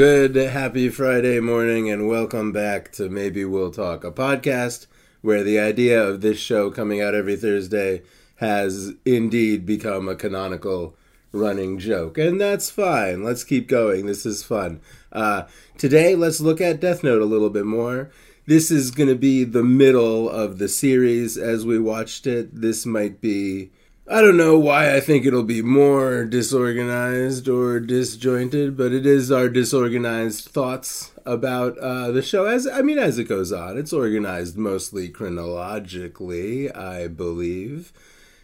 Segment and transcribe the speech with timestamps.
[0.00, 4.86] Good happy Friday morning and welcome back to Maybe We'll Talk, a podcast
[5.20, 8.00] where the idea of this show coming out every Thursday
[8.36, 10.96] has indeed become a canonical
[11.32, 12.16] running joke.
[12.16, 13.22] And that's fine.
[13.22, 14.06] Let's keep going.
[14.06, 14.80] This is fun.
[15.12, 15.42] Uh,
[15.76, 18.10] today, let's look at Death Note a little bit more.
[18.46, 22.58] This is going to be the middle of the series as we watched it.
[22.58, 23.70] This might be
[24.12, 29.30] I don't know why I think it'll be more disorganized or disjointed, but it is
[29.30, 32.44] our disorganized thoughts about uh, the show.
[32.44, 37.92] As I mean, as it goes on, it's organized mostly chronologically, I believe.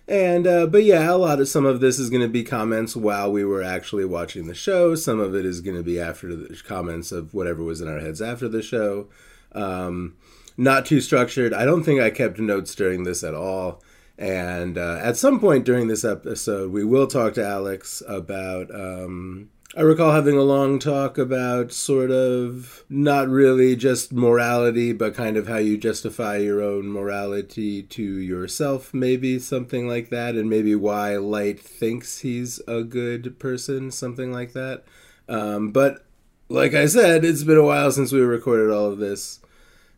[0.07, 2.95] And uh, but yeah, a lot of some of this is going to be comments
[2.95, 4.95] while we were actually watching the show.
[4.95, 7.99] Some of it is going to be after the comments of whatever was in our
[7.99, 9.09] heads after the show.
[9.51, 10.15] Um,
[10.57, 11.53] not too structured.
[11.53, 13.83] I don't think I kept notes during this at all.
[14.19, 18.75] And uh, at some point during this episode, we will talk to Alex about.
[18.75, 25.15] Um, I recall having a long talk about sort of not really just morality, but
[25.15, 30.49] kind of how you justify your own morality to yourself, maybe something like that, and
[30.49, 34.85] maybe why Light thinks he's a good person, something like that.
[35.29, 36.07] Um, but
[36.49, 39.41] like I said, it's been a while since we recorded all of this,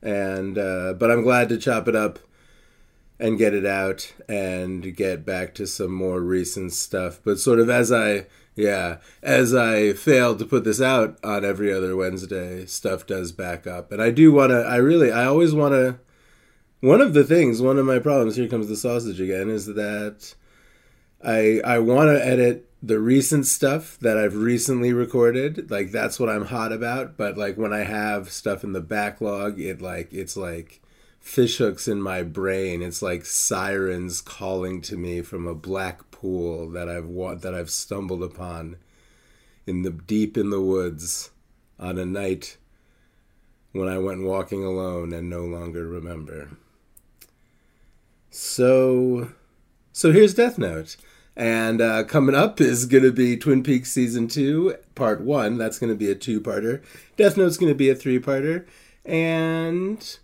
[0.03, 2.19] and uh, but I'm glad to chop it up
[3.21, 7.21] and get it out and get back to some more recent stuff.
[7.25, 11.73] But sort of as I, yeah, as I failed to put this out on every
[11.73, 13.91] other Wednesday, stuff does back up.
[13.91, 15.99] And I do want to, I really, I always want to,
[16.81, 20.35] one of the things, one of my problems, here comes the sausage again, is that
[21.25, 25.73] I, I want to edit the recent stuff that I've recently recorded.
[25.73, 27.17] Like that's what I'm hot about.
[27.17, 30.81] But like when I have stuff in the backlog, it like, it's like,
[31.23, 32.83] fishhooks in my brain.
[32.83, 37.71] It's like sirens calling to me from a black pool that I've wa- that I've
[37.71, 38.77] stumbled upon
[39.67, 41.31] in the deep in the woods
[41.79, 42.57] on a night
[43.73, 46.51] when I went walking alone and no longer remember.
[48.31, 49.33] So,
[49.93, 50.97] so here's Death Note.
[51.37, 55.57] And uh, coming up is going to be Twin Peaks Season 2, Part 1.
[55.57, 56.83] That's going to be a two parter.
[57.17, 58.67] Death Note's going to be a three parter.
[59.05, 60.19] And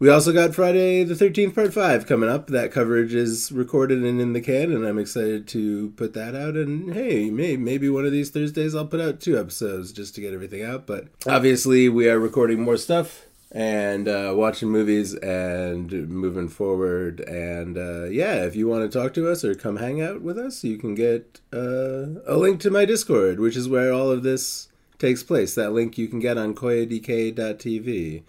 [0.00, 2.46] we also got Friday the 13th, part 5 coming up.
[2.46, 6.56] That coverage is recorded and in the can, and I'm excited to put that out.
[6.56, 10.22] And hey, may, maybe one of these Thursdays I'll put out two episodes just to
[10.22, 10.86] get everything out.
[10.86, 17.20] But obviously, we are recording more stuff and uh, watching movies and moving forward.
[17.20, 20.38] And uh, yeah, if you want to talk to us or come hang out with
[20.38, 24.22] us, you can get uh, a link to my Discord, which is where all of
[24.22, 24.68] this
[24.98, 25.54] takes place.
[25.54, 28.22] That link you can get on cuyadk.tv.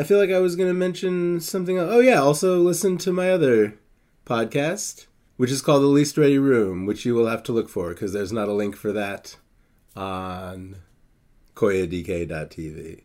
[0.00, 1.76] I feel like I was going to mention something.
[1.76, 1.90] Else.
[1.92, 2.22] Oh, yeah.
[2.22, 3.78] Also, listen to my other
[4.24, 5.04] podcast,
[5.36, 8.14] which is called The Least Ready Room, which you will have to look for because
[8.14, 9.36] there's not a link for that
[9.94, 10.76] on
[11.54, 13.02] cuyadk.tv.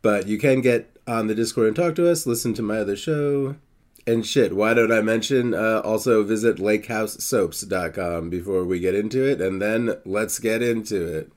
[0.00, 2.94] But you can get on the Discord and talk to us, listen to my other
[2.94, 3.56] show.
[4.06, 9.40] And shit, why don't I mention uh, also visit lakehousesoaps.com before we get into it?
[9.40, 11.32] And then let's get into it.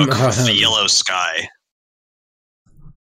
[0.00, 1.48] Um, across the yellow sky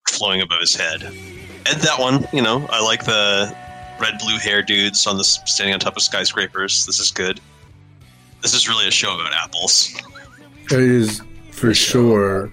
[0.10, 1.04] flowing above his head.
[1.04, 3.56] And that one, you know, I like the
[4.00, 6.86] red blue hair dudes on the standing on top of skyscrapers.
[6.86, 7.40] This is good.
[8.42, 9.94] This is really a show about apples.
[10.66, 11.22] It is
[11.52, 12.52] for sure.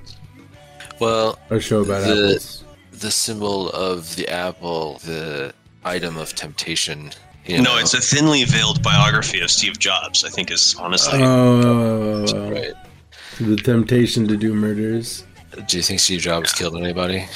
[1.01, 2.65] Well, a show about the, apples.
[2.93, 5.55] The symbol of the apple, the
[5.85, 7.11] item of temptation.
[7.47, 7.79] You no, know?
[7.79, 10.25] it's a thinly veiled biography of Steve Jobs.
[10.25, 11.21] I think is honestly.
[11.23, 12.75] Oh, right.
[13.41, 15.25] The temptation to do murders.
[15.67, 17.27] Do you think Steve Jobs killed anybody?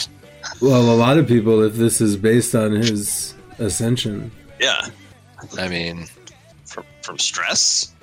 [0.61, 4.31] Well, a lot of people, if this is based on his ascension.
[4.61, 4.87] Yeah.
[5.59, 6.07] I mean,
[6.67, 7.95] from from stress,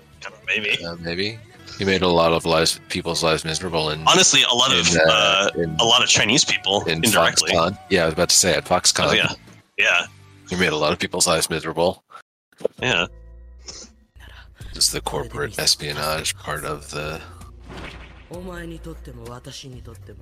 [0.48, 0.84] maybe.
[0.84, 1.38] Uh, maybe
[1.78, 5.02] he made a lot of lives, people's lives miserable, and honestly, a lot of in,
[5.08, 7.52] uh, in, a lot of Chinese people in indirectly.
[7.52, 7.78] Foxconn.
[7.90, 9.10] Yeah, I was about to say at Foxconn.
[9.10, 9.34] Oh, yeah,
[9.78, 10.08] yeah.
[10.50, 12.04] He made a lot of people's lives miserable.
[12.82, 13.08] Yeah.
[14.74, 17.22] Just the corporate espionage part of the
[18.31, 20.19] お前にとっても私にとっても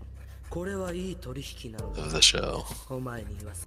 [0.51, 2.63] これはいい取引なのだ of the show.
[2.91, 3.67] お前に言わせ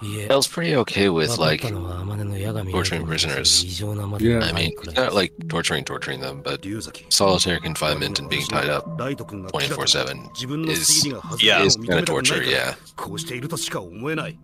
[0.00, 3.66] いえ L's pretty okay with 分かっ like たのは天音の矢神 torturing prisoners.
[3.66, 4.38] 異常なま Yeah.
[4.38, 8.72] で I mean not like torturing torturing them, but 龍崎 solitary confinement and being tied
[8.74, 11.56] up ライト君が 24/7自分の is 推理が外 Yeah.
[11.58, 12.44] れる is のを kind 認 of めたくない torture.
[12.44, 14.38] から Yeah, こうしているとしか思えない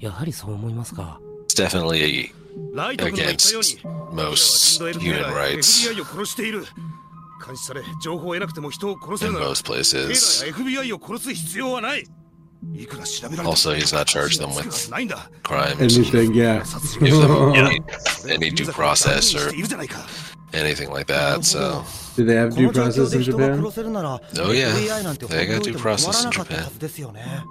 [0.00, 1.18] やはりそう思いますか
[1.48, 2.32] it's definitely
[2.74, 6.70] ライト君が言ったように against 彼らは most 人道 human FBI が rights
[7.34, 10.44] FBI を殺している監視され情報を得なくても人を殺せる in なら most テイラ places.
[10.44, 10.54] ーや
[10.84, 12.04] FBI を殺す必要はない
[12.74, 15.76] いくら調べられても Also, he's not charged them つくは with ないんだ crimes.
[15.78, 16.62] Anything, yeah.
[16.64, 18.36] 殺人 Give them Yeah.
[18.36, 20.06] any due process or いるじゃないか
[20.52, 21.38] anything like that.
[21.42, 21.82] So,
[22.16, 23.58] Do they have こ due の状況 process で in 人が Japan?
[23.62, 24.20] 殺せるなら Oh,
[24.52, 24.74] yeah.
[24.74, 27.44] FBI なんて They got 放っておい due ても困 process ら in なかった Japan.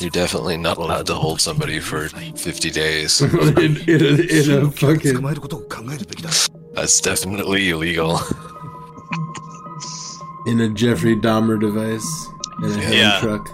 [0.00, 3.20] You're definitely not allowed to hold somebody for 50 days.
[3.22, 5.22] in, in, a, in a fucking...
[6.74, 8.20] That's definitely illegal.
[10.46, 12.26] In a Jeffrey Dahmer device.
[12.62, 13.20] In a heavy yeah.
[13.20, 13.48] truck.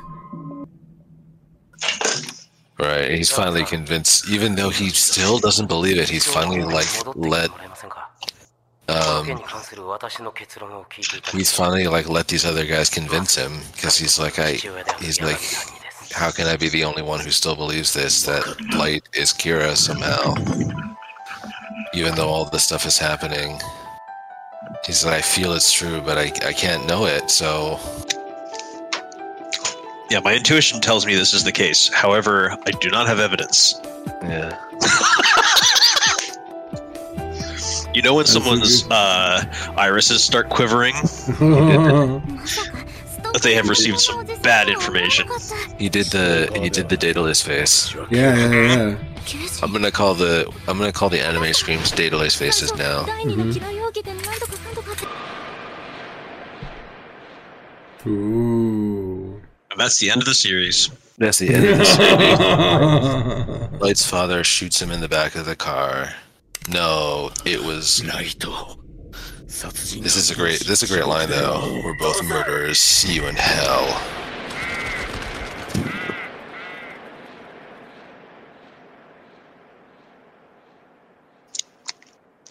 [2.78, 6.86] Right, he's finally convinced, even though he still doesn't believe it, he's finally like
[7.16, 7.50] let
[8.88, 9.42] um, um,
[11.32, 14.52] he's finally like let these other guys convince him because he's like I
[15.00, 15.40] he's like
[16.12, 18.44] how can I be the only one who still believes this that
[18.76, 20.34] light is Kira somehow?
[21.94, 23.58] Even though all this stuff is happening.
[24.84, 27.80] He's like I feel it's true but I, I can't know it so.
[30.10, 31.88] Yeah my intuition tells me this is the case.
[31.92, 33.74] However I do not have evidence.
[34.22, 34.56] Yeah.
[37.96, 39.42] You know when someone's uh,
[39.78, 40.94] irises start quivering?
[43.32, 45.26] But they have received some bad information.
[45.78, 47.94] You did the you did the Daedalus face.
[48.10, 48.96] Yeah, yeah, yeah.
[49.62, 53.02] I'm gonna call the I'm gonna call the anime screams Daedalus faces now.
[53.04, 53.50] Mm-hmm.
[58.08, 59.40] Ooh.
[59.70, 60.88] And that's the end of the series.
[61.18, 61.84] That's the end of the
[63.70, 63.80] series.
[63.80, 66.10] Light's father shoots him in the back of the car.
[66.68, 68.02] No, it was.
[69.46, 70.60] This is a great.
[70.60, 71.80] This is a great line though.
[71.84, 72.78] We're both murderers.
[72.78, 74.02] See you in hell.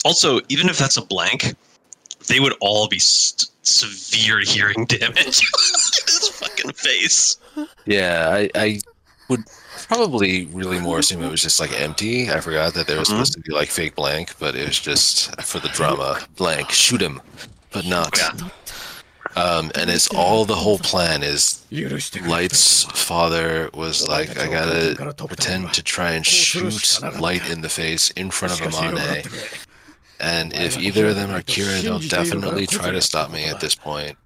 [0.06, 1.56] Also, even if that's a blank,
[2.28, 5.42] they would all be st- severe hearing damage.
[6.06, 7.38] His fucking face.
[7.86, 8.80] Yeah, I, I
[9.30, 9.42] would
[9.88, 12.30] probably really more assume it was just like empty.
[12.30, 13.18] I forgot that there was mm-hmm.
[13.18, 16.20] supposed to be like fake blank, but it was just for the drama.
[16.36, 17.22] Blank, shoot him,
[17.72, 18.18] but not.
[18.18, 18.50] Yeah.
[19.36, 21.66] Um, and it's all the whole plan is
[22.26, 28.12] Light's father was like, I gotta pretend to try and shoot Light in the face
[28.12, 29.66] in front of Amane.
[30.22, 33.76] And if either of them are Kira, they'll definitely try to stop me at this
[33.76, 34.18] point.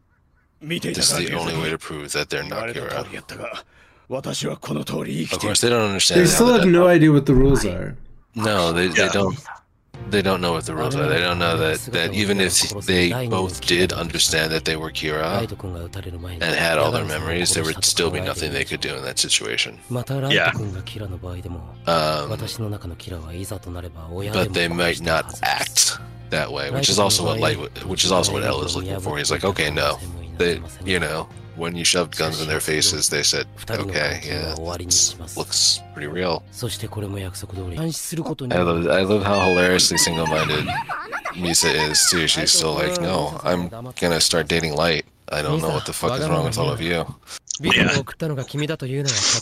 [0.62, 3.64] This is the only way to prove that they're not Kira.
[5.24, 6.22] Of course, they don't understand.
[6.22, 7.96] They still have no idea what the rules are.
[8.36, 9.38] No, they, they don't.
[10.10, 11.08] They don't know what the rules are.
[11.10, 12.54] They don't know that, that even if
[12.86, 15.42] they both did understand that they were Kira
[16.42, 19.20] and had all their memories, there would still be nothing they could do in that
[19.20, 19.78] situation.
[20.32, 20.52] Yeah.
[21.86, 22.30] Um,
[24.34, 26.00] but they might not act
[26.32, 29.18] that way, which is also what Light, which is also what L is looking for.
[29.18, 30.00] He's like, okay, no,
[30.38, 31.28] they, you know,
[31.60, 33.46] when you shoved guns in their faces, they said,
[33.90, 34.56] okay, yeah,
[35.38, 36.42] looks pretty real.
[38.54, 40.66] I love, I love how hilariously single minded
[41.34, 42.28] Misa is, too.
[42.28, 45.06] She's still like, no, I'm gonna start dating Light.
[45.32, 47.06] I don't know what the fuck is wrong with all of you.
[47.62, 47.92] Yeah.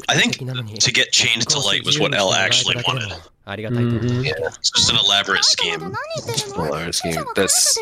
[0.10, 0.38] I think
[0.80, 3.12] to get chained to light was what L actually wanted.
[3.48, 4.24] Mm-hmm.
[4.26, 5.96] Yeah, it's just an elaborate scheme.
[6.58, 7.24] Elaborate scheme.
[7.36, 7.78] That's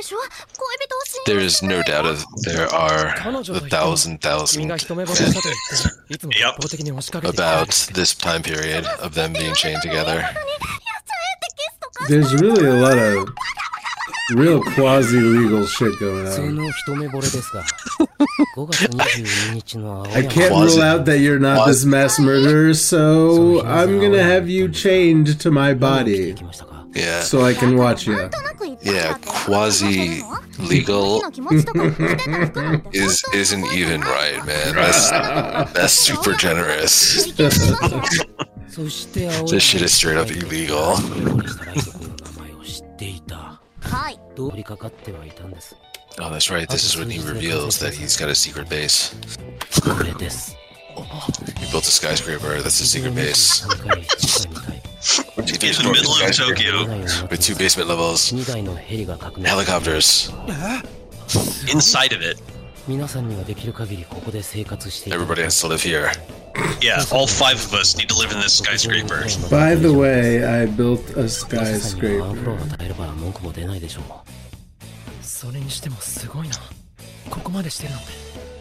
[1.25, 4.69] there is no doubt of there are a thousand thousand
[6.37, 6.59] yep.
[7.23, 10.23] about this time period of them being chained together.
[12.09, 13.29] There's really a lot of
[14.33, 16.59] Real quasi legal shit going on.
[20.07, 24.67] I can't rule out that you're not this mass murderer, so I'm gonna have you
[24.69, 26.35] chained to my body.
[26.93, 27.21] Yeah.
[27.21, 28.29] So I can watch you.
[28.81, 30.21] Yeah, quasi
[30.59, 31.21] legal
[32.93, 34.73] is isn't even right, man.
[34.73, 37.31] That's that's super generous.
[37.33, 37.57] this
[39.63, 40.97] shit is straight up illegal.
[43.84, 45.76] にしたライト君の名前を知っていたはいどう取り掛かってはいたんです
[46.18, 46.68] Oh, that's right.
[46.68, 49.14] This is when he reveals that he's got a secret base.
[49.80, 50.56] これです
[51.58, 52.60] He built a skyscraper.
[52.60, 53.64] That's a secret base.
[53.64, 56.84] 3回地下2階 In the middle of Tokyo,
[57.30, 60.30] with two basement levels, 2台のヘリが確認 helicopters.
[61.72, 62.36] inside of it,
[62.87, 66.07] 皆さんにはできる限りここで生活していただき Everybody has to live here.
[66.81, 69.23] Yeah, all five of us need to live in this skyscraper.
[69.49, 72.69] By the way, I built a 皆さんにはワンフロア skyscraper.
[72.69, 76.55] が耐えれば文句も出ないでしょうそれにしてもすごいな
[77.29, 78.03] ここまでしてるのね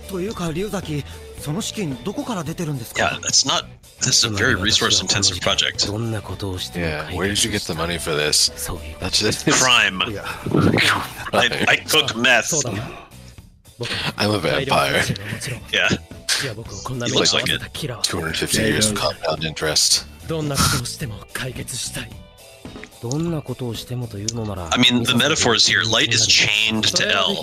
[0.09, 1.04] というか龍崎
[1.38, 3.66] その資金どこから出てるんですか Yeah, that's not.
[4.00, 5.87] This is a very resource intensive project.
[5.87, 8.52] どんなことをしても Yeah, 解 where 決 did you get the money for this?
[8.57, 10.02] そういう That's just Crime.
[11.33, 12.64] I, I cook そう meth.
[12.64, 13.03] だな僕
[14.16, 15.02] I'm a vampire.
[15.73, 15.88] Yeah.
[17.09, 17.61] He looks like it.
[18.04, 20.07] 250 years of compound interest.
[24.73, 25.83] I mean, the metaphor is here.
[25.83, 27.37] Light is chained to L,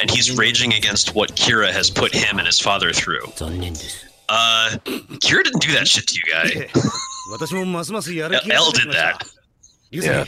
[0.00, 3.24] and he's raging against what Kira has put him and his father through.
[4.28, 6.68] Uh, Kira didn't do that shit to you, guy.
[8.50, 9.22] L did that.
[10.04, 10.24] Yeah.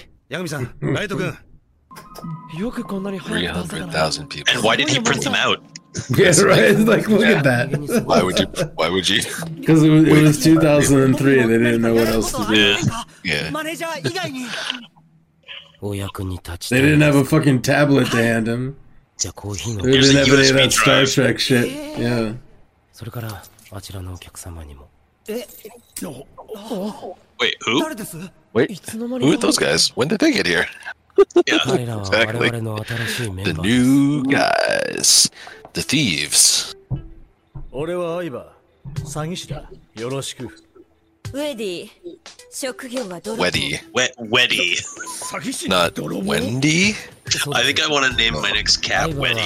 [3.68, 4.54] 300,000 people.
[4.62, 5.62] Why did he print them out?
[6.10, 6.76] Yeah, right.
[6.76, 8.04] Like, look at that.
[8.04, 8.44] Why would you?
[8.74, 9.22] Why would you?
[9.54, 12.54] Because it was, it was 2003 and they didn't know what else to do.
[12.54, 12.76] Yeah.
[13.24, 13.50] yeah.
[16.68, 18.76] they didn't have a fucking tablet to hand him.
[19.84, 21.70] They didn't have any of that Star Trek shit.
[21.98, 22.34] Yeah.
[27.40, 27.56] Wait.
[27.64, 27.80] who?
[28.52, 28.70] Wait,
[29.22, 29.96] who are those guys?
[29.96, 30.66] When did they get here?
[31.46, 31.56] yeah,
[31.98, 32.50] exactly.
[32.50, 35.30] The new guys,
[35.72, 36.76] the thieves.
[37.72, 38.52] 俺は相葉、
[39.04, 39.70] 詐欺師だ。
[39.96, 40.44] よろしく。
[40.44, 41.90] ウェディ、
[42.50, 43.44] 職業は泥棒。
[43.44, 44.76] ウェディ、ウェディ。
[45.30, 46.94] 詐欺師 Not Wendy?
[47.52, 49.40] I think I want to name my next cat Wedy.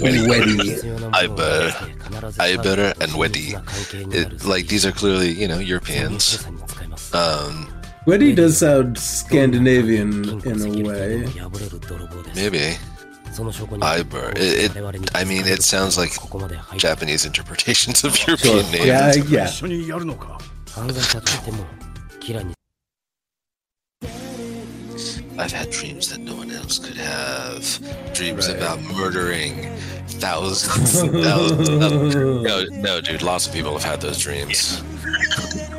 [0.00, 0.80] Wedy.
[1.12, 1.72] Aiber.
[2.38, 3.54] Aiber and Wedy.
[4.14, 6.46] It, like, these are clearly, you know, Europeans.
[7.12, 7.68] Um,
[8.06, 11.26] Wedy does sound Scandinavian in a way.
[12.36, 12.76] Maybe.
[13.36, 14.32] Aiber.
[14.36, 16.12] It, it, I mean, it sounds like
[16.78, 18.86] Japanese interpretations of European names.
[18.86, 19.50] Yeah, yeah.
[25.38, 28.14] I've had dreams that no one else could have.
[28.14, 28.56] Dreams right.
[28.56, 31.68] about murdering thousands, thousands.
[32.46, 34.82] No, no, dude, lots of people have had those dreams.
[35.54, 35.72] Yeah.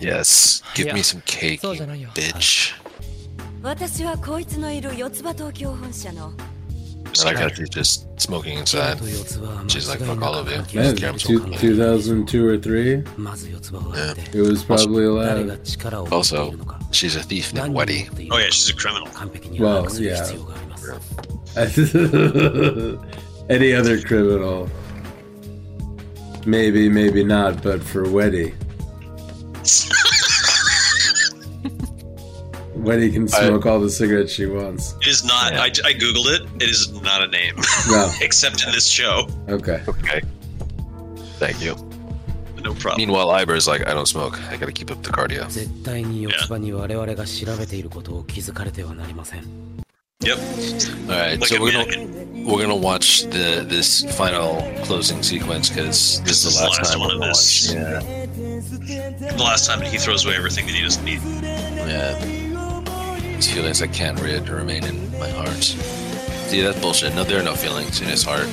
[0.00, 2.74] Yes, give me some cake, そうじゃないよ bitch
[7.34, 8.98] got you just smoking inside
[9.68, 10.62] She's like, fuck all of you.
[10.78, 13.02] Man, two, 2002 or 3,
[13.94, 16.12] Yeah, it was probably a lot.
[16.12, 16.54] Also,
[16.92, 18.08] she's a thief named Wedy.
[18.30, 19.08] Oh yeah, she's a criminal.
[19.58, 20.30] Well, yeah.
[23.50, 24.68] Any other criminal?
[26.46, 28.54] Maybe, maybe not, but for Wedy.
[29.88, 31.34] cigarettes.
[32.74, 34.94] Wendy can smoke I, all the cigarettes she wants.
[35.00, 35.52] It is not.
[35.52, 35.62] Yeah.
[35.62, 36.62] I, I, googled it.
[36.62, 37.56] It is not a name.
[37.88, 38.10] No.
[38.20, 39.28] Except in this show.
[39.48, 39.82] Okay.
[39.88, 40.22] Okay.
[41.38, 41.74] Thank you.
[42.62, 42.96] No problem.
[42.98, 44.40] Meanwhile, Aiber is like, I don't smoke.
[44.50, 45.50] I gotta keep up the cardio.
[50.20, 50.38] Yep.
[50.38, 51.38] All right.
[51.38, 56.44] Like so we're gonna we're gonna watch the this final closing sequence because this, this,
[56.44, 57.70] is the last, last time we're we'll gonna watch.
[57.70, 58.47] Yeah.
[58.88, 61.20] The last time he throws away everything that he doesn't need.
[61.42, 62.14] yeah.
[63.36, 65.62] These feelings I can't re- remain in my heart.
[65.62, 67.14] See, that's bullshit.
[67.14, 68.48] No, there are no feelings in his heart.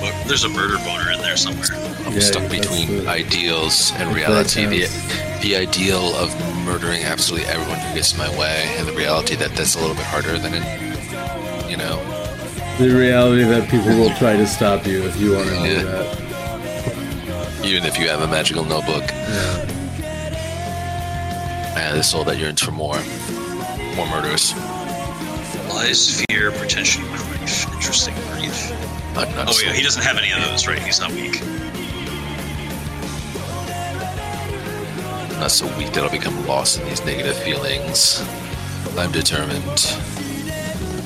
[0.00, 1.66] But there's a murder boner in there somewhere.
[2.06, 4.64] I'm Yeah, stuck that's between the- ideals and the reality.
[4.66, 4.86] The,
[5.42, 6.30] the ideal of
[6.64, 9.96] murdering absolutely everyone who gets in my way, and the reality that that's a little
[9.96, 11.96] bit harder than it, you know.
[12.78, 15.82] The reality that people will try to stop you if you want to do Yeah.
[15.82, 16.19] that.
[17.62, 19.66] Even if you have a magical notebook Yeah.
[21.76, 22.98] and the soul that yearns for more,
[23.96, 24.54] more murders.
[25.68, 27.66] Lies, fear, pretension, grief.
[27.74, 28.72] Interesting grief.
[29.16, 30.82] Oh yeah, he doesn't have any of those, right?
[30.82, 31.40] He's not weak.
[35.40, 38.20] not so weak that I'll become lost in these negative feelings.
[38.98, 39.96] I'm determined.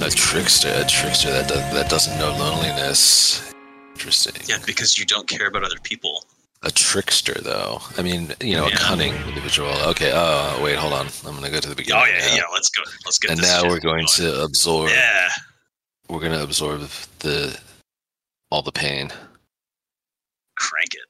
[0.02, 3.52] A trickster, a trickster that does, that doesn't know loneliness.
[3.94, 4.34] Interesting.
[4.46, 6.24] Yeah, because you don't care about other people.
[6.66, 7.82] A trickster, though.
[7.98, 9.70] I mean, you know, a cunning individual.
[9.88, 10.10] Okay.
[10.14, 11.08] Oh, wait, hold on.
[11.26, 12.02] I'm gonna go to the beginning.
[12.02, 12.34] Oh yeah, now.
[12.36, 12.42] yeah.
[12.52, 12.82] Let's go.
[13.04, 13.32] Let's get.
[13.32, 14.88] And this now we're going to absorb.
[14.88, 15.28] Yeah.
[16.08, 17.58] We're gonna absorb the
[18.50, 19.10] all the pain.
[20.56, 21.00] Crank it.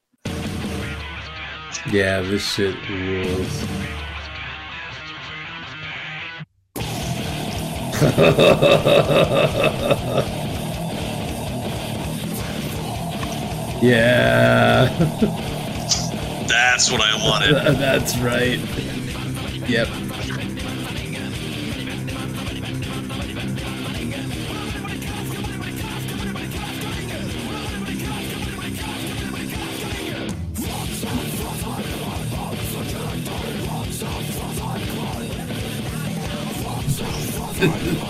[1.92, 3.64] Yeah, this shit rules.
[13.84, 14.88] Yeah,
[16.48, 17.54] That's what I wanted.
[17.78, 18.58] that's right.
[19.68, 19.88] Yep.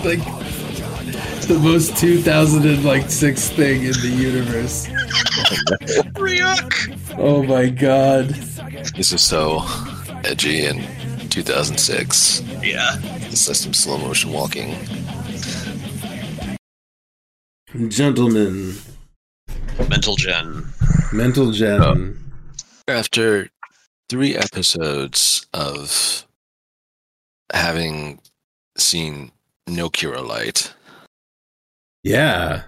[0.05, 0.23] like
[1.47, 4.87] the most 2006 thing in the universe.
[6.15, 7.15] Ryuk!
[7.17, 8.29] Oh my god.
[8.95, 9.63] This is so
[10.23, 10.81] edgy in
[11.29, 12.41] 2006.
[12.63, 12.95] Yeah.
[13.29, 14.75] This is some slow motion walking.
[17.89, 18.75] Gentlemen,
[19.89, 20.65] Mental Gen.
[21.11, 21.81] mental gen.
[21.81, 23.49] Uh, after
[24.09, 26.25] three episodes of
[27.51, 28.19] having
[28.77, 29.31] seen
[29.67, 30.73] no Kira light,
[32.03, 32.63] Yeah.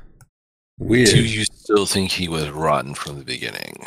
[0.80, 1.10] Weird.
[1.10, 3.84] do you still think he was rotten from the beginning?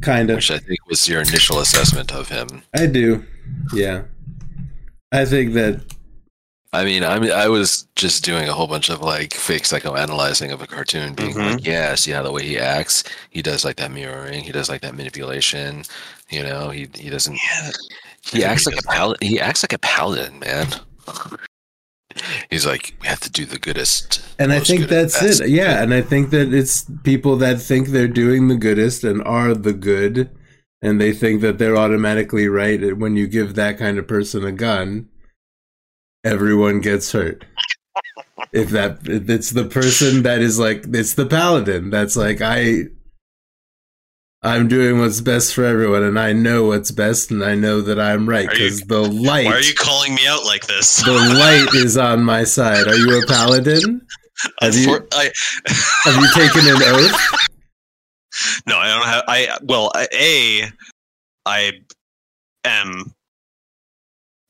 [0.00, 0.36] kind of.
[0.36, 2.62] Which I think was your initial assessment of him.
[2.74, 3.22] I do.
[3.74, 4.02] Yeah.
[5.12, 5.82] I think that
[6.72, 10.52] I mean, I mean, I was just doing a whole bunch of like fake psychoanalyzing
[10.52, 11.54] of a cartoon, being Mhm.
[11.54, 14.68] like, yeah, see how the way he acts, he does like that mirroring, he does
[14.68, 15.82] like that manipulation.
[16.30, 17.34] You know, he he doesn't.
[17.34, 17.70] Yeah.
[18.22, 19.28] He acts he like a does paladin.
[19.28, 20.68] He acts like a paladin, man.
[22.50, 24.20] He's like, we have to do the goodest.
[24.38, 25.48] and I think that's it.
[25.48, 29.54] Yeah, and I think that it's people that think they're doing the goodest and are
[29.54, 30.30] the good
[30.82, 34.52] and they think that they're automatically right when you give that kind of person a
[34.52, 35.08] gun
[36.24, 37.44] everyone gets hurt.
[38.52, 42.86] if that if it's the person that is like it's the paladin that's like I
[44.42, 48.00] I'm doing what's best for everyone and I know what's best and I know that
[48.00, 50.96] I'm right cuz the light Why are you calling me out like this?
[51.04, 52.86] the light is on my side.
[52.86, 54.00] Are you a paladin?
[54.62, 55.30] Have you I,
[56.04, 57.20] have you taken an oath?
[58.66, 59.24] no, I don't have.
[59.28, 60.66] I well, a,
[61.44, 61.72] I
[62.64, 63.12] am.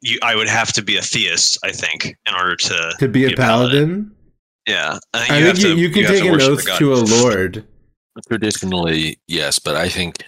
[0.03, 3.24] You, I would have to be a theist, I think, in order to To be
[3.24, 4.12] a paladin?
[4.68, 6.79] Yeah, I think I you think have you, to- you can have take an oath
[6.79, 7.64] to a lord.
[8.28, 10.24] Traditionally, yes, but I think,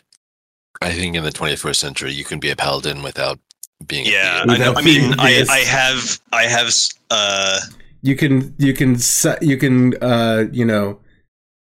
[0.80, 3.38] I think in the 21st century, you can be a paladin without
[3.86, 4.06] being.
[4.06, 4.44] a Yeah.
[4.48, 4.74] I know.
[4.74, 5.44] I mean, I.
[5.48, 6.72] I have, I have,
[7.10, 7.60] uh,
[8.02, 10.98] You can you can se- you can uh you know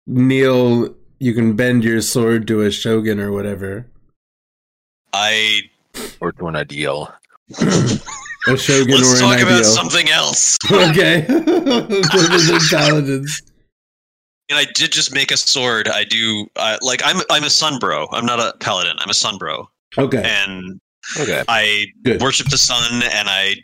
[0.06, 3.86] kneel you can bend your sword to a shogun or whatever.
[5.12, 5.62] I.
[6.20, 7.12] or to an ideal.
[8.46, 9.48] A shogun Let's or an talk ideal.
[9.48, 10.56] about something else.
[10.70, 11.26] okay.
[12.70, 13.42] Paladins.
[14.50, 15.88] And I did just make a sword.
[15.88, 18.08] I do, uh, like, I'm, I'm a sun bro.
[18.12, 18.96] I'm not a paladin.
[18.98, 20.22] I'm a sun bro, Okay.
[20.24, 20.80] and
[21.18, 21.42] Okay.
[21.48, 22.20] I Good.
[22.20, 23.54] worship the sun, and I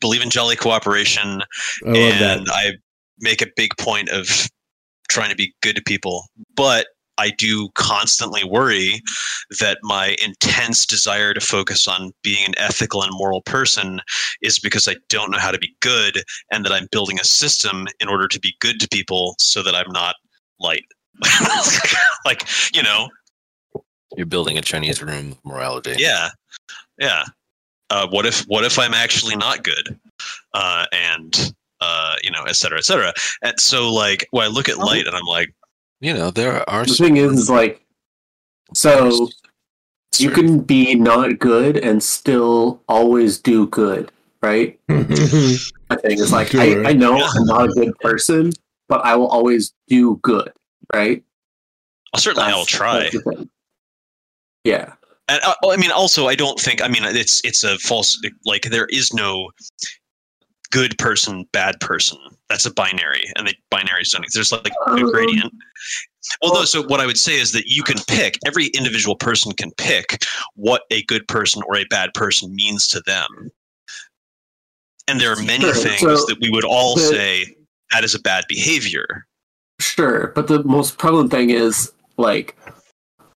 [0.00, 1.42] believe in jolly cooperation.
[1.86, 2.38] I love that.
[2.38, 2.72] and I
[3.20, 4.48] make a big point of
[5.10, 6.24] trying to be good to people.
[6.54, 6.86] But
[7.18, 9.00] I do constantly worry
[9.58, 14.00] that my intense desire to focus on being an ethical and moral person
[14.40, 16.22] is because I don't know how to be good,
[16.52, 19.74] and that I'm building a system in order to be good to people so that
[19.74, 20.14] I'm not
[20.60, 20.84] light.
[22.24, 23.08] like, you know,
[24.16, 25.94] You're building a Chinese room of morality.
[25.98, 26.28] yeah,
[26.98, 27.24] yeah.
[27.90, 29.98] Uh, what if what if I'm actually not good,
[30.52, 33.12] uh, and uh, you know, et cetera, et cetera.
[33.42, 35.54] And so, like, when I look at light, and I'm like,
[36.00, 37.80] You know, there are The thing is, is like,
[38.74, 39.28] so
[40.18, 44.78] you can be not good and still always do good, right?
[44.88, 46.60] My thing is like, Sure.
[46.60, 48.52] I, I know I'm not a good person,
[48.88, 50.52] but I will always do good,
[50.94, 51.22] right?
[52.14, 53.00] I'll certainly I'll try.
[53.00, 53.50] that's the thing.
[54.64, 54.94] Yeah.
[55.28, 56.82] And uh, I mean, also, I don't think.
[56.82, 58.18] I mean, it's it's a false.
[58.46, 59.50] Like, there is no
[60.70, 62.18] good person, bad person.
[62.48, 64.24] That's a binary, and the binaries don't.
[64.32, 65.52] There's like a Um, gradient.
[66.42, 66.64] Well, no.
[66.64, 68.38] So what I would say is that you can pick.
[68.46, 70.22] Every individual person can pick
[70.54, 73.50] what a good person or a bad person means to them.
[75.08, 77.54] And there are many Sure, things so that we would all the- say
[77.92, 79.26] that is a bad behavior.
[79.80, 82.56] Sure, but the most prevalent thing is like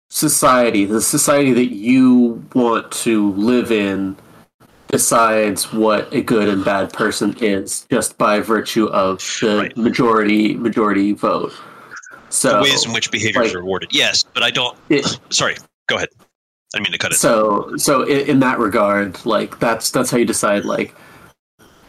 [0.10, 4.16] society, the society that you want to live in
[4.88, 9.78] decides what a good and bad person is just by virtue of the Right.
[9.78, 11.54] majority majority vote.
[12.30, 13.90] So the ways in which behavior is rewarded.
[13.94, 14.78] Yes, but I don't.
[14.90, 15.56] it, Sorry.
[15.88, 16.10] Go ahead.
[16.76, 17.16] I mean to cut it.
[17.16, 20.96] so so in, in that regard, like that's that's how you decide like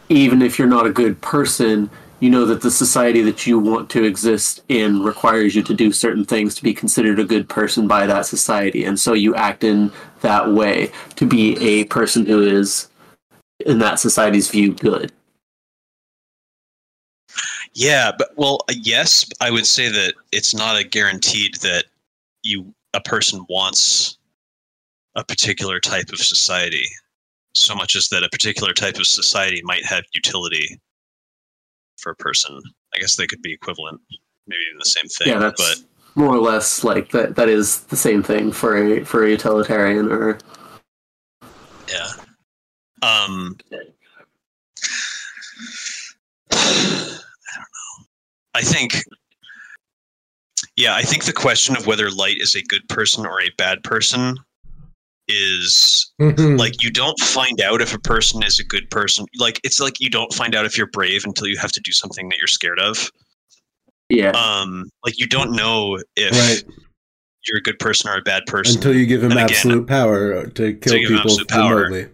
[0.09, 1.89] even if you're not a good person,
[2.21, 5.91] you know that the society that you want to exist in requires you to do
[5.91, 8.85] certain things to be considered a good person by that society.
[8.85, 12.89] And so you act in that way to be a person who is,
[13.65, 15.11] in that society's view, good.
[17.73, 21.85] Yeah, but well, uh, yes, I would say that it's not a guaranteed that
[22.43, 24.17] you a person wants
[25.15, 26.85] a particular type of society
[27.55, 30.79] so much as that a particular type of society might have utility
[32.01, 32.59] for a person.
[32.95, 34.01] I guess they could be equivalent,
[34.47, 35.27] maybe even the same thing.
[35.29, 35.85] yeah, that's but
[36.15, 37.35] more or less like that.
[37.35, 40.37] That is the same thing for a for a utilitarian or
[41.89, 42.07] yeah.
[43.01, 43.57] Um
[46.51, 46.95] I
[47.55, 48.05] don't know.
[48.53, 49.03] I think
[50.75, 53.83] yeah, I think the question of whether light is a good person or a bad
[53.83, 54.37] person
[55.31, 59.25] is like you don't find out if a person is a good person.
[59.39, 61.91] Like it's like you don't find out if you're brave until you have to do
[61.91, 63.09] something that you're scared of.
[64.09, 64.31] yeah.
[64.31, 66.63] Um like you don't know if right.
[67.47, 69.87] you're a good person or a bad person Until you give him And again- absolute
[69.87, 71.75] power to kill you people absolute power.
[71.83, 72.07] remotely.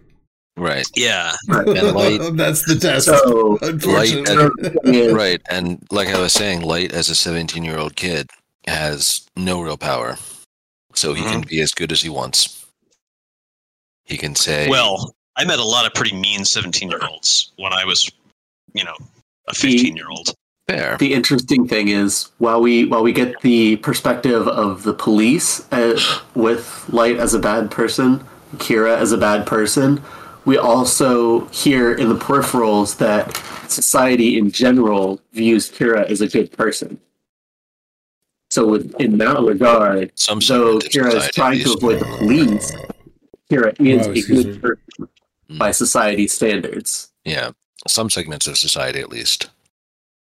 [0.56, 0.86] Right.
[0.96, 1.34] Yeah.
[1.48, 3.06] And light, That's the test.
[3.06, 4.70] So unfortunately.
[4.84, 5.40] yeah, right.
[5.48, 8.28] And like I was saying, Light as a 17 year old kid
[8.66, 10.18] has no real power.
[10.94, 12.66] So he can be as good as he wants.
[14.08, 17.72] He can say, Well, I met a lot of pretty mean 17 year olds when
[17.72, 18.10] I was,
[18.72, 18.96] you know,
[19.46, 20.34] a 15 year old.
[20.68, 20.96] fair.
[20.98, 25.98] the interesting thing is while we while we get the perspective of the police uh,
[26.34, 28.24] with light as a bad person
[28.56, 30.02] kira as a bad person
[30.44, 33.36] we also hear in the peripherals that
[33.70, 37.00] society in general views kira as a good person
[38.50, 42.72] so with, in that regard Some though kira is trying to avoid the police
[43.50, 44.58] kira is Oh, a good me.
[44.58, 45.08] person
[45.48, 45.58] hmm.
[45.58, 47.50] by society standards Yeah.
[47.86, 49.50] Some segments of society, at least.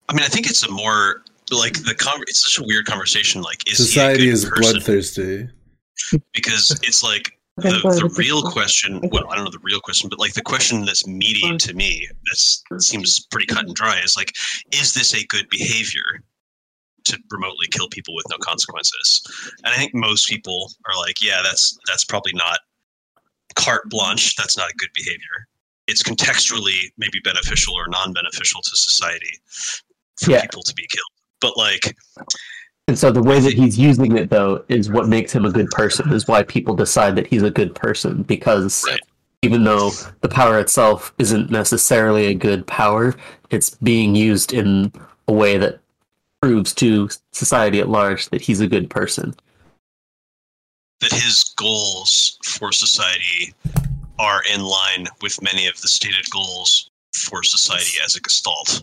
[0.09, 1.23] I mean, I think it's a more
[1.53, 3.43] like the con- it's such a weird conversation.
[3.43, 4.63] Like, is Society he a good is person?
[4.73, 5.49] bloodthirsty.
[6.33, 8.99] Because it's like the, the real question.
[9.13, 12.09] Well, I don't know the real question, but like the question that's meaty to me,
[12.71, 14.01] that seems pretty cut and dry.
[14.03, 14.33] Is like,
[14.73, 16.23] is this a good behavior
[17.05, 19.21] to remotely kill people with no consequences?
[19.65, 22.59] And I think most people are like, yeah, that's that's probably not
[23.55, 24.37] carte blanche.
[24.37, 25.49] That's not a good behavior.
[25.87, 29.41] It's contextually maybe beneficial or non-beneficial to society
[30.21, 30.41] for Yeah.
[30.43, 31.11] people to be killed.
[31.41, 31.95] But like,
[32.87, 35.69] And so the way that he's using it though is what makes him a good
[35.71, 39.01] person is why people decide that he's a good person because Right.
[39.43, 39.91] even though
[40.21, 43.15] the power itself isn't necessarily a good power,
[43.51, 44.93] it's being used in
[45.29, 45.81] a way that
[46.43, 49.35] proves to society at large that he's a good person.
[51.01, 53.53] That his goals for society
[54.19, 58.83] are in line with many of the stated goals for society as a gestalt,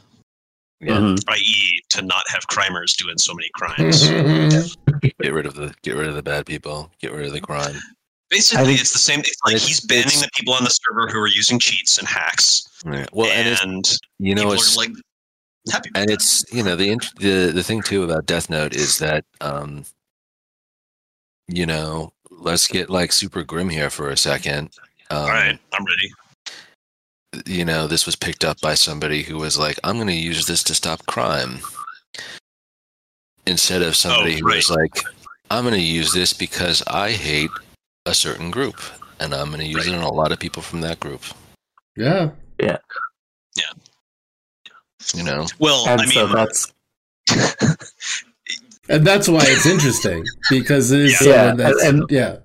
[0.81, 0.97] Yeah.
[0.97, 1.23] Mhm.
[1.29, 4.07] i.e., to not have crimers doing so many crimes.
[5.01, 6.91] Get rid of the get rid of the bad people.
[6.99, 7.75] Get rid of the crime.
[8.29, 9.19] Basically, think- it's the same.
[9.21, 12.07] It's like It's- he's banning the people on the server who are using cheats and
[12.07, 13.05] hacks, Yeah.
[13.13, 14.91] Well, and, and, you know, it's like
[15.71, 15.89] happy.
[15.93, 16.13] With and that.
[16.13, 19.85] it's you know the the the thing too about Death Note is that um,
[21.47, 24.69] you know, let's get like super grim here for a second.
[25.09, 25.59] Um, all right.
[25.73, 26.11] I'm ready.
[27.45, 30.45] you know, this was picked up by somebody who was like, I'm going to use
[30.47, 31.59] this to stop crime.
[33.47, 35.01] Instead of somebody Oh, who was like,
[35.49, 37.49] I'm going to use this because I hate
[38.05, 38.79] a certain group
[39.19, 41.23] and I'm going to use it on a lot of people from that group.
[41.95, 42.29] yeah.
[42.59, 42.77] Yeah.
[43.55, 43.71] Yeah.
[45.15, 46.73] You know, Well, And I so mean, that's
[48.91, 51.17] And that's why it's interesting because it is Yeah.
[51.19, 52.35] someone Yeah, that's and- and- yeah.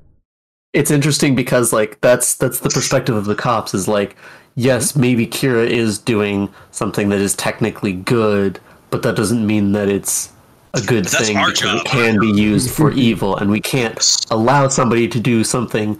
[0.72, 4.16] it's interesting because like that's that's the perspective of the cops is like
[4.54, 5.00] yes mm-hmm.
[5.00, 10.30] maybe kira is doing something that is technically good but that doesn't mean that it's
[10.74, 11.76] a good But thing our because job.
[11.78, 13.98] it can be used for evil and we can't
[14.30, 15.98] allow somebody to do something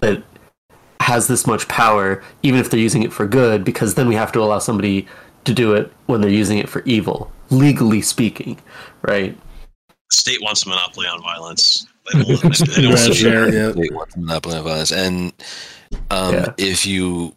[0.00, 0.22] that
[1.00, 4.32] has this much power even if they're using it for good because then we have
[4.32, 5.06] to allow somebody
[5.44, 8.58] to do it when they're using it for evil legally speaking
[9.02, 9.47] right the
[10.10, 11.86] state wants a monopoly on violence.
[12.12, 13.68] They don't, they don't Right, want yeah, yeah.
[13.72, 14.92] they want monopoly on violence.
[14.92, 15.32] And
[16.10, 16.52] um, Yeah.
[16.58, 17.34] if you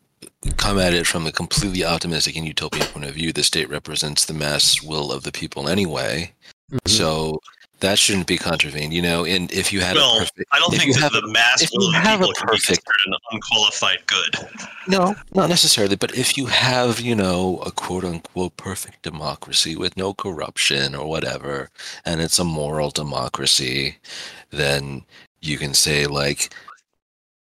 [0.57, 4.25] come at it from a completely optimistic and utopian point of view, the state represents
[4.25, 6.31] the mass will of the people anyway.
[6.71, 6.89] Mm-hmm.
[6.89, 7.39] So
[7.81, 9.25] that shouldn't be contravened, you know.
[9.25, 11.67] And if you had a Well, perfect, I don't think you that have the mass
[11.73, 14.37] will you of have a people can be perfect- considered an unqualified good.
[14.87, 15.95] No, not necessarily.
[15.95, 21.07] But if you have, you know, a quote unquote perfect democracy with no corruption or
[21.07, 21.69] whatever,
[22.05, 23.97] and it's a moral democracy,
[24.51, 25.03] then
[25.41, 26.53] you can say like,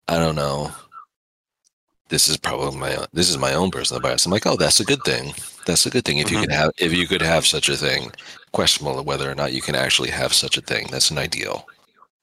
[0.08, 0.72] I don't know.
[2.08, 4.26] This is probably my own, this is my own personal bias.
[4.26, 5.32] I'm like, oh, that's a good thing.
[5.66, 6.18] That's a good thing.
[6.18, 6.40] If you Mhm.
[6.42, 8.12] could have if you could have such a thing,
[8.52, 10.86] questionable whether or not you can actually have such a thing.
[10.90, 11.66] That's an ideal.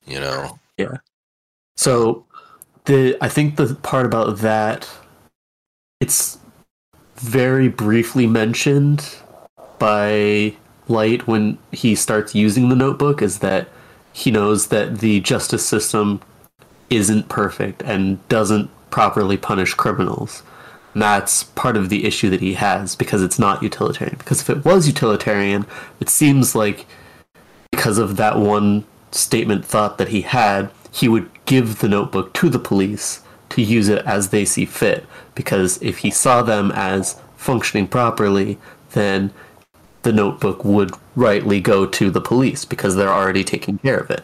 [0.06, 0.60] You know.
[0.78, 0.98] Yeah.
[1.76, 2.26] So
[2.86, 4.90] the I think the part about that
[6.00, 6.38] it's
[7.16, 9.18] very briefly mentioned
[9.78, 10.56] by
[10.88, 13.68] Light when he starts using the notebook is that
[14.14, 16.22] he knows that the justice system
[16.90, 20.42] isn't perfect and doesn't properly punish criminals.
[20.96, 24.18] That's part of the issue that he has because it's not utilitarian.
[24.18, 25.66] Because if it was utilitarian,
[26.00, 26.86] it seems like
[27.72, 32.50] because of that one statement thought that he had, he would give the notebook to
[32.50, 35.06] the police to use it as they see fit.
[35.36, 38.58] Because if he saw them as functioning properly,
[38.92, 39.32] then
[40.04, 44.24] the notebook would rightly go to the police because they're already taking care of it.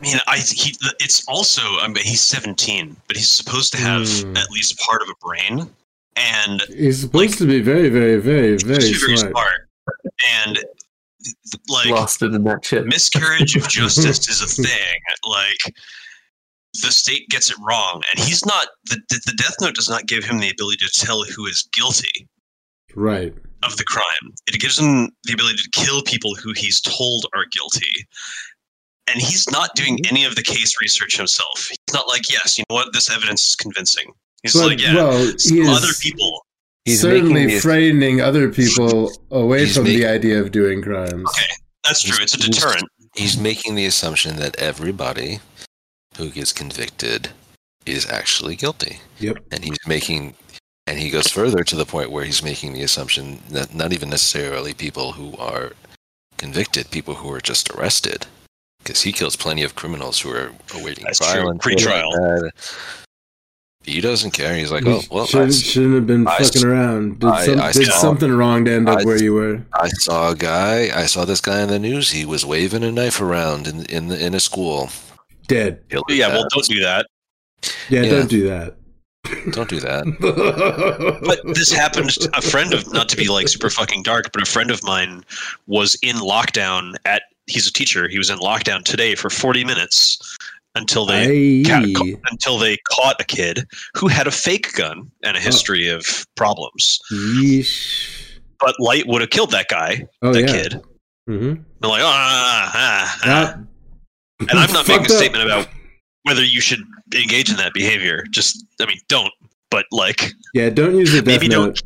[0.00, 4.08] I mean, I he it's also I mean he's 17, but he's supposed to have
[4.08, 4.36] Hmm.
[4.36, 5.70] at least part of a brain,
[6.16, 9.30] and He's supposed to be very, very, very, very very smart.
[9.32, 9.68] smart.
[10.44, 10.58] And
[11.68, 12.86] like Lost it in that shit.
[12.86, 15.00] miscarriage of justice is a thing.
[15.26, 15.74] Like
[16.82, 18.68] the state gets it wrong, and he's not.
[18.84, 21.68] The, the the Death Note does not give him the ability to tell who is
[21.72, 22.28] guilty
[22.94, 23.34] Right.
[23.62, 24.32] of the crime.
[24.46, 28.06] It gives him the ability to kill people who he's told are guilty.
[29.08, 30.14] And he's not doing Mm-hmm.
[30.14, 31.68] any of the case research himself.
[31.68, 34.12] He's not like, yes, you know what, this evidence is convincing.
[34.42, 36.44] He's But, like, yeah, well, some he other people.
[36.84, 41.28] He's certainly the- frightening other people away He's from the idea of doing crimes.
[41.30, 41.46] Okay,
[41.84, 42.16] that's true.
[42.20, 42.84] It's a deterrent.
[43.14, 45.40] He's making the assumption that everybody
[46.16, 47.30] who gets convicted
[47.86, 48.98] is actually guilty.
[49.20, 49.38] Yep.
[49.52, 50.34] And he's making,
[50.86, 54.10] and he goes further to the point where he's making the assumption that not even
[54.10, 55.72] necessarily people who are
[56.38, 58.26] convicted, people who are just arrested,
[58.86, 61.50] because he kills plenty of criminals who are awaiting That's trial true.
[61.50, 62.10] and Pre-trial.
[62.12, 62.52] that.
[63.82, 64.54] He doesn't care.
[64.56, 67.20] He's like, oh well, shouldn't, s- shouldn't have been I fucking s- around.
[67.20, 69.62] Did, some, I did saw- something wrong to end up I- where you were.
[69.74, 70.90] I saw a guy.
[70.92, 72.10] I saw this guy in the news.
[72.10, 74.90] He was waving a knife around in in the, in a school.
[75.46, 75.80] Dead.
[75.90, 77.06] He'll Yeah, well, don't do that.
[77.88, 78.10] Yeah, Yeah.
[78.10, 78.74] don't do that.
[79.52, 81.20] don't do that.
[81.24, 82.10] But this happened.
[82.34, 85.24] A friend of, not to be like super fucking dark, but a friend of mine
[85.68, 87.22] was in lockdown at.
[87.46, 88.08] He's a teacher.
[88.08, 90.36] He was in lockdown today for 40 minutes
[90.74, 93.64] until they ca- ca- until they caught a kid
[93.96, 96.04] who had a fake gun and a history of
[96.36, 96.98] problems.
[97.12, 98.38] Yeesh.
[98.58, 100.46] But Light would have killed that guy, Oh, that yeah.
[100.46, 100.72] kid.
[101.28, 101.62] Mm-hmm.
[101.80, 103.20] They're like, ah, ah, ah.
[103.24, 103.58] Ah.
[104.40, 105.16] and I'm not making a Fucked up.
[105.16, 105.68] statement about
[106.22, 106.80] whether you should
[107.14, 108.24] engage in that behavior.
[108.30, 109.32] Just, I mean, don't.
[109.70, 111.76] But like, Yeah, don't use the death maybe note.
[111.76, 111.82] don't.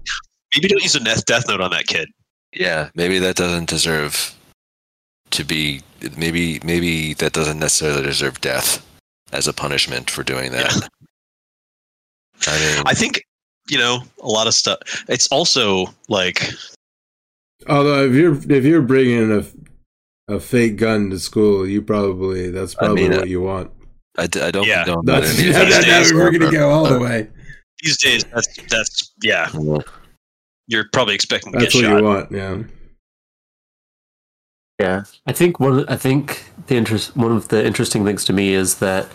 [0.54, 2.08] Maybe don't use a death death note on that kid.
[2.52, 4.34] Yeah, maybe that doesn't deserve
[5.30, 5.82] to be.
[6.16, 8.86] Maybe maybe that doesn't necessarily deserve death
[9.32, 10.88] as a punishment for doing that.
[12.46, 13.22] I mean, I think
[13.68, 14.78] you know a lot of stuff.
[15.08, 16.50] It's also like
[17.68, 19.44] Although if you're if you're bringing a
[20.34, 23.70] a fake gun to school, you probably that's I probably mean, what uh, you want.
[24.16, 24.84] I, d- I don't Yeah.
[24.84, 25.20] condone that.
[25.22, 27.28] That's, yeah, any that, that- we're gonna go all the way.
[27.82, 28.24] these days.
[28.24, 29.50] That's that's yeah.
[29.52, 29.78] Yeah.
[30.66, 31.98] You're probably expecting to That's get what shot.
[31.98, 32.32] you want.
[32.32, 32.62] Yeah.
[34.80, 35.86] Yeah, I think one.
[35.88, 37.16] I think the interest.
[37.16, 39.06] One of the interesting things to me is that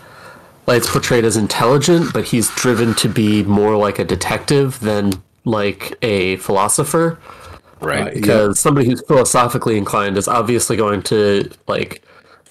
[0.66, 5.12] Light's portrayed as intelligent, but he's driven to be more like a detective than
[5.44, 7.18] like a philosopher.
[7.80, 8.08] Right.
[8.08, 12.02] Uh, Because somebody who's philosophically inclined is obviously going to like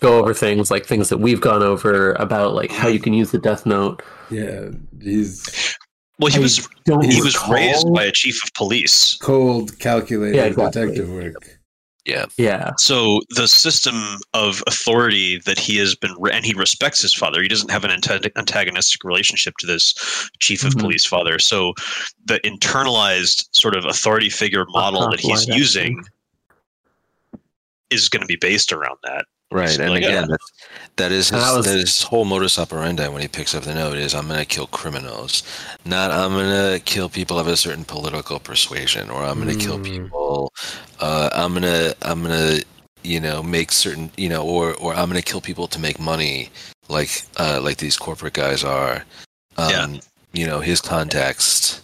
[0.02, 3.32] go over things like things that we've gone over about like how you can use
[3.32, 4.04] the Death Note.
[4.30, 4.70] Yeah.
[5.02, 5.76] He's
[6.20, 9.16] Well, he I was he was raised by a chief of police.
[9.18, 10.82] cold, calculated Yeah, exactly.
[10.84, 11.55] detective work.
[12.06, 12.26] Yeah.
[12.38, 13.96] Yeah, So the system
[14.36, 17.42] of authority that he has been, re- and he respects his father.
[17.42, 19.96] He doesn't have an anta- antagonistic relationship to this
[20.40, 20.82] chief of Mhm.
[20.82, 21.40] police father.
[21.40, 21.74] So
[22.26, 26.04] the internalized sort of authority figure model that he's using
[27.90, 29.26] is going to be based around that.
[29.52, 29.70] Right.
[29.70, 30.28] So, And like, again, yeah.
[30.28, 30.40] that,
[30.98, 33.64] that is his, That was- that is his whole modus operandi when he picks up
[33.64, 35.44] the note is I'm going to kill criminals.
[35.86, 39.64] Not I'm going to kill people of a certain political persuasion or I'm going to
[39.66, 39.84] kill Mm.
[39.86, 40.52] people.
[41.00, 42.66] Uh, I'm going to, I'm going to,
[43.04, 46.00] you know, make certain, you know, or, or I'm going to kill people to make
[46.00, 46.50] money
[46.90, 49.06] like, uh, like these corporate guys are.
[49.58, 49.88] Um, Yeah.
[50.34, 51.80] You know, his context,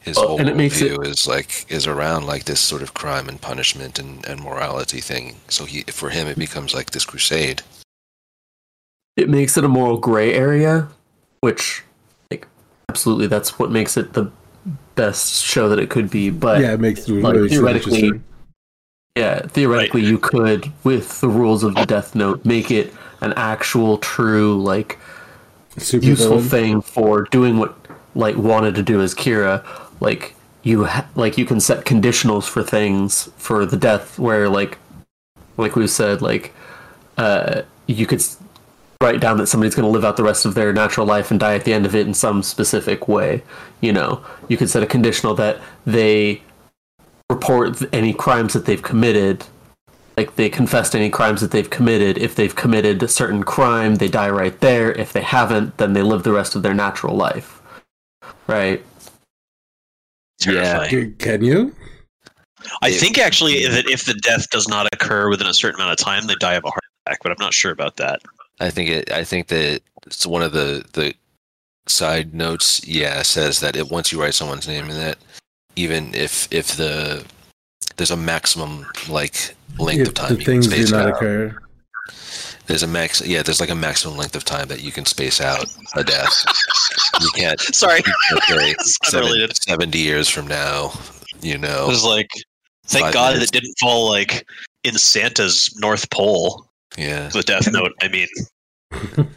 [0.00, 2.94] his Well, whole and it makes view is like, is around like this sort of
[2.94, 5.36] crime and punishment and, and morality thing.
[5.48, 7.62] So he, for him, it becomes like this crusade.
[9.16, 10.88] it makes it a moral gray area,
[11.40, 11.82] which
[12.30, 12.46] like
[12.88, 14.30] absolutely that's what makes it the
[14.94, 16.30] best show that it could be.
[16.30, 18.20] But yeah, it makes it like, really so theoretically,
[19.16, 23.98] yeah, theoretically you could, with the rules of the Death Note, make it an actual,
[23.98, 24.98] true, like
[25.76, 26.48] Super useful villain.
[26.48, 27.76] thing for doing what
[28.14, 29.62] like wanted to do as Kira.
[30.00, 34.78] Like you, ha- like you can set conditionals for things for the death, where like,
[35.56, 36.54] like we said, like,
[37.16, 38.22] uh, you could
[39.02, 41.40] write down that somebody's going to live out the rest of their natural life and
[41.40, 43.42] die at the end of it in some specific way.
[43.80, 46.42] You know, you could set a conditional that they
[47.30, 49.44] report any crimes that they've committed.
[50.16, 52.18] Like they confess any crimes that they've committed.
[52.18, 54.92] If they've committed a certain crime, they die right there.
[54.92, 57.62] If they haven't, then they live the rest of their natural life.
[58.46, 58.84] Right?
[60.40, 60.90] Terrifying.
[60.90, 61.74] C- Can you?
[62.82, 66.04] I think actually that if the death does not occur within a certain amount of
[66.04, 67.18] time, they die of a heart attack.
[67.22, 68.20] But I'm not sure about that.
[68.60, 69.12] I think it.
[69.12, 71.14] I think that it's one of the the
[71.86, 72.86] side notes.
[72.86, 75.16] Yeah, says that it once you write someone's name in that,
[75.76, 77.24] even if if the
[77.96, 81.16] there's a maximum like length If of time the things do space not out.
[81.16, 81.56] occur.
[82.70, 83.20] There's a max.
[83.20, 86.44] Yeah, there's like a maximum length of time that you can space out a death.
[87.20, 87.58] you can't.
[87.74, 89.60] Sorry, you can't say unrelated.
[89.60, 90.92] Seventy years from now,
[91.42, 91.86] you know.
[91.86, 92.30] It was like,
[92.86, 93.50] thank God minutes.
[93.50, 94.48] that didn't fall like
[94.84, 96.64] in Santa's North Pole.
[96.96, 97.26] Yeah.
[97.30, 97.90] The Death Note.
[98.02, 98.28] I mean.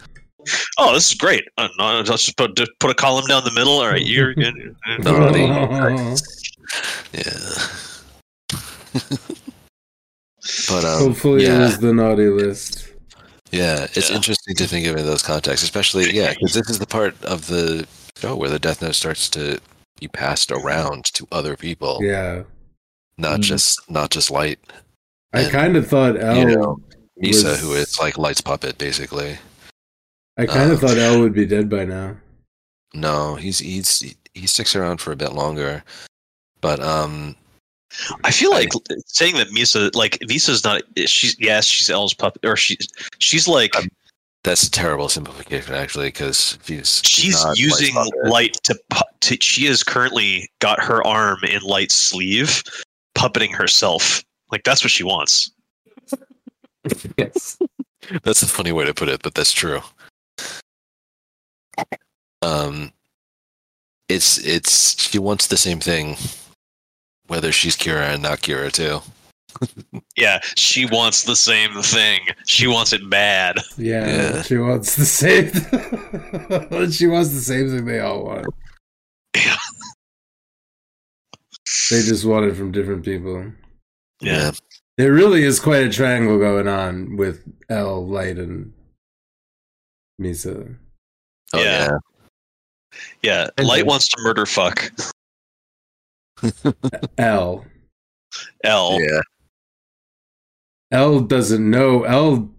[0.77, 1.45] Oh, this is great.
[1.57, 3.79] Uh, no, I'll just put just put a column down the middle.
[3.79, 4.75] All right, you're good.
[4.99, 5.43] Naughty.
[7.13, 7.29] Yeah.
[10.67, 11.55] but um, Hopefully, yeah.
[11.55, 12.92] it was the naughty list.
[13.53, 14.15] Yeah, it's Yeah.
[14.15, 17.15] interesting to think of it in those contexts, especially yeah, because this is the part
[17.23, 17.85] of the
[18.17, 19.59] show where the Death Note starts to
[19.99, 22.43] be passed around to other people, Yeah,
[23.17, 23.43] not Mhm.
[23.43, 24.59] just not just Light.
[25.33, 26.35] I And, kind of thought L.
[26.37, 26.77] you know,
[27.23, 29.37] Misa, was- who is like Light's puppet, basically.
[30.37, 32.17] I kind of um, thought L would be dead by now.
[32.95, 35.83] No, he's he's he sticks around for a bit longer,
[36.59, 37.35] but um,
[38.23, 38.69] I feel I- like
[39.07, 40.81] saying that Misa, like Misa's not.
[41.05, 42.87] She's yes, she's L's puppet, or she's
[43.19, 43.87] she's like Um,
[44.43, 49.37] that's a terrible simplification actually, because she's she's not using light to, pu- to.
[49.41, 52.61] She has currently got her arm in Light's sleeve,
[53.15, 54.23] puppeting herself.
[54.51, 55.51] Like that's what she wants.
[57.17, 57.57] Yes.
[58.23, 59.79] That's a funny way to put it, but that's true.
[62.41, 62.91] Um,
[64.09, 66.17] it's it's she wants the same thing,
[67.33, 69.01] whether she's Kira and not Kira too.
[70.15, 72.21] Yeah, she wants the same thing.
[72.45, 73.57] She wants it bad.
[73.77, 74.41] Yeah, Yeah.
[74.43, 75.51] she wants the same.
[76.91, 78.45] she wants the same thing they all want.
[79.35, 79.55] Yeah.
[81.89, 83.51] They just want it from different people.
[84.21, 84.51] Yeah.
[84.97, 88.73] There really is quite a triangle going on with L, Light, and
[90.21, 90.75] Misa.
[91.53, 91.87] Oh Yeah.
[93.23, 93.49] yeah.
[93.57, 94.91] Yeah, Light wants to murder fuck
[97.17, 97.65] L.
[98.63, 98.99] L.
[99.01, 99.21] Yeah.
[100.91, 102.03] L doesn't know.
[102.03, 102.49] L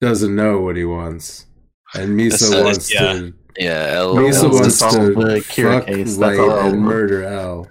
[0.00, 1.46] doesn't know what he wants,
[1.94, 3.12] and Misa That's- wants yeah.
[3.14, 3.34] to.
[3.58, 3.86] Yeah.
[3.92, 6.58] L, Misa L's wants to solve to the Kira fuck case, that's all.
[6.60, 7.68] and murder L.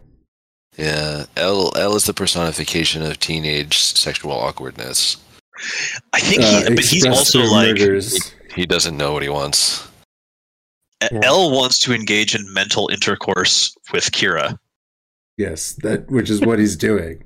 [0.77, 1.25] yeah.
[1.37, 5.17] L L is the personification of teenage sexual awkwardness.
[6.13, 8.33] I think, he, Uh, but he's also like murders.
[8.53, 9.87] He doesn't know what he wants.
[11.01, 11.19] Yeah.
[11.23, 14.57] L wants to engage in mental intercourse with Kira.
[15.37, 17.23] Yes, that which is what he's doing.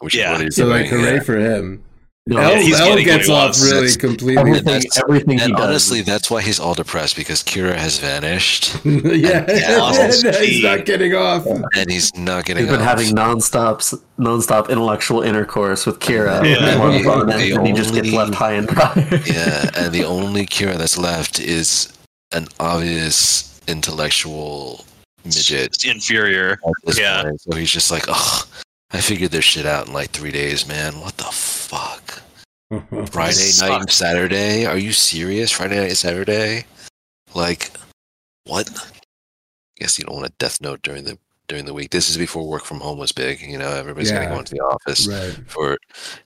[0.00, 0.32] Which Yeah.
[0.32, 0.76] is what he's So doing.
[0.82, 1.22] like, hooray yeah.
[1.22, 1.82] for him.
[2.28, 3.60] No, L, he's L gets off wants.
[3.64, 4.38] really That's- completely.
[4.38, 5.66] everything, That's- everything he And does.
[5.66, 11.14] honestly, that's why he's all depressed because Kira has vanished yeah, Yeah, he's not getting
[11.16, 11.44] off.
[11.46, 12.62] and he's not getting.
[12.64, 12.98] Off He's been off.
[12.98, 16.44] having nonstop, nonstop intellectual intercourse with Kira.
[16.48, 16.78] Yeah.
[16.78, 18.92] One The- fun, the and he just gets left high and dry.
[19.26, 21.88] Yeah, and the only Kira that's left is
[22.30, 24.84] an obvious intellectual
[25.24, 25.84] midget.
[25.84, 26.58] Inferior.
[26.94, 27.22] Yeah.
[27.22, 27.40] point.
[27.40, 28.44] So he's just like, oh,
[28.90, 31.00] I figured this shit out in like three days, man.
[31.00, 32.22] What the fuck?
[33.10, 34.66] Friday night and Saturday?
[34.66, 35.50] Are you serious?
[35.50, 36.64] Friday night and Saturday?
[37.34, 37.70] Like,
[38.44, 38.68] what?
[39.76, 41.90] Guess you don't want a death note during the during the week.
[41.90, 43.40] This is before work from home was big.
[43.42, 44.22] You know, everybody's Yeah.
[44.22, 45.36] gonna go into the office right.
[45.50, 45.76] for,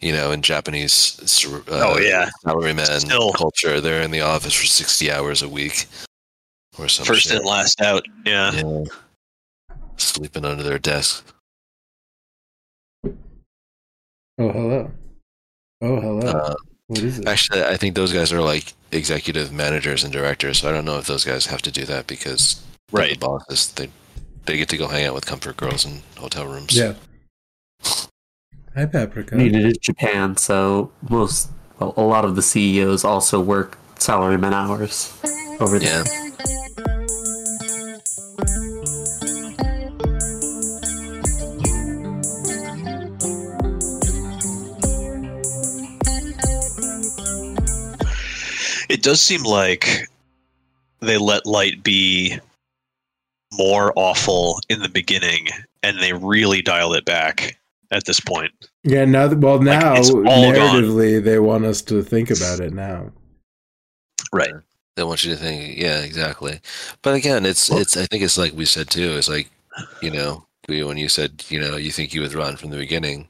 [0.01, 2.29] you know, in Japanese sur- uh, Oh, yeah.
[2.45, 3.33] salaryman Still.
[3.33, 3.81] culture.
[3.81, 5.87] They're in the office for sixty hours a week
[6.79, 7.41] or some First shit.
[7.41, 8.05] in, last out.
[8.25, 8.53] Yeah.
[8.53, 8.85] Yeah.
[9.97, 11.25] Sleeping under their desk.
[14.39, 14.91] Oh hello.
[15.83, 16.21] Oh hello.
[16.29, 16.55] Uh,
[16.89, 17.27] what is it?
[17.27, 20.59] Actually, I think those guys are like executive managers and directors.
[20.59, 23.19] So I don't know if those guys have to do that because Right.
[23.19, 23.73] the bosses.
[23.73, 23.89] They
[24.45, 26.77] they get to go hang out with comfort girls in hotel rooms.
[26.77, 26.95] Yeah.
[28.77, 29.35] Hi, Paprika.
[29.35, 31.49] I mean, it is Japan, so most,
[31.81, 35.13] well, a lot of the CEOs also work salaryman hours
[35.61, 36.05] over there.
[36.07, 36.26] Yeah.
[49.07, 50.09] Does seem like
[50.99, 52.41] they let Light be
[53.53, 55.47] more awful in the beginning,
[55.85, 57.57] and they really dialed it back
[57.93, 58.51] at this point.
[58.83, 59.05] Yeah.
[59.05, 60.55] Now, that, well, now it's all gone.
[60.55, 63.13] narratively, they want us to think about it now.
[64.33, 64.55] Right.
[64.97, 66.59] They want you to think, yeah, exactly.
[67.03, 67.97] But again, it's it's.
[67.97, 69.13] I think it's like we said too.
[69.17, 69.49] It's like,
[70.03, 73.29] you know, when you said you know you think you would run from the beginning.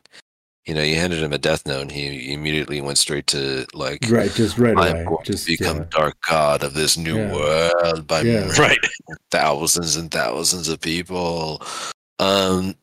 [0.67, 4.05] You know, you handed him a death note, and he immediately went straight to like,
[4.09, 5.05] Right, just right I'm away.
[5.05, 5.85] going Just to become yeah.
[5.91, 7.33] dark god of this new Yeah.
[7.33, 8.41] world by Yeah.
[8.47, 8.79] murdering Right.
[9.31, 11.63] thousands and thousands of people.
[12.19, 12.75] Um,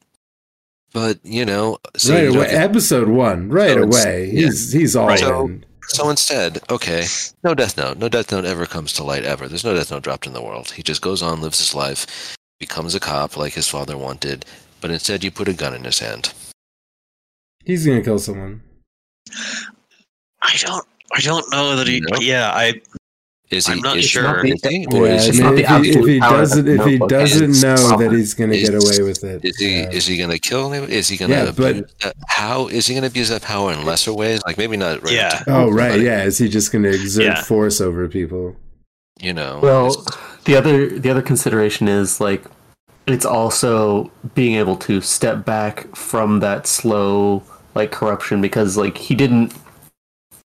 [0.93, 2.47] but you know, so right you away.
[2.47, 4.27] Episode one, right So away.
[4.31, 4.45] yeah.
[4.45, 5.19] He's he's all Right.
[5.19, 5.65] So- in.
[5.89, 7.05] So instead, okay,
[7.43, 7.97] no death note.
[7.97, 9.49] No death note ever comes to light ever.
[9.49, 10.71] There's no death note dropped in the world.
[10.71, 12.07] He just goes on, lives his life,
[12.57, 14.45] becomes a cop like his father wanted,
[14.79, 16.31] but instead you put a gun in his hand.
[17.65, 18.61] He's gonna kill someone.
[20.41, 20.85] I don't.
[21.15, 22.01] I don't know that he.
[22.01, 22.19] No?
[22.19, 22.81] Yeah, I.
[23.49, 23.73] Is he?
[23.73, 24.43] I'm not is sure.
[24.45, 24.85] Is he?
[24.91, 27.97] Or Yeah, is I mean, not if, he, if he doesn't, if he doesn't know
[27.97, 29.79] that he's gonna get away with it, Is he?
[29.81, 29.89] yeah.
[29.91, 30.95] Is he going to kill anybody?
[30.95, 31.37] Is he going to?
[31.37, 34.41] Yeah, but- abuse that, how is he going to abuse that power in lesser ways?
[34.45, 35.03] Like maybe not.
[35.03, 35.27] Right Yeah.
[35.27, 36.23] up to- Oh right, yeah.
[36.23, 37.43] Is he just gonna exert Yeah.
[37.43, 38.55] force over people?
[39.21, 39.59] You know.
[39.61, 40.03] Well,
[40.45, 42.43] the other the other consideration is like
[43.05, 47.43] it's also being able to step back from that slow
[47.75, 49.53] like corruption because like he didn't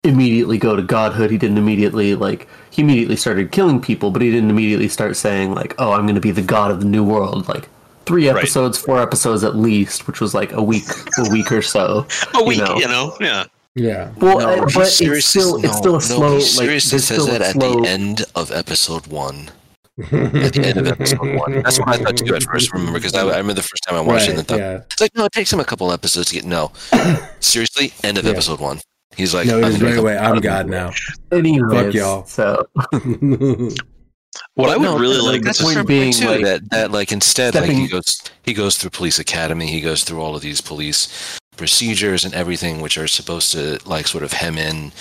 [0.03, 4.31] immediately go to godhood he didn't immediately like he immediately started killing people but he
[4.31, 7.05] didn't immediately start saying like oh i'm going to be the god of the new
[7.05, 7.69] world like
[8.07, 8.39] three Right.
[8.39, 10.85] episodes four episodes at least which was like a week
[11.19, 12.77] a week or so A week, know.
[12.77, 13.15] you know.
[13.21, 13.45] Yeah.
[13.75, 14.11] Yeah.
[14.17, 16.43] well No, uh, but it's seriously- still it's no, still a no, slow he like
[16.43, 19.51] seriously there's says still a that at slow the end of episode one.
[19.99, 21.63] At the end of episode one.
[21.63, 22.73] That's what I thought too at first.
[22.73, 24.81] Remember, because I, I remember the first time I watched it, and thought, yeah.
[24.91, 26.45] it's like, no, it takes him a couple episodes to get.
[26.45, 26.73] No,
[27.41, 28.33] seriously, end of Yeah.
[28.33, 28.81] episode one.
[29.17, 30.15] He's like, No, it I'm right away.
[30.15, 30.93] God I'm God now.
[31.33, 32.25] anyways Fuck y'all.
[32.27, 32.65] so
[34.55, 36.27] What I would No, really no, like that's to a point fair being, too.
[36.29, 40.05] like, that that like instead, like he goes he goes through police academy, he goes
[40.05, 44.33] through all of these police procedures and everything, which are supposed to like sort of
[44.33, 44.93] hem in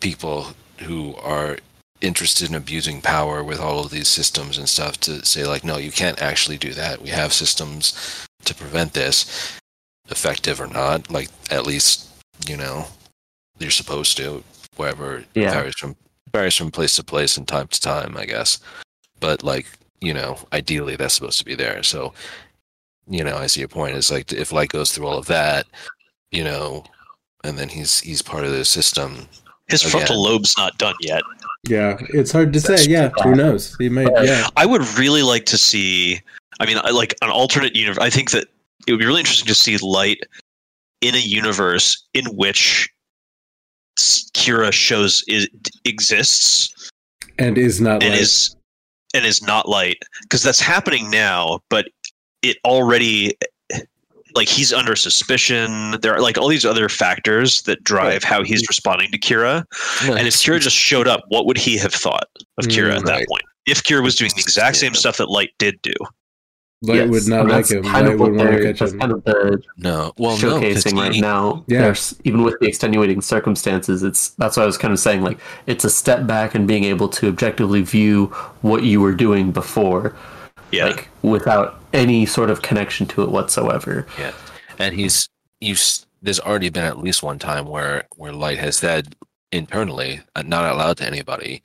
[0.00, 0.48] people
[0.80, 1.58] who are
[2.00, 5.76] interested in abusing power with all of these systems and stuff to say like, no,
[5.78, 7.02] you can't actually do that.
[7.02, 9.58] We have systems to prevent this,
[10.08, 11.10] effective or not.
[11.10, 12.08] Like at least
[12.46, 12.86] you know
[13.58, 14.42] you're supposed to.
[14.76, 15.50] Wherever Yeah.
[15.50, 15.96] varies from
[16.32, 18.60] varies from place to place and time to time, I guess.
[19.18, 19.66] But like
[20.00, 21.82] you know, ideally that's supposed to be there.
[21.82, 22.14] So
[23.08, 23.96] you know, I see your point.
[23.96, 25.66] Is like if Light goes through all of that,
[26.30, 26.84] you know,
[27.42, 29.26] and then he's he's part of the system.
[29.66, 29.90] His Again.
[29.90, 31.22] frontal lobe's not done yet.
[31.66, 32.76] Yeah, it's hard to say.
[32.88, 33.76] Yeah, who knows?
[33.76, 34.08] He might.
[34.22, 36.20] Yeah, I would really like to see.
[36.60, 38.02] I mean, I like an alternate universe.
[38.02, 38.48] I think that
[38.86, 40.20] it would be really interesting to see Light
[41.00, 42.88] in a universe in which
[43.98, 45.48] Kira shows is,
[45.84, 46.90] exists
[47.38, 48.56] and is not and like is
[49.14, 51.60] and is not Light because that's happening now.
[51.70, 51.88] But
[52.42, 53.36] it already
[54.34, 55.96] like he's under suspicion.
[56.02, 59.64] There are like all these other factors that drive how he's responding to Kira.
[60.02, 63.04] And if Kira just showed up, what would he have thought of Kira Mm, at
[63.06, 63.28] that right.
[63.28, 63.42] point?
[63.66, 64.98] If Kira was doing the exact same Yeah.
[64.98, 65.92] stuff that Light did do.
[66.82, 67.82] Light Yes, would not and like that's him.
[67.82, 69.00] Kind Light of would want to catch him.
[69.00, 71.64] kind of the no, well, no, 'cause showcasing right he- now.
[71.66, 71.80] Yeah.
[71.82, 75.22] There's even with the extenuating circumstances, it's that's what I was kind of saying.
[75.22, 78.26] Like it's a step back and being able to objectively view
[78.62, 80.14] what you were doing before,
[80.70, 80.86] Yeah.
[80.86, 84.06] like without any sort of connection to it whatsoever.
[84.18, 84.32] Yeah,
[84.78, 85.28] and he's
[85.60, 85.74] you.
[86.20, 89.14] There's already been at least one time where where Light has said
[89.52, 91.62] internally, uh, not out loud to anybody,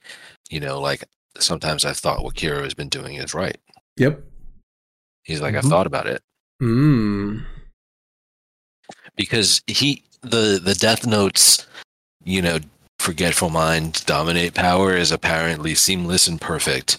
[0.50, 1.04] you know, like
[1.40, 3.58] sometimes I've thought what Kira has been doing is right.
[3.98, 4.22] Yep.
[5.24, 5.70] He's like, I've Mhm.
[5.70, 6.22] thought about it
[6.62, 7.44] Mm.
[9.16, 11.66] because he the the Death Notes,
[12.24, 12.60] you know,
[13.04, 16.98] forgetful mind, dominate power is apparently seamless and perfect.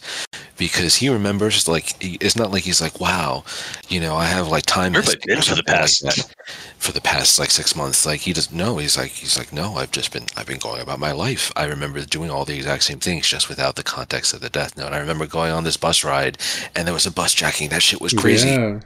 [0.57, 3.43] Because he remembers like it's not like he's like wow
[3.89, 5.81] you know i have like time Where have I missing been for the something like
[6.15, 6.35] past-
[6.79, 8.77] for the past like six months like he doesn't know.
[8.77, 11.51] He's like he's like no i've just been i've been going about my life.
[11.57, 14.77] I remember doing all the exact same things just without the context of the death
[14.77, 14.93] note.
[14.93, 16.39] I remember going on this bus ride
[16.77, 17.71] and there was a bus jacking.
[17.71, 18.51] That shit was crazy.
[18.51, 18.79] Yeah.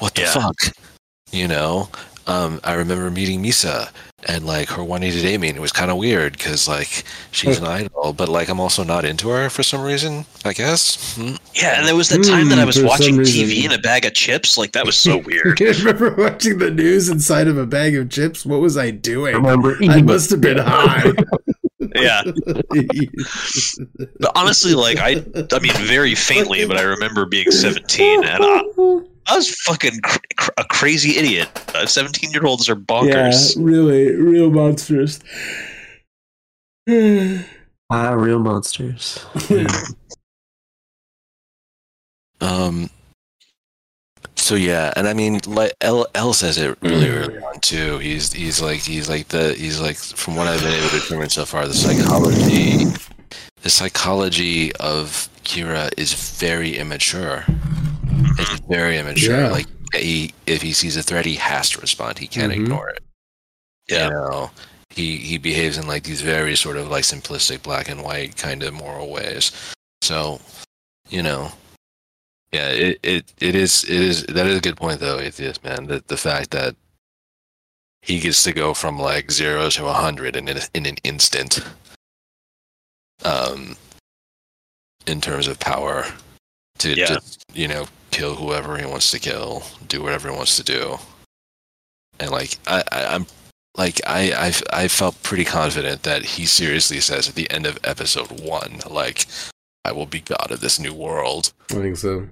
[0.00, 0.32] what the Yeah.
[0.32, 0.56] fuck?
[1.30, 1.90] You know?
[2.26, 3.90] Um, i remember meeting misa
[4.28, 7.04] and like her wanting to date me and it was kind of weird because like
[7.30, 11.14] she's an idol but like i'm also not into her for some reason i guess
[11.16, 11.34] Hmm.
[11.54, 14.04] Yeah, and there was the time that I Hmm, was watching TV in a bag
[14.04, 14.58] of chips.
[14.58, 15.62] Like that was so weird.
[15.62, 18.44] I remember watching the news inside of a bag of chips.
[18.44, 19.36] What was I doing?
[19.36, 21.12] Remember, I must have been high.
[21.94, 22.22] yeah,
[24.20, 28.62] but honestly, like I, I mean, very faintly, but I remember being 17, and I,
[29.26, 31.48] I was fucking cr- cr- a crazy idiot.
[31.74, 33.08] Uh, 17 year olds are bonkers.
[33.08, 33.56] yeah, bonkers.
[33.58, 35.20] really, real monsters.
[37.90, 39.24] ah, real monsters.
[42.40, 42.90] Um.
[44.44, 47.96] So yeah, and I mean, like L L says it really early on too.
[47.96, 51.30] He's he's like he's like the he's like from what I've been able to determine
[51.30, 52.84] so far, the psychology,
[53.62, 57.46] the psychology of Kira is very immature.
[58.38, 59.40] It's very immature.
[59.40, 59.48] Yeah.
[59.48, 62.18] Like he if he sees a threat, he has to respond.
[62.18, 62.64] He can't Mhm.
[62.64, 63.02] ignore it.
[63.88, 64.08] Yeah.
[64.08, 64.50] You know,
[64.90, 68.62] he he behaves in like these very sort of like simplistic black and white kind
[68.62, 69.52] of moral ways.
[70.02, 70.38] So,
[71.08, 71.50] you know,
[72.54, 75.86] yeah, it it, it is it is that is a good point though, atheist man.
[75.86, 76.76] That the fact that
[78.00, 81.58] he gets to go from like zero to a hundred in in an instant.
[83.24, 83.76] Um,
[85.06, 86.06] in terms of power,
[86.78, 87.06] to Yeah.
[87.06, 90.98] just you know kill whoever he wants to kill, do whatever he wants to do,
[92.20, 93.26] and like I, I I'm
[93.76, 97.78] like I I I felt pretty confident that he seriously says at the end of
[97.82, 99.26] episode one, like
[99.84, 101.52] I will be god of this new world.
[101.70, 102.28] I think so.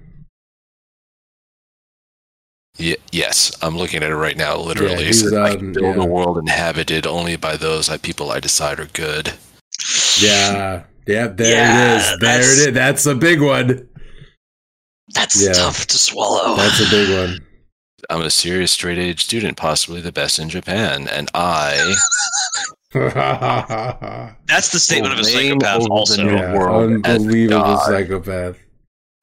[2.77, 4.57] Ye- yes, I'm looking at it right now.
[4.57, 6.03] Literally, he's It says, I on- build yeah.
[6.03, 9.33] a world inhabited only by those I, people I decide are good.
[10.19, 10.83] Yeah.
[11.05, 12.07] Yeah, there Yeah, it is.
[12.07, 12.73] There that's- it is.
[12.73, 13.87] That's a big one.
[15.13, 15.53] That's Yeah.
[15.53, 16.55] tough to swallow.
[16.55, 17.39] That's a big one.
[18.09, 21.93] I'm a serious straight edge student, possibly the best in Japan, and I
[22.93, 26.25] That's the statement of a psychopath, also.
[26.25, 28.55] yeah, world unbelievable God.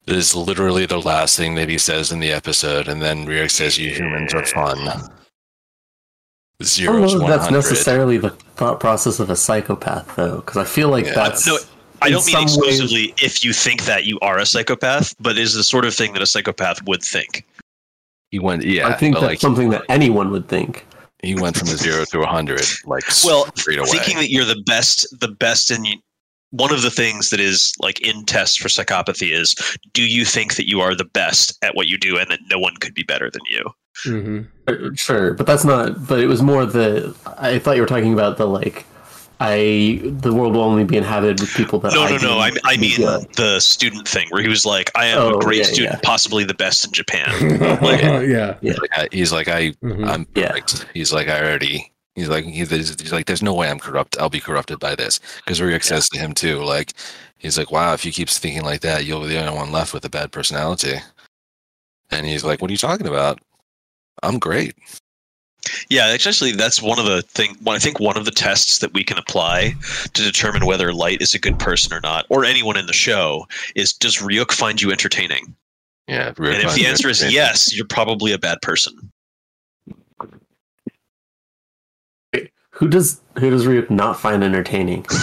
[0.07, 0.17] Psychopath.
[0.17, 3.77] is literally the last thing that he says in the episode, and then Ryuk says,
[3.77, 9.19] "You humans are fun." I don't Zero know to if that's necessarily the thought process
[9.19, 11.13] of a psychopath, though, because I feel like Yeah.
[11.15, 11.57] that's No,
[12.03, 15.37] I don't mean some ways- exclusively if you think that you are a psychopath, but
[15.39, 17.45] is the sort of thing that a psychopath would think.
[18.29, 20.85] He went, yeah, I think that's like something that anyone would think.
[21.23, 23.89] he went from a zero to a hundred, like Well, straight away.
[23.89, 25.85] Thinking that you're the best, the best in
[26.51, 29.55] one of the things that is like in tests for psychopathy is
[29.93, 32.59] do you think that you are the best at what you do and that no
[32.59, 33.63] one could be better than you?
[34.03, 36.07] hmm Uh, Sure, but that's not.
[36.07, 37.15] But it was more the.
[37.37, 38.85] I thought you were talking about the like.
[39.43, 41.93] I the world will only be inhabited with people that.
[41.93, 42.37] No, I no, no.
[42.37, 43.25] I, I mean good.
[43.37, 45.99] the student thing where he was like, I am Oh, a great yeah, student, yeah.
[46.03, 47.27] possibly the best in Japan.
[48.29, 48.55] yeah.
[48.61, 50.07] He's like, I, he's like, I, Mhm.
[50.07, 50.49] I'm Yeah.
[50.51, 50.85] perfect.
[50.93, 51.91] He's like, I already.
[52.21, 54.15] He's like, he's, like, there's no way I'm corrupt.
[54.19, 55.19] I'll be corrupted by this.
[55.37, 56.93] Because Ryuk says to him too, like,
[57.39, 59.91] he's like, wow, if you keep thinking like that, you'll be the only one left
[59.91, 60.97] with a bad personality.
[62.11, 63.39] And he's like, what are you talking about?
[64.21, 64.75] I'm great.
[65.89, 67.55] Yeah, actually, that's one of the thing.
[67.63, 69.73] Well, I think one of the tests that we can apply
[70.13, 73.47] to determine whether Light is a good person or not, or anyone in the show,
[73.75, 75.55] is does Ryuk find you entertaining?
[76.07, 76.33] Yeah.
[76.37, 79.11] and if the answer is yes, you're probably a bad person.
[82.81, 85.05] Who does who does Ryuk not find entertaining?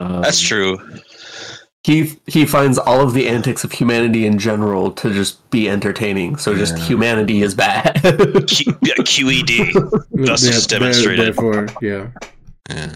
[0.00, 0.78] um, That's true.
[1.84, 6.36] he he finds all of the antics of humanity in general to just be entertaining.
[6.38, 8.00] So just humanity is bad.
[8.48, 9.74] Q- yeah, QED.
[10.26, 11.26] Thus Yeah, it's demonstrated.
[11.26, 12.08] Therefore, yeah.
[12.70, 12.94] Yeah.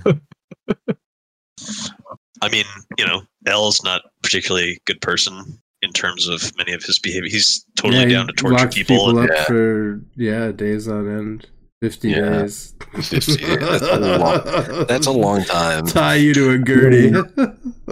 [2.40, 2.64] I mean,
[2.96, 7.28] you know, L's not particularly a good person in terms of many of his behavior.
[7.30, 9.10] He's totally yeah, down to torture locks people.
[9.18, 9.44] and, up Yeah.
[9.44, 11.46] for yeah days on end,
[11.80, 12.40] fifty Yeah.
[12.42, 12.74] days.
[13.00, 15.86] 50, that's a long- That's a long time.
[15.86, 17.10] Tie you to a gurney.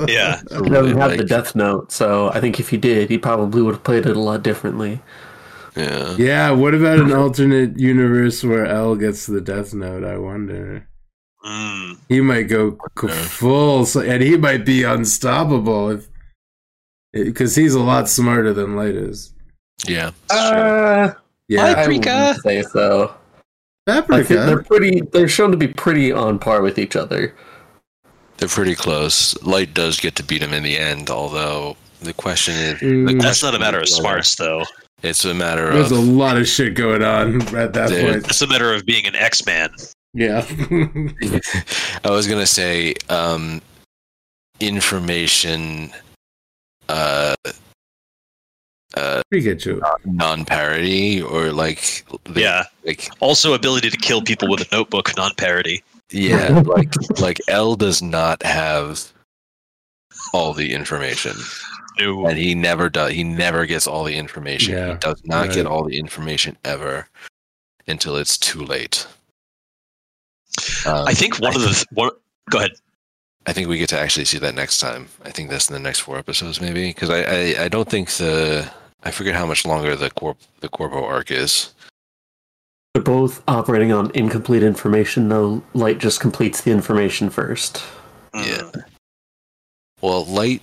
[0.08, 3.62] yeah, he doesn't have the death note, so I think if he did, he probably
[3.62, 5.00] would have played it a lot differently.
[5.76, 6.16] Yeah.
[6.18, 6.50] yeah.
[6.50, 10.02] What about an alternate universe where L gets the death note?
[10.04, 10.88] I wonder.
[11.46, 11.98] Mm.
[12.08, 16.08] He might go c- full, so- and he might be unstoppable if
[17.12, 19.32] because he's a lot smarter than Light is.
[19.86, 20.10] Yeah.
[20.30, 21.12] Uh,
[21.48, 23.14] Yeah, I say so.
[23.86, 25.00] I they're pretty.
[25.00, 27.34] They're shown to be pretty on par with each other.
[28.36, 29.40] They're pretty close.
[29.42, 33.20] Light does get to beat him in the end, although the question is the Mm.
[33.22, 34.64] That's not a matter of smarts, though.
[35.02, 38.26] It's a matter of There's a lot of shit going on at that There- point.
[38.28, 39.70] It's a matter of being an X Man.
[40.12, 40.44] Yeah.
[42.04, 43.62] I was gonna say um,
[44.60, 45.92] information
[46.88, 47.34] uh,
[48.96, 49.80] uh, Pikachu.
[50.04, 52.64] non-parody or like the- Yeah.
[52.84, 55.82] like Also, ability to kill people with a notebook, non-parody.
[56.10, 59.12] yeah like like L does not have
[60.32, 61.36] all the information
[61.98, 62.26] No.
[62.26, 65.84] and he never does he never gets all the information he does not get all
[65.84, 67.08] the information ever
[67.86, 69.06] until it's too late
[70.86, 72.10] um, I think one of the th- one.
[72.50, 72.72] Go ahead.
[73.48, 75.08] I think we get to actually see that next time.
[75.24, 76.88] I think that's in the next four episodes, maybe.
[76.88, 78.70] Because I, I, I don't think the
[79.02, 81.72] I forget how much longer the corp the Corpo arc is.
[82.92, 85.30] They're both operating on incomplete information.
[85.30, 85.62] though.
[85.72, 87.82] Light just completes the information first.
[88.34, 88.70] Yeah.
[90.02, 90.60] Well, Light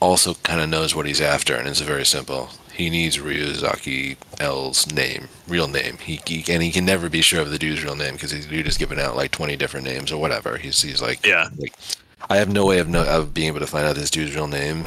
[0.00, 2.50] also kind of knows what he's after, and it's very simple.
[2.74, 5.98] He needs Ryuzaki L's name, real name.
[5.98, 8.40] He, he and he can never be sure of the dude's real name because the
[8.40, 10.56] dude is giving out like twenty different names or whatever.
[10.56, 11.48] He's he's like Yeah.
[11.56, 11.72] like
[12.28, 14.48] I have no way of no, of being able to find out this dude's real
[14.48, 14.84] name.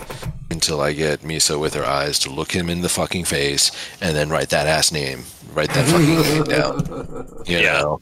[0.49, 3.69] until I get Misa with her eyes to look him in the fucking face
[4.01, 5.23] and then write that ass name,
[5.53, 7.43] write that fucking name down.
[7.45, 7.81] You Yeah.
[7.81, 7.99] know,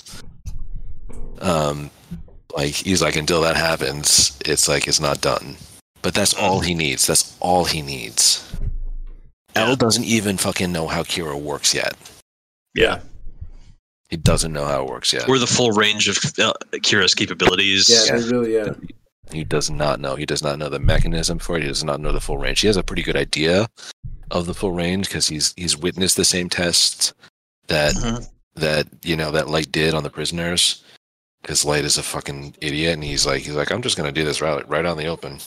[1.41, 1.91] um,
[2.55, 5.57] like he's like until that happens, it's like it's not done.
[6.01, 7.07] But that's all he needs.
[7.07, 8.41] That's all he needs.
[9.55, 11.95] L doesn't even fucking know how Kira works yet.
[12.73, 12.99] Yeah.
[14.09, 15.27] He doesn't know how it works yet.
[15.27, 17.89] Or the full range of uh, Kira's capabilities.
[17.89, 18.73] Yeah, they really, yeah.
[19.31, 20.15] He does not know.
[20.15, 21.63] He does not know the mechanism for it.
[21.63, 22.59] He does not know the full range.
[22.61, 23.67] He has a pretty good idea
[24.31, 27.13] of the full range because he's he's witnessed the same tests
[27.67, 28.29] that Mhm.
[28.55, 30.83] that you know that Light did on the prisoners.
[31.41, 34.23] Because Light is a fucking idiot, and he's like he's like I'm just gonna do
[34.25, 35.39] this right right on the open.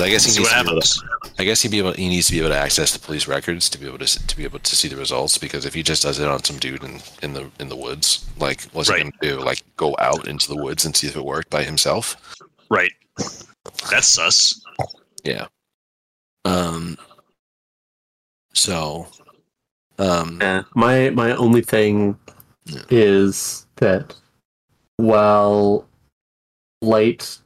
[0.00, 1.02] But I guess he See needs to be able to,
[1.38, 3.68] I guess he be able he needs to be able to access the police records
[3.68, 5.36] to be able to to be able to see the results.
[5.36, 8.24] Because if he just does it on some dude in, in the in the woods,
[8.38, 9.04] like what's Right.
[9.04, 9.44] he gonna do?
[9.44, 12.16] Like go out into the woods and see if it worked by himself?
[12.70, 12.90] Right.
[13.90, 14.64] That's sus.
[15.22, 15.48] Yeah.
[16.46, 16.96] Um.
[18.54, 19.06] So,
[19.98, 20.62] um, Yeah.
[20.74, 22.18] My my only thing
[22.64, 22.84] Yeah.
[22.88, 24.16] is that
[24.96, 25.86] while
[26.80, 27.36] light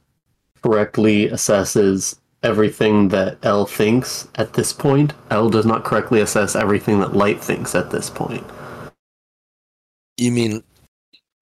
[0.63, 2.15] correctly assesses
[2.45, 7.43] everything that L thinks at this point, L does not correctly assess everything that light
[7.43, 8.43] thinks at this point.
[10.17, 10.63] you mean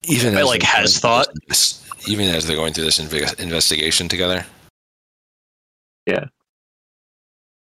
[0.06, 1.28] even I as like has thought.
[1.47, 4.45] this- even as they're going through this inve- investigation together?
[6.06, 6.26] Yeah.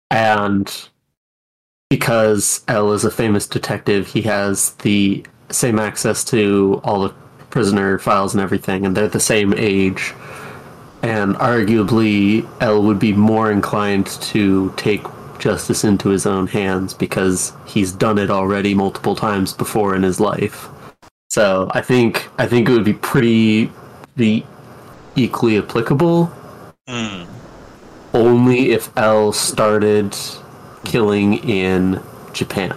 [0.09, 0.71] And
[1.89, 7.09] because L is a famous detective, he has the same access to all the
[7.49, 10.13] prisoner files and everything, and they're the same age.
[11.03, 15.03] And arguably, L would be more inclined to take
[15.39, 20.19] justice into his own hands because he's done it already multiple times before in his
[20.19, 20.69] life.
[21.29, 23.71] So I think I think it would be pretty
[24.15, 24.43] the
[25.15, 26.31] equally applicable
[26.89, 27.25] Mm.
[28.13, 30.15] only if L started
[30.83, 32.01] killing in
[32.33, 32.75] Japan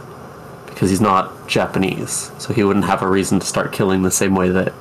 [0.67, 4.35] because he's not Japanese, so he wouldn't have a reason to start killing the same
[4.35, 4.73] way that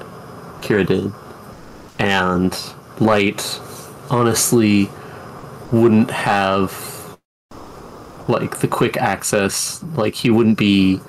[0.62, 1.12] Kira did.
[2.00, 2.56] And
[3.04, 3.60] Light
[4.10, 4.90] honestly
[5.72, 7.18] wouldn't have
[8.28, 11.00] like the quick access, like he wouldn't be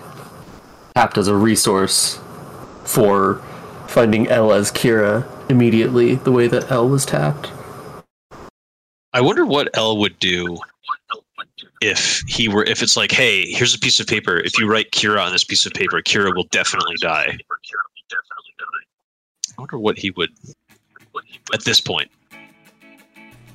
[0.97, 2.21] tapped as a resource
[2.85, 3.41] for
[3.87, 7.53] finding L as Kira immediately the way that L was tapped.
[9.13, 10.59] I wonder what L would do
[11.81, 14.39] if he were if it's like, hey, here's a piece of paper.
[14.39, 17.39] If you write Kira on this piece of paper, Kira will definitely die.
[19.57, 20.31] I wonder what he would
[21.53, 22.11] at this point.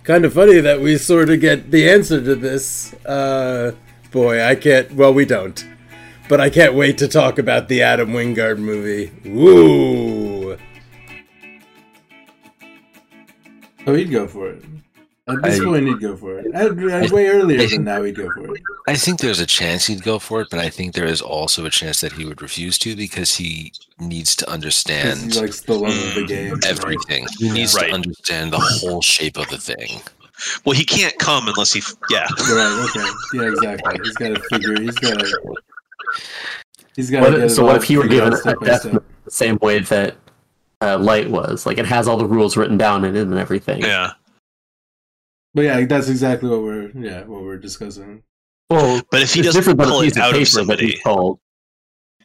[0.03, 2.93] Kind of funny that we sort of get the answer to this.
[3.05, 3.73] Uh,
[4.11, 4.91] boy, I can't.
[4.93, 5.63] Well, we don't.
[6.27, 9.11] But I can't wait to talk about the Adam Wingard movie.
[9.27, 10.57] Woo!
[13.87, 14.63] Oh, he'd go for it.
[15.29, 16.47] At this I- point, he'd go for it.
[16.55, 18.61] I'd, I'd way earlier than now, he'd go for it.
[18.87, 21.65] I think there's a chance he'd go for it, but I think there is also
[21.65, 25.61] a chance that he would refuse to because he needs to 'Cause understand He likes
[25.61, 26.53] the love of the game.
[26.53, 26.65] right?
[26.65, 27.27] everything.
[27.37, 27.89] He needs Right.
[27.89, 30.01] to understand the whole shape of the thing.
[30.65, 31.81] Well, he can't come unless he.
[32.09, 32.89] Yeah, Right.
[32.95, 33.07] Okay.
[33.33, 33.49] Yeah.
[33.51, 33.99] Exactly.
[34.03, 34.81] He's got to figure.
[34.81, 35.55] He's got to.
[36.95, 37.49] He's got What to.
[37.49, 39.01] so what if he were given a death the
[39.31, 40.15] same way that
[40.81, 41.65] uh, Light was?
[41.65, 43.81] Like it has all the rules written down in it and everything.
[43.81, 44.11] yeah.
[45.53, 48.23] But yeah, that's exactly what we're yeah what we're discussing.
[48.69, 50.91] Well, But if he doesn't different than a pull it out of paper that somebody,
[50.91, 51.39] he's told.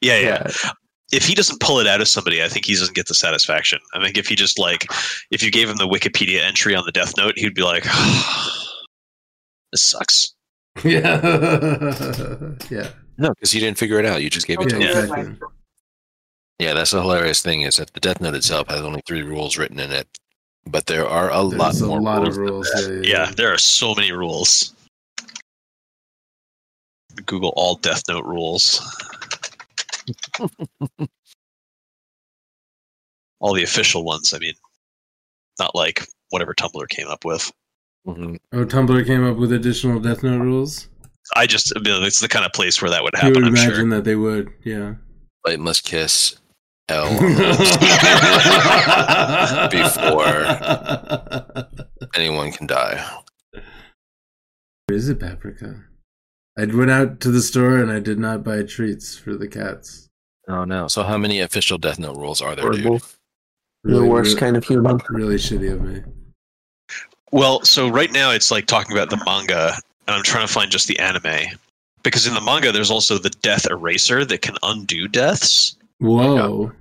[0.02, 0.70] yeah, yeah, Yeah.
[1.12, 3.78] If he doesn't pull it out of somebody, I think he doesn't get the satisfaction.
[3.94, 4.86] I think if he just like,
[5.30, 7.84] if you gave him the Wikipedia entry on the Death Note, he'd be like,
[9.72, 10.34] "This sucks."
[10.84, 11.20] Yeah.
[12.70, 12.88] yeah.
[13.16, 14.22] No, because you didn't figure it out.
[14.22, 14.86] You just gave it to Yeah.
[14.92, 14.98] him.
[15.04, 15.36] Exactly.
[16.58, 19.56] Yeah, that's the hilarious thing is that the Death Note itself has only three rules
[19.56, 20.08] written in it,
[20.66, 22.36] but there are a lot There's a more lot rules.
[22.36, 22.70] of rules.
[22.76, 24.74] Yeah, yeah, Yeah, there are so many rules.
[27.26, 28.80] Google all Death Note rules.
[33.40, 34.32] all the official ones.
[34.34, 34.54] I mean,
[35.58, 37.52] not like whatever Tumblr came up with.
[38.06, 38.38] Mhm.
[38.52, 40.88] Oh, Tumblr came up with additional Death Note rules.
[41.36, 43.34] I just, I mean, it's the kind of place where that would You happen.
[43.34, 43.88] would I'm imagine sure.
[43.90, 44.52] that they would.
[44.64, 44.94] Yeah.
[45.46, 46.36] Light must kiss
[46.90, 47.08] L
[49.70, 50.44] before
[52.14, 53.02] anyone can die.
[54.90, 55.82] Is it paprika?
[56.58, 60.08] I went out to the store and I did not buy treats for the cats.
[60.46, 60.88] Oh no!
[60.88, 62.84] So how many official Death Note rules are there, dude?
[62.84, 65.00] Really, the worst really, kind of human.
[65.08, 66.02] really shitty of me.
[67.32, 69.74] Well, so right now it's like talking about the manga,
[70.06, 71.58] and I'm trying to find just the anime.
[72.02, 75.76] Because in the manga, there's also the death eraser that can undo deaths.
[76.04, 76.72] Whoa.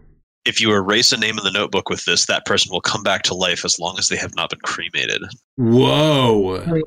[0.45, 3.23] If you erase a name in the notebook with this, that person will come back
[3.23, 5.21] to life as long as they have not been cremated.
[5.55, 6.61] Whoa.
[6.67, 6.81] Oh,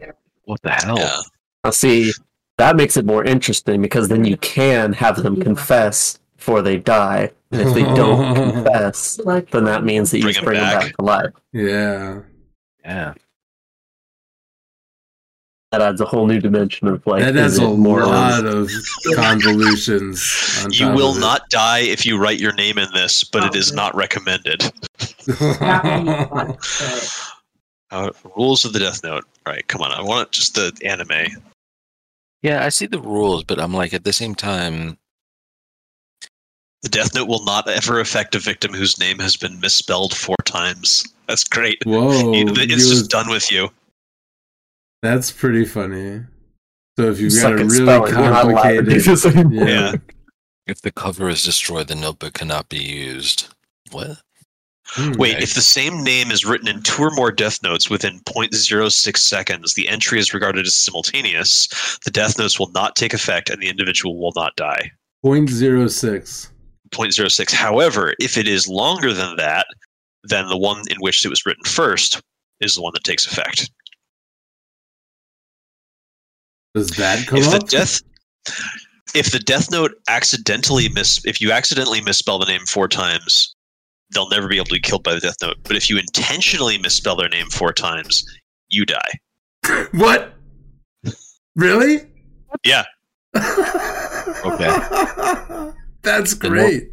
[0.45, 0.99] what the hell?
[0.99, 1.21] Yeah.
[1.65, 2.13] Now, see,
[2.59, 7.31] that makes it more interesting because then you can have them confess before they die.
[7.51, 9.19] And if they don't confess,
[9.51, 10.83] then that means that you Bring just them bring them back.
[10.83, 11.31] back to life.
[11.53, 12.21] Yeah.
[12.85, 13.15] Yeah.
[15.73, 17.23] That adds a whole new dimension of like.
[17.23, 18.71] that is has a it more lot of
[19.15, 20.63] convolutions.
[20.65, 23.73] On You will not die if you write your name in this, but it is
[23.73, 24.63] not recommended.
[27.93, 29.25] Uh, rules of the Death Note.
[29.47, 29.93] All right, come on.
[29.93, 31.41] I want just the anime.
[32.43, 34.99] Yeah, I see the rules, but I'm like at the same time,
[36.83, 40.37] The Death Note will not ever affect a victim whose name has been misspelled four
[40.45, 41.05] times.
[41.29, 41.79] That's great.
[41.87, 42.33] Whoa.
[42.35, 43.69] It's just was- done with you.
[45.07, 46.21] That's pretty funny.
[46.99, 49.51] So if you've You got a at really spelling, you're not allowed to do complicated,
[49.51, 49.95] this yeah.
[50.67, 53.49] if the cover is destroyed, the notebook cannot be used.
[53.93, 54.19] What?
[54.89, 55.13] Hmm.
[55.13, 55.43] Wait, Okay.
[55.43, 59.75] if the same name is written in two or more Death Notes within 0.06 seconds,
[59.75, 61.69] the entry is regarded as simultaneous.
[62.05, 64.91] The Death Notes will not take effect, and the individual will not die.
[65.23, 66.51] Point zero six.
[66.91, 67.53] 0.06.
[67.53, 69.67] However, if it is longer than that,
[70.25, 72.21] then the one in which it was written first
[72.61, 73.71] is the one that takes effect.
[76.77, 78.01] Does that come if the death
[79.15, 83.55] if the death note accidentally miss if you accidentally misspell the name four times
[84.13, 86.77] they'll never be able to be killed by the death note but if you intentionally
[86.79, 88.25] misspell their name four times
[88.69, 89.11] you die
[89.93, 90.35] what?
[91.57, 92.03] Really?
[92.65, 92.85] yeah
[93.37, 94.69] Okay.
[96.03, 96.91] That's The great.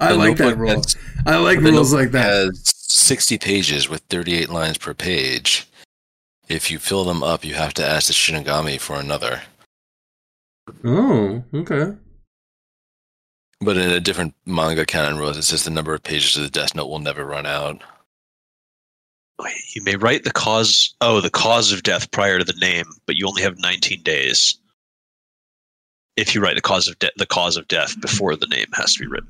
[0.00, 0.70] I The like that rule.
[0.70, 2.24] has- I like rules like that.
[2.26, 5.66] Has 60 pages with 38 lines per page.
[6.48, 9.42] If you fill them up, you have to ask the Shinigami for another.
[10.84, 11.92] Oh, okay.
[13.60, 16.50] But in a different manga canon rules, it says the number of pages of the
[16.50, 17.82] Death Note will never run out.
[19.40, 22.86] Wait, you may write the cause oh the cause of death prior to the name
[23.04, 24.56] but you only have 19 days
[26.16, 28.94] if you write the cause of de- the cause of death before the name has
[28.94, 29.28] to be written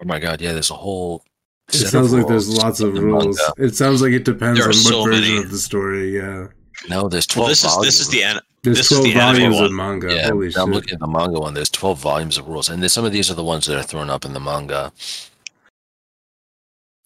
[0.00, 1.24] Oh my god, yeah, there's a whole.
[1.68, 3.36] It set of sounds like there's lots of rules.
[3.38, 3.52] manga.
[3.68, 5.36] It sounds like it depends on are what so version many.
[5.38, 6.16] of the story.
[6.16, 6.46] Yeah,
[6.88, 7.86] No, there's 12 well this is volumes.
[7.86, 9.64] this is the an- there's This is twelve the anime volumes one.
[9.66, 10.14] of manga.
[10.14, 10.68] Yeah, Holy I'm shit!
[10.68, 11.54] looking at the manga one.
[11.54, 13.82] There's 12 volumes of rules, and there's, some of these are the ones that are
[13.82, 14.92] thrown up in the manga.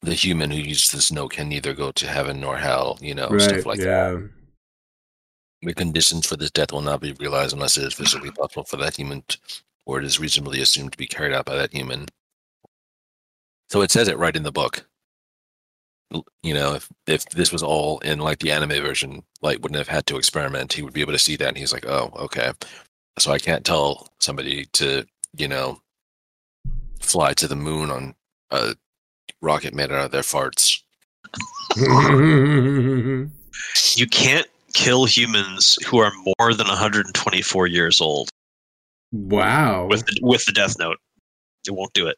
[0.02, 3.28] The human who uses this note can neither go to heaven nor hell, you know,
[3.28, 3.40] right?
[3.40, 3.84] stuff like that.
[4.14, 4.20] yeah.
[5.64, 8.76] The conditions for this death will not be realized unless it is physically possible for
[8.78, 9.38] that human, t-
[9.86, 12.06] or it is reasonably assumed to be carried out by that human.
[13.72, 14.86] So it says it right in the book.
[16.42, 19.88] You know, if if this was all in like the anime version, Light wouldn't have
[19.88, 20.74] had to experiment.
[20.74, 22.52] He would be able to see that, and he's like, "Oh, okay."
[23.18, 25.06] So I can't tell somebody to,
[25.38, 25.80] you know,
[27.00, 28.14] fly to the moon on
[28.50, 28.76] a
[29.40, 30.82] rocket made out of their farts.
[33.96, 38.28] you can't kill humans who are more than 124 years old
[39.12, 39.86] wow.
[39.86, 40.98] with the, with the death note.
[41.66, 42.16] It won't do it.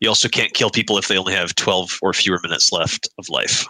[0.00, 3.28] You also can't kill people if they only have 12 or fewer minutes left of
[3.28, 3.66] life.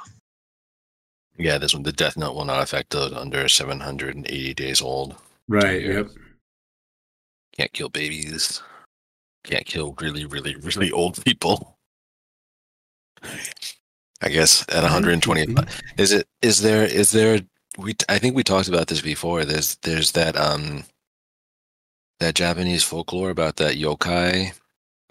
[1.36, 5.16] Yeah, this one, the death note will not affect those under 780 days old.
[5.48, 5.82] right.
[5.82, 6.08] Yep.
[7.56, 8.62] Can't kill babies.
[9.44, 11.76] Can't kill really, really, really old people.
[14.22, 15.80] I guess at 125.
[15.98, 16.26] Is it?
[16.42, 16.84] Is there?
[16.84, 17.40] Is there?
[17.78, 17.94] We.
[18.08, 19.44] I think we talked about this before.
[19.44, 19.76] There's.
[19.82, 20.36] There's that.
[20.36, 20.84] Um.
[22.18, 24.52] That Japanese folklore about that yokai,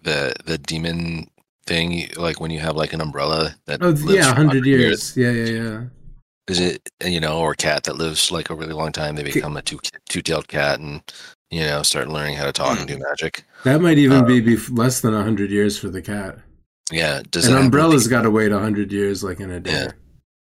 [0.03, 1.29] the the demon
[1.65, 2.09] thing.
[2.15, 3.81] Like when you have like an umbrella that.
[3.83, 5.15] Oh lives yeah, hundred years.
[5.15, 5.83] Yeah, yeah, yeah.
[6.47, 6.89] Is it?
[7.05, 9.15] You know, or a cat that lives like a really long time.
[9.15, 11.01] They become a two two tailed cat and
[11.51, 13.43] you know start learning how to talk and do magic.
[13.63, 16.39] That might even Uh, be bef- less than hundred years for the cat.
[16.91, 17.21] Yeah.
[17.29, 18.17] Does An that happen to umbrella's people?
[18.17, 19.71] got to wait hundred years, like in a day.
[19.71, 19.91] Yeah.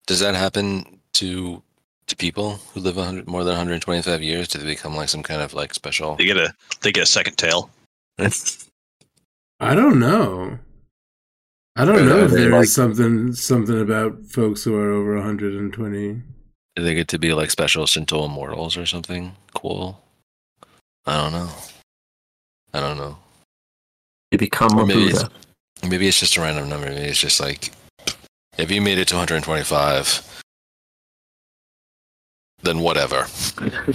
[0.09, 1.63] Does that happen to
[2.07, 4.49] to people who live 100, more than 125 years?
[4.49, 6.17] Do they become like some kind of like special?
[6.17, 7.71] They get a they get a second tail.
[9.65, 10.59] I don't know.
[11.77, 14.91] I don't Are know if they there is like- something something about folks who are
[14.93, 16.23] over 120.
[16.77, 20.01] Do they get to be like special Shinto immortals or something cool?
[21.07, 21.51] I don't know.
[22.73, 23.17] I don't know.
[24.33, 25.35] You become Or a maybe it's, Buddha.
[25.89, 26.89] maybe it's just a random number.
[26.89, 27.71] Maybe it's just like
[28.59, 30.43] if you made it to 125,
[32.63, 33.27] then whatever.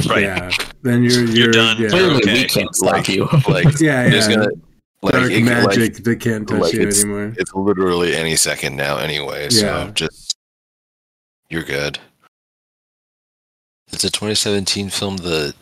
[0.08, 0.24] Right.
[0.24, 0.50] Yeah.
[0.82, 1.82] Then you're you're, You're done.
[1.82, 2.34] Yeah, Clearly, okay.
[2.44, 3.26] we can't stop Like- you.
[3.48, 4.08] Like yeah.
[4.10, 4.36] there's yeah.
[4.36, 4.50] gonna
[5.02, 7.34] like, Dark it- like, magic that can't touch like you it's- anymore.
[7.38, 9.50] it's literally any second now anyway.
[9.50, 9.92] So Yeah.
[9.94, 10.36] just
[11.50, 12.00] you're good.
[13.92, 15.18] It's a 2017 film.
[15.18, 15.54] The,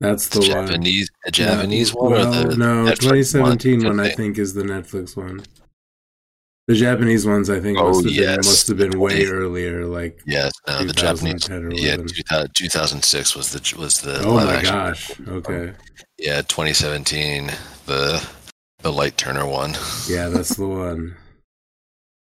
[0.00, 0.66] That's the, the one.
[0.68, 4.16] Japanese, Yeah, Japanese one, Well, or the no, Netflix 2017 one, I think.
[4.16, 5.42] think is the Netflix one.
[6.66, 8.36] The Japanese ones, I think, Oh, must have yes.
[8.36, 9.86] been must have been way earlier.
[9.86, 11.48] Like, Yes, no, the Japanese.
[11.82, 11.96] Yeah,
[12.54, 14.74] 2006 was the was the oh my action.
[14.74, 15.12] gosh.
[15.28, 15.72] Okay.
[16.18, 17.50] Yeah, 2017
[17.86, 18.26] the
[18.80, 19.76] the Light Turner one.
[20.08, 21.16] Yeah, that's the one.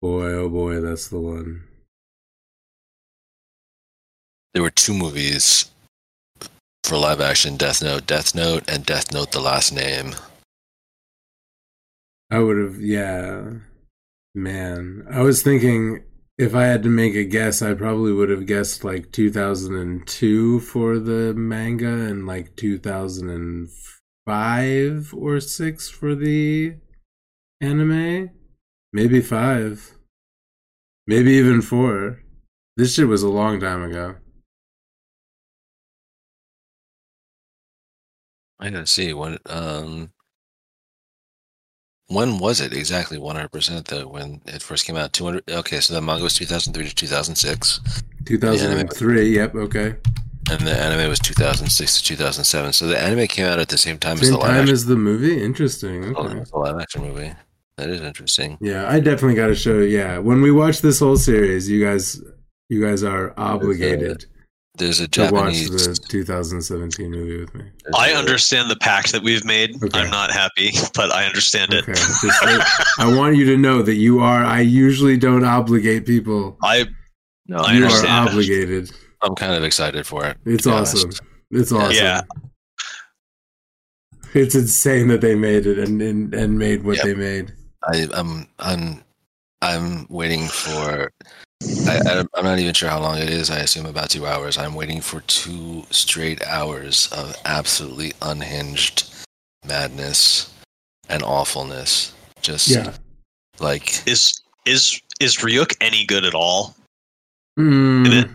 [0.03, 1.64] Boy, oh boy, that's the one.
[4.53, 5.70] There were two movies
[6.82, 10.14] for live action Death Note, Death Note, and Death Note: The Last Name.
[12.30, 13.51] I would have, yeah.
[14.34, 16.03] Man, I was thinking
[16.36, 20.99] if I had to make a guess, I probably would have guessed like 2002 for
[20.99, 22.55] the manga and like
[24.28, 26.76] 2005 or 6 for the
[27.60, 28.30] anime.
[28.92, 29.94] Maybe 5.
[31.06, 32.20] Maybe even 4.
[32.76, 34.16] This shit was a long time ago.
[38.60, 40.10] I gotta see when um
[42.08, 46.00] when was it exactly 100% though when it first came out 200 okay so the
[46.00, 47.80] manga was 2003 to 2006
[48.26, 49.96] 2003, yep, okay.
[50.51, 53.99] And the anime was 2006 to 2007 so the anime came out at the same
[53.99, 55.42] time as Same the live time action, as the movie?
[55.42, 56.14] Interesting.
[56.16, 56.42] oh, Okay.
[56.51, 57.32] the live action movie
[57.76, 59.78] that is interesting Yeah, I definitely got to show.
[59.78, 62.20] Yeah, when we watch this whole series, you guys,
[62.68, 64.24] you guys are obligated
[64.74, 67.64] there's a to watch Japanese the 2017 movie with me.
[67.82, 69.74] there's I a- understand the pact that we've made.
[69.82, 69.99] Okay.
[69.99, 71.82] I'm not happy, but I understand it.
[71.82, 72.42] Okay, just,
[73.01, 74.44] I want you to know that you are.
[74.44, 76.57] I usually don't obligate people.
[76.62, 76.86] I
[77.49, 78.28] no I you are understand.
[78.28, 78.90] obligated.
[79.22, 81.00] I'm kind of excited for it It's awesome.
[81.08, 81.20] honest.
[81.50, 81.92] It's awesome.
[81.96, 82.20] Yeah.
[84.34, 87.04] It's insane that they made it and and, and made what Yep.
[87.06, 87.52] they made.
[87.84, 89.02] I, I'm I'm
[89.62, 91.10] I'm waiting for.
[91.88, 93.50] I, I, I'm not even sure how long it is.
[93.50, 94.56] I assume about two hours.
[94.58, 99.10] I'm waiting for two straight hours of absolutely unhinged
[99.66, 100.52] madness
[101.08, 102.12] and awfulness.
[102.42, 102.92] Just Yeah.
[103.60, 106.76] like is is is Ryuk any good at all?
[107.58, 108.30] Mm, it?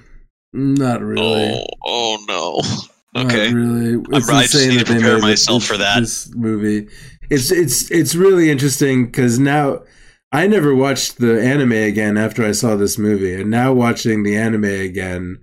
[0.53, 1.51] Not really.
[1.53, 2.61] Oh, oh no.
[3.15, 3.53] Not Okay.
[3.53, 4.03] really.
[4.11, 5.99] It's I'm, insane need that to they prepare made myself this, for that.
[5.99, 6.87] This movie,
[7.29, 9.81] it's it's it's really interesting because now
[10.31, 14.35] I never watched the anime again after I saw this movie, and now watching the
[14.35, 15.37] anime again,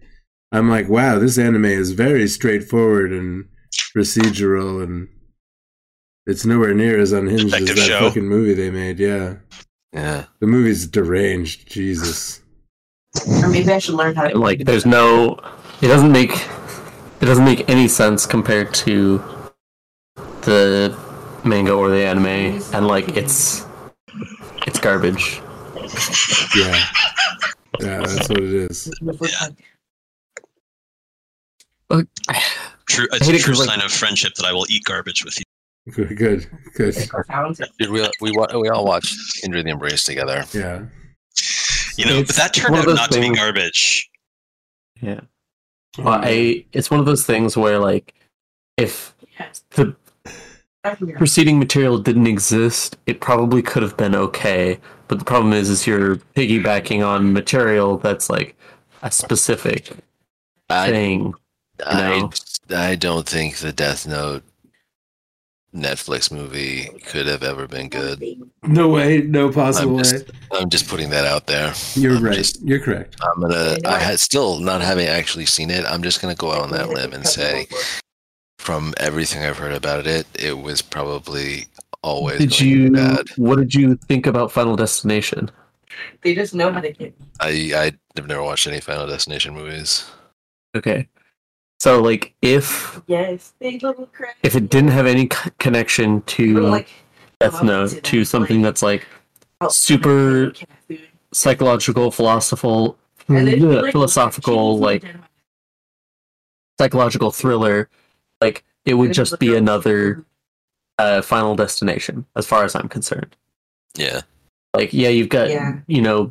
[0.50, 3.44] I'm like, wow, this anime is very straightforward and
[3.96, 5.08] procedural, and
[6.26, 8.08] it's nowhere near as unhinged Detective as that show.
[8.08, 8.98] fucking movie they made.
[8.98, 9.36] Yeah,
[9.92, 10.24] yeah.
[10.40, 11.68] the movie's deranged.
[11.70, 12.40] Jesus.
[13.42, 14.38] Or maybe I should learn how to.
[14.38, 15.38] like there's no
[15.82, 16.30] it doesn't make
[17.20, 19.18] it doesn't make any sense compared to
[20.42, 20.96] the
[21.44, 22.26] manga or the anime
[22.74, 23.66] and like it's
[24.66, 25.40] it's garbage
[26.56, 26.84] Yeah.
[27.80, 28.92] Yeah, that's what it is.
[31.88, 32.06] But-
[32.88, 34.84] True, it's hate a it true 'cause, like- sign of friendship that I will eat
[34.84, 35.44] garbage with you.
[35.92, 36.94] Good, good, good.
[37.88, 40.44] We we we all watched Into the Embrace together?
[40.52, 40.82] Yeah.
[42.00, 44.10] You know, but that turned out those not to be garbage.
[45.00, 45.20] yeah
[45.98, 48.14] well, I it's one of those things where like
[48.76, 49.14] if
[49.70, 49.94] the
[51.16, 54.78] preceding material didn't exist it probably could have been okay
[55.08, 58.56] but the problem is is you're piggybacking on material that's like
[59.02, 59.90] a specific
[60.70, 61.34] I thing
[61.84, 62.30] I know.
[62.70, 64.42] I don't think the Death Note
[65.74, 68.22] Netflix movie could have ever been good.
[68.64, 70.02] No way, no possible I'm way.
[70.02, 71.72] just, I'm just putting that out there.
[71.94, 72.34] You're I'm right.
[72.34, 73.16] just- You're correct.
[73.22, 73.76] I'm gonna.
[73.86, 75.84] I had still not having actually seen it.
[75.86, 77.68] I'm just gonna go out on that limb and say,
[78.58, 81.66] from everything I've heard about it, it was probably
[82.02, 83.28] always did you bad.
[83.36, 85.50] what did you think about final destination
[86.22, 87.14] They just know how to get.
[87.40, 90.04] I I've never watched any Final Destination movies.
[90.76, 91.08] okay
[91.80, 94.36] so like if Yes, big little crack.
[94.42, 96.88] if it didn't have any c- connection to like
[97.40, 99.06] death note to something that's like
[99.70, 100.52] super
[101.32, 102.96] psychological philosophical
[103.28, 105.04] And yeah, like, philosophical like
[106.78, 107.88] psychological thriller
[108.40, 110.24] like it would just be another
[110.98, 113.36] uh, final destination as far as i'm concerned.
[113.96, 114.20] Yeah,
[114.74, 115.78] like yeah you've got Yeah.
[115.86, 116.30] you know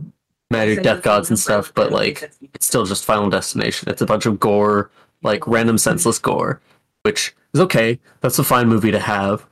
[0.52, 3.90] magic death gods and stuff but like it's still just final destination.
[3.90, 4.90] It's a bunch of gore
[5.24, 6.62] like random senseless gore
[7.04, 8.00] which is okay.
[8.22, 9.46] That's a fine movie to have.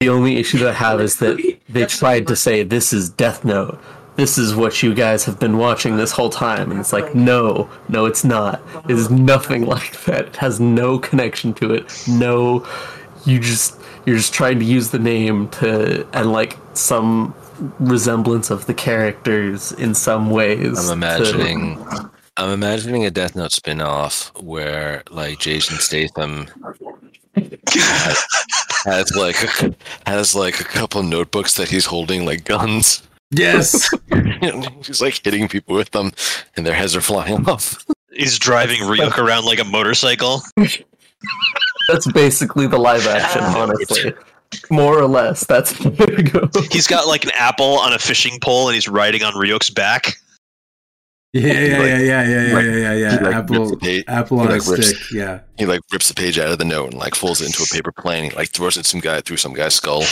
[0.00, 1.38] The only issue that i have is that
[1.68, 3.80] they tried to say this is death note.
[4.16, 6.70] This is what you guys have been watching this whole time.
[6.70, 8.60] And it's like no no it's not.
[8.88, 10.28] It is nothing like that.
[10.28, 11.92] It has no connection to it.
[12.08, 12.66] No
[13.24, 17.34] you just you're just trying to use the name to and like some
[17.78, 21.86] resemblance of the characters in some ways I'm to- imagining.
[22.36, 26.48] I'm imagining a Death Note spin-off where like Jason Statham
[27.34, 28.26] has,
[28.84, 29.74] has like a,
[30.06, 33.02] has like a couple notebooks that he's holding like guns.
[33.34, 33.90] Yes.
[34.84, 36.12] He's like hitting people with them,
[36.54, 37.82] and their heads are flying off.
[38.12, 40.42] He's driving Ryuk around like a motorcycle.
[41.88, 44.12] That's basically the live action, honestly.
[44.70, 45.46] More or less.
[45.46, 45.72] That's
[46.72, 50.16] He's got like an apple on a fishing pole and he's riding on Ryuk's back.
[51.34, 53.18] Yeah, yeah, like- yeah, yeah, yeah, like- yeah, yeah, yeah.
[53.18, 54.98] he, like, Apple, page- apple he, on a rips- stick.
[55.12, 55.40] Yeah.
[55.56, 57.66] He like rips the page out of the note and like folds it into a
[57.74, 58.30] paper plane.
[58.30, 60.02] He like throws it some guy through some guy's skull.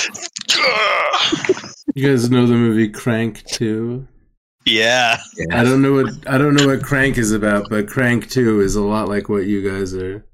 [1.95, 4.07] You guys know the movie Crank Two?
[4.65, 5.19] Yeah.
[5.53, 8.77] I don't know what I don't know what Crank is about, but Crank Two is
[8.77, 10.25] a lot like what you guys are.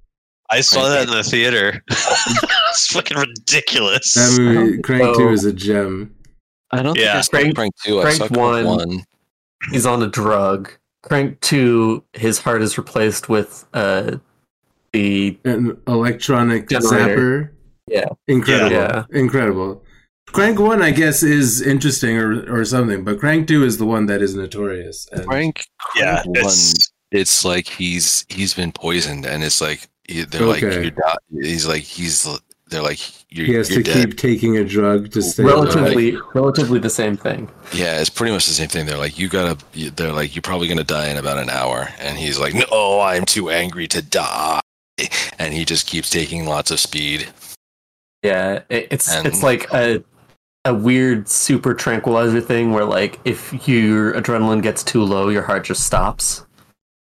[0.50, 1.82] I saw that in the theater.
[1.90, 4.14] it's fucking ridiculous.
[4.14, 6.14] That movie Crank Two, is a gem.
[6.70, 7.20] I don't Yeah.
[7.22, 7.98] think I saw Crank two.
[7.98, 8.64] I Crank saw Crank one.
[8.66, 9.04] one.
[9.70, 10.70] He's on a drug.
[11.02, 14.16] Crank 2, his heart is replaced with uh,
[14.92, 15.38] the.
[15.44, 17.52] An electronic Generator.
[17.86, 17.92] zapper.
[17.92, 18.08] Yeah.
[18.26, 18.72] Incredible.
[18.72, 19.04] Yeah.
[19.12, 19.84] Incredible.
[20.32, 24.06] Crank One, I guess, is interesting or or something, but Crank Two is the one
[24.06, 25.06] that is notorious.
[25.12, 25.64] And Crank,
[25.96, 26.46] yeah, Crank one.
[26.46, 30.82] it's It's like he's he's been poisoned, and it's like they're like Okay.
[30.82, 32.26] you're not, he's like he's
[32.68, 32.98] they're like
[33.30, 34.08] you're, he has you're to dead.
[34.08, 35.74] keep taking a drug to stay alive.
[35.74, 37.50] Relatively, relatively the same thing.
[37.72, 38.86] Yeah, it's pretty much the same thing.
[38.86, 39.56] They're like, you gotta
[39.92, 43.24] they're like, you're probably gonna die in about an hour, and he's like, no, I'm
[43.24, 44.60] too angry to die,
[45.38, 47.28] and he just keeps taking lots of speed.
[48.22, 50.02] Yeah, it, it's And- it's like a
[50.64, 55.62] a weird super tranquilizer thing where like if your adrenaline gets too low, your heart
[55.64, 56.44] just stops,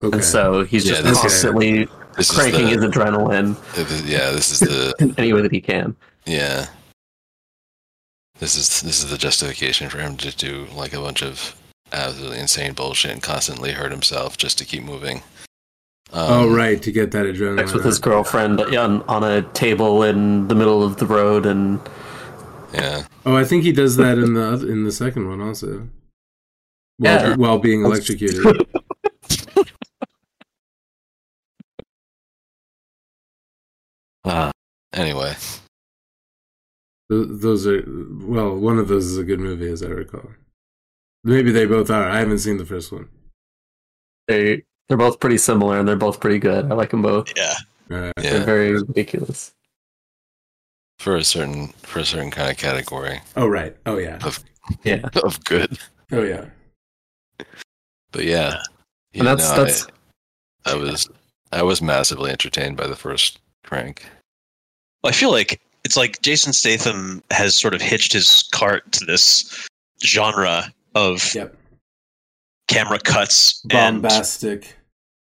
[0.03, 0.17] Okay.
[0.17, 3.73] and so he's Yeah, just constantly is- constantly This is cranking the- his adrenaline
[4.05, 5.95] the- yeah, this is the in any way that he can.
[6.25, 6.67] yeah.
[8.39, 11.55] This is this is the justification for him to do like a bunch of
[11.91, 15.17] absolutely insane bullshit and constantly hurt himself just to keep moving.
[16.11, 17.59] Um, oh right, to get that adrenaline.
[17.59, 21.79] Sex with his girlfriend on, on a table in the middle of the road, and
[22.73, 25.87] Yeah, Oh, I think he does that in the oth- in the second one also.
[26.97, 27.35] While, Yeah.
[27.35, 28.43] while being electrocuted.
[34.25, 34.51] uh,
[34.93, 35.35] anyway,
[37.09, 40.29] those are well, one of those is a good movie, as I recall.
[41.23, 42.09] Maybe they both are.
[42.09, 43.07] I haven't seen the first one.
[44.27, 46.71] they they're both pretty similar, and they're both pretty good.
[46.71, 47.31] I like them both.
[47.35, 47.53] yeah.
[47.91, 49.53] Uh, They're very ridiculous.
[50.99, 53.75] for a certain for a certain kind of category oh right.
[53.85, 54.19] Oh yeah.
[54.83, 55.77] Yeah, of good.
[56.11, 56.45] Oh yeah.
[58.11, 58.61] But yeah,
[59.13, 59.87] and that's no, that's
[60.65, 61.09] I, I was
[61.51, 64.05] I was massively entertained by the first crank.
[65.03, 69.05] Well, I feel like it's like Jason Statham has sort of hitched his cart to
[69.05, 69.67] this
[70.05, 71.55] genre of Yep.
[72.67, 74.75] camera cuts and Bombastic.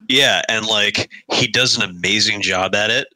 [0.08, 3.08] yeah, and like he does an amazing job at it.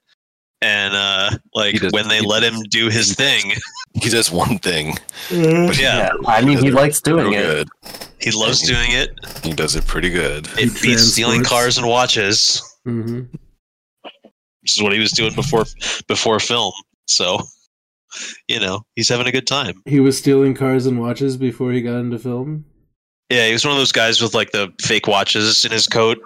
[0.61, 3.53] And uh like does- when they he- let him do his thing,
[3.95, 4.95] He does one thing.
[5.29, 6.11] but yeah, yeah.
[6.27, 7.43] I mean, he likes doing it.
[7.43, 7.69] good.
[8.21, 9.11] he loves doing it.
[9.43, 10.49] He does it pretty good.
[10.57, 13.23] It beats stealing cars and watches, hmm
[14.63, 15.65] which is what he was doing before
[16.09, 16.73] before film.
[17.07, 17.41] So,
[18.49, 19.83] you know, he's having a good time.
[19.87, 22.65] He was stealing cars and watches before he got into film.
[23.31, 26.19] Yeah, he was one of those guys with like the fake watches in his coat,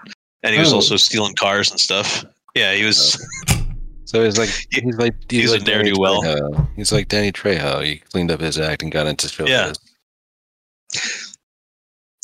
[0.43, 0.77] and he was Oh.
[0.77, 2.25] also stealing cars and stuff.
[2.55, 3.17] Yeah, he was.
[3.51, 3.63] Oh.
[4.07, 6.23] So he's like he's like he's a like Danny ne'er-do-well.
[6.23, 6.69] Trejo.
[6.77, 7.85] He's like Danny Trejo.
[7.85, 9.49] He cleaned up his act and got into film.
[9.49, 9.73] Yeah.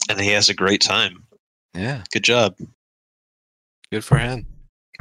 [0.09, 1.25] and he has a great time.
[1.75, 2.55] yeah, Good job.
[3.91, 4.47] good for him,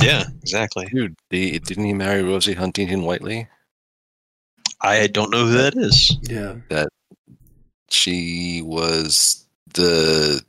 [0.02, 0.86] Yeah, exactly.
[0.88, 1.16] dude.
[1.30, 3.48] He, didn't he marry Rosie Huntington Whiteley?
[4.82, 6.18] I don't know who that is.
[6.24, 6.56] Yeah.
[6.70, 6.90] That
[7.90, 10.42] she was the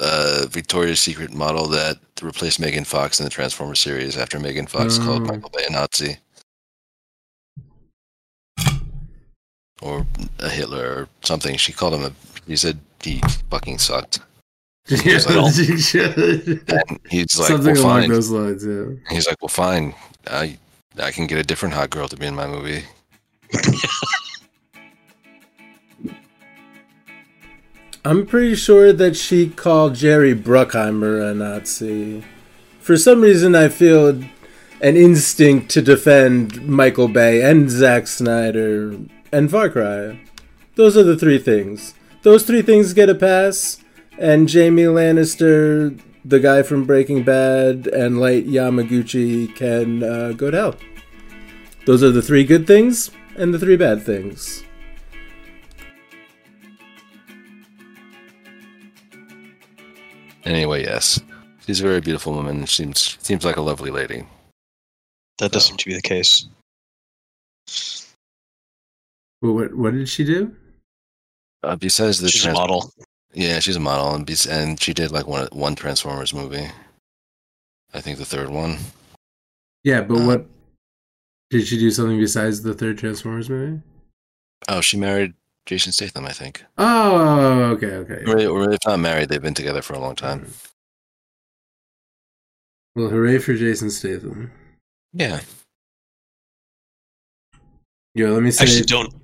[0.00, 4.98] uh, Victoria's Secret model that replaced Megan Fox in the Transformer series after Megan Fox
[5.00, 5.04] Oh.
[5.04, 6.16] called Michael Bay a Nazi.
[9.82, 10.06] Or
[10.40, 11.56] a Hitler or something.
[11.56, 12.12] She called him a.
[12.46, 14.20] He said he fucking sucked.
[14.88, 16.68] Yeah, like, you should.
[16.68, 18.10] And he's like, Something well, along fine.
[18.10, 18.66] those lines.
[18.66, 18.86] Yeah.
[19.14, 19.94] He's like, well, fine.
[20.26, 20.58] I
[20.98, 22.82] I can get a different hot girl to be in my movie.
[28.04, 32.24] I'm pretty sure that she called Jerry Bruckheimer a Nazi.
[32.80, 34.08] For some reason, I feel
[34.80, 38.96] an instinct to defend Michael Bay and Zack Snyder
[39.30, 40.18] and Far Cry.
[40.76, 41.92] Those are the three things.
[42.22, 43.78] Those three things get a pass,
[44.20, 50.56] and Jamie Lannister, the guy from Breaking Bad, and Light Yamaguchi can uh, go to
[50.56, 50.76] hell.
[51.86, 54.62] Those are the three good things and the three bad things.
[60.44, 61.20] Anyway, yes,
[61.66, 62.66] she's a very beautiful woman.
[62.66, 64.24] Seems seems like a lovely lady.
[65.38, 66.46] That doesn't seem to be the case.
[69.42, 70.54] Well, what what did she do?
[71.62, 72.92] Uh, besides the She's a trans- model.
[73.32, 76.70] Yeah, she's a model, and and she did like one one Transformers movie.
[77.92, 78.78] I think the third one.
[79.84, 80.46] Yeah, but Uh, what
[81.50, 83.82] did she do something besides the third Transformers movie?
[84.68, 85.34] Oh, she married
[85.66, 86.64] Jason Statham, I think.
[86.78, 88.24] Oh, okay, okay.
[88.26, 90.46] Or, or if not married, they've been together for a long time.
[92.94, 94.50] Well, hooray for Jason Statham.
[95.12, 95.40] Yeah.
[98.14, 98.64] Yo, let me see.
[98.64, 98.72] I say.
[98.72, 99.19] actually don't.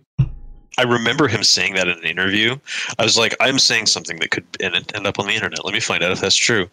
[0.79, 2.57] I remember him saying that in an interview.
[2.99, 5.65] I was like, I'm saying something that could end, end up on the internet.
[5.65, 6.69] Let me find out if that's true.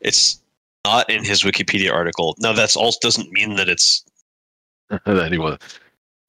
[0.00, 0.40] It's
[0.84, 2.36] not in his Wikipedia article.
[2.38, 4.04] Now, that's also doesn't mean that it's.
[5.04, 5.58] that he was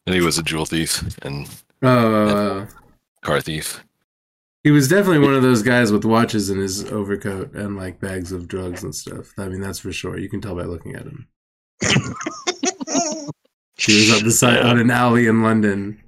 [0.06, 1.48] that he was a jewel thief and
[1.82, 2.68] oh, uh,
[3.22, 3.82] car thief.
[4.66, 8.34] he was definitely one of those guys with watches in his overcoat and like bags
[8.34, 9.32] of drugs and stuff.
[9.38, 10.18] I mean, that's for sure.
[10.18, 11.28] You can tell by looking at him.
[13.80, 16.02] He was on the side on an alley in London,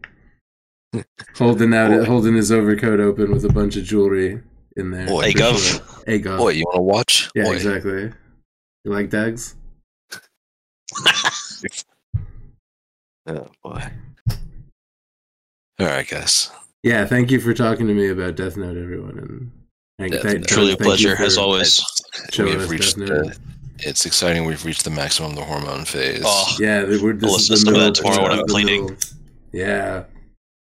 [1.36, 4.42] holding out, holding his overcoat open with a bunch of jewelry
[4.78, 5.08] in there.
[5.08, 5.24] Boy.
[5.24, 5.72] Hey, for Gov.
[5.72, 6.04] sure.
[6.06, 6.38] Hey, Gov.
[6.38, 7.30] Boy, you want to watch?
[7.36, 7.56] Yeah, Boy.
[7.56, 8.12] exactly.
[8.84, 9.56] You like dags?
[13.28, 13.84] Oh boy.
[15.80, 16.50] All right, guys.
[16.82, 19.18] Yeah, thank you for talking to me about Death Note, everyone.
[19.20, 19.52] And
[20.00, 21.84] thank, Death thank- Truly a thank you pleasure, for as always.
[22.38, 23.38] We've reached the,
[23.80, 24.46] it's exciting.
[24.46, 26.24] We've reached the maximum of the hormone phase.
[26.26, 27.80] Oh, Yeah, we're, this I'll is the to middle.
[27.86, 28.98] that tomorrow when I'm cleaning.
[29.54, 30.06] Yeah,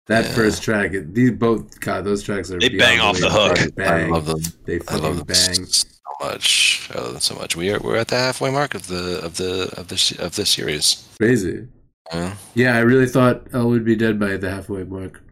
[0.07, 0.35] that Yeah.
[0.35, 0.93] first track.
[1.13, 3.59] These both, God, those tracks are They bang off the hook.
[3.75, 4.41] They I love them.
[4.65, 5.65] They I love them bang.
[5.67, 5.87] so
[6.21, 6.89] much.
[6.95, 7.57] I love them so much.
[7.57, 10.45] We are we're at the halfway mark of the of the of the of the
[10.47, 11.09] series.
[11.19, 11.67] Crazy.
[12.13, 12.35] Yeah.
[12.55, 15.23] Yeah, I really thought L would be dead by the halfway mark.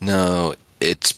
[0.00, 1.14] No, it's.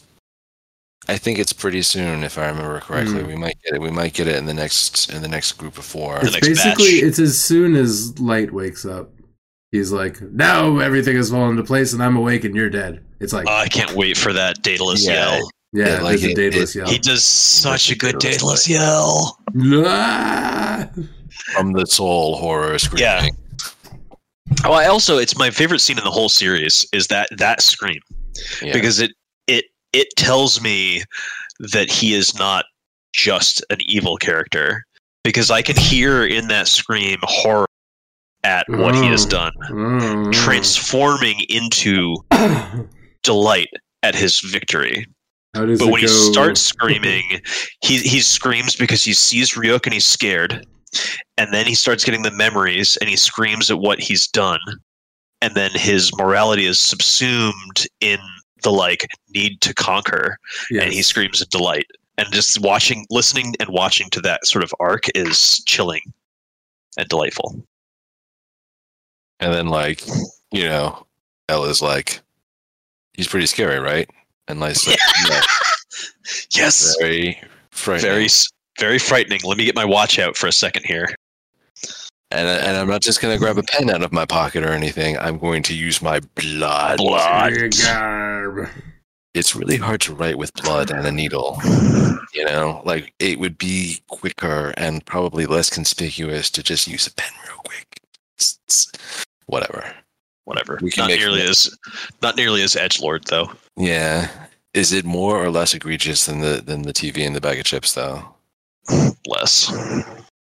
[1.07, 3.21] I think it's pretty soon, if I remember correctly.
[3.21, 3.27] Hmm.
[3.27, 3.81] We might get it.
[3.81, 6.19] We might get it in the next in the next group of four.
[6.19, 7.09] The It's next basically batch.
[7.09, 9.09] it's as soon as Light wakes up,
[9.71, 13.33] he's like, "Now everything has fallen into place, and I'm awake, and you're dead." It's
[13.33, 15.35] like, Oh, I can't wait for that Daedalus Yeah.
[15.37, 15.49] yell.
[15.73, 16.89] yeah, yeah, like there's a it- Daedalus it- yell.
[16.89, 19.37] He does such a good Daedalus Daedalus yell.
[19.85, 20.89] Ah!
[21.53, 23.03] From the soul horror screaming.
[23.03, 23.27] Yeah.
[24.65, 27.99] Oh, I also it's my favorite scene in the whole series is that that scream
[28.61, 28.73] Yeah.
[28.73, 29.11] because it
[29.47, 31.03] it it tells me
[31.59, 32.65] that he is not
[33.13, 34.85] just an evil character
[35.23, 37.67] because I can hear in that scream horror
[38.49, 40.33] at what he has done, Mm.
[40.33, 42.15] transforming into
[43.23, 43.69] delight
[44.03, 45.05] at his victory.
[45.53, 47.23] How does But when he starts screaming,
[47.83, 50.65] he he screams because he sees Ryuk and he's scared,
[51.37, 54.59] and then he starts getting the memories and he screams at what he's done,
[55.41, 58.19] and then his morality is subsumed in
[58.63, 60.37] the like need to conquer,
[60.71, 60.83] Yes.
[60.83, 61.85] and he screams in delight.
[62.17, 66.01] And just watching, listening, and watching to that sort of arc is chilling
[66.97, 67.55] and delightful.
[69.39, 70.05] And then like,
[70.51, 71.05] you know,
[71.47, 72.21] Ella's like,
[73.13, 74.09] he's pretty scary, right?
[74.47, 74.91] And like, so,
[75.29, 75.41] yeah,
[76.55, 77.39] Yes, very
[77.71, 78.11] frightening.
[78.11, 78.27] very
[78.79, 79.41] very frightening.
[79.43, 81.07] Let me get my watch out for a second here.
[82.31, 85.17] and and I'm not just gonna grab a pen out of my pocket or anything.
[85.17, 86.97] I'm going to use my blood.
[86.97, 87.53] Blood.
[87.83, 88.69] Garb.
[89.33, 91.59] It's really hard to write with blood and a needle.
[92.33, 97.13] You know, like it would be quicker and probably less conspicuous to just use a
[97.13, 97.99] pen real quick.
[98.37, 99.93] It's- it's- whatever.
[100.45, 100.79] Whatever.
[100.81, 101.49] We can Not make nearly it.
[101.49, 101.77] as
[102.21, 103.51] not nearly as edge lord though.
[103.77, 104.29] Yeah.
[104.73, 107.65] Is it more or less egregious than the than the TV and the bag of
[107.65, 108.23] chips though?
[109.27, 109.67] Less.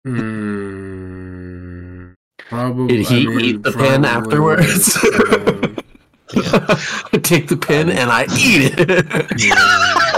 [0.05, 2.13] Hmm.
[2.49, 2.97] Probably.
[2.99, 4.97] Did he I mean, eat the pen afterwards?
[5.03, 6.67] less, um,
[7.13, 9.41] I take the pen and I eat it.
[9.41, 10.14] yeah.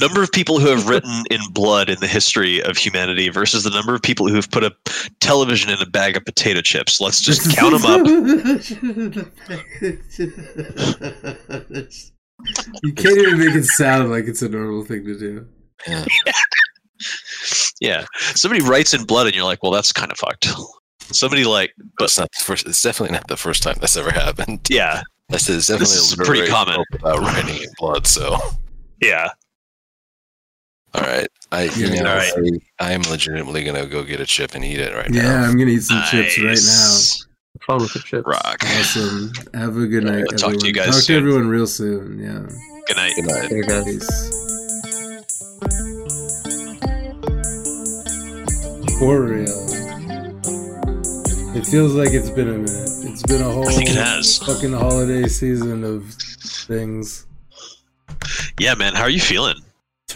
[0.00, 3.70] Number of people who have written in blood in the history of humanity versus the
[3.70, 4.74] number of people who have put a
[5.20, 7.00] television in a bag of potato chips.
[7.00, 8.06] Let's just count them up.
[12.82, 15.46] you can't even make it sound like it's a normal thing to do.
[15.88, 16.04] Yeah.
[17.80, 18.04] Yeah.
[18.34, 20.48] Somebody writes in blood and you're like, well, that's kind of fucked.
[21.14, 24.10] Somebody like, But it's not the first it's definitely not the first time that's ever
[24.10, 24.60] happened.
[24.70, 26.82] yeah, That's it's definitely this is a pretty common.
[26.94, 28.36] About writing in blood, so
[29.00, 29.28] yeah.
[30.96, 31.28] All right.
[31.52, 32.32] I, you know, All right.
[32.80, 35.28] I, I am legitimately gonna go get a chip and eat it right Yeah, now.
[35.42, 36.50] Yeah, I'm gonna eat some chips right now.
[36.52, 37.26] Nice.
[37.66, 38.26] Fun with the chips.
[38.26, 38.58] Rock.
[38.64, 39.32] Awesome.
[39.54, 40.24] Have a good night.
[40.32, 40.58] I'll talk everyone.
[40.60, 41.14] to you guys Talk soon.
[41.22, 42.18] to everyone real soon.
[42.18, 42.46] Yeah.
[42.86, 43.12] Good night.
[43.16, 43.48] Good night.
[43.48, 43.84] There, guys.
[43.84, 44.30] Peace.
[48.98, 49.66] For real.
[51.56, 52.88] It feels like it's been a minute.
[53.04, 54.38] It's been a whole I think it has.
[54.38, 56.04] fucking holiday season of
[56.66, 57.26] things.
[58.58, 58.94] Yeah, man.
[58.94, 59.56] How are you feeling?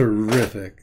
[0.00, 0.80] Terrific.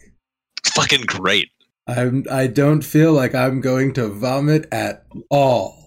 [0.76, 1.49] Fucking great.
[1.88, 5.76] I'm I don't feel like I'm going to vomit at all.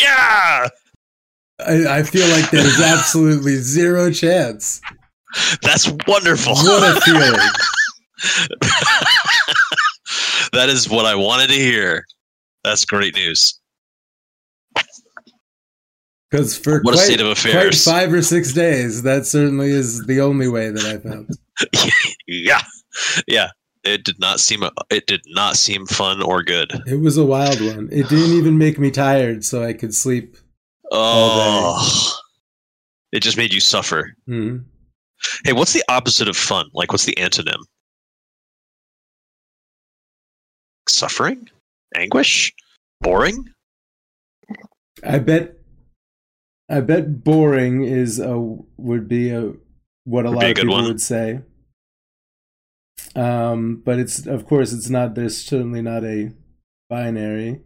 [0.00, 0.68] Yeah.
[1.66, 4.80] I, I feel like there's absolutely zero chance.
[5.62, 6.54] That's wonderful.
[6.54, 7.32] What a feeling.
[10.52, 12.06] that is what I wanted to hear.
[12.62, 13.58] That's great news.
[16.30, 20.06] Because for What a quite, state of quite five or six days, that certainly is
[20.06, 21.30] the only way that I found.
[22.26, 22.62] yeah,
[23.26, 23.50] yeah.
[23.84, 26.72] It did not seem it did not seem fun or good.
[26.86, 27.88] It was a wild one.
[27.92, 30.36] It didn't even make me tired, so I could sleep.
[30.90, 32.18] Oh,
[33.12, 34.14] it just made you suffer.
[34.28, 34.64] Mhm.
[35.44, 36.66] Hey, what's the opposite of fun?
[36.74, 37.60] Like, what's the antonym?
[40.88, 41.48] Suffering,
[41.94, 42.52] anguish,
[43.00, 43.44] boring.
[45.04, 45.54] I bet.
[46.70, 48.38] I bet boring is a
[48.76, 49.52] would be a
[50.04, 50.84] what a Would lot of people one.
[50.84, 51.40] would say.
[53.16, 55.14] Um, but it's of course it's not.
[55.14, 56.32] There's certainly not a
[56.90, 57.60] binary.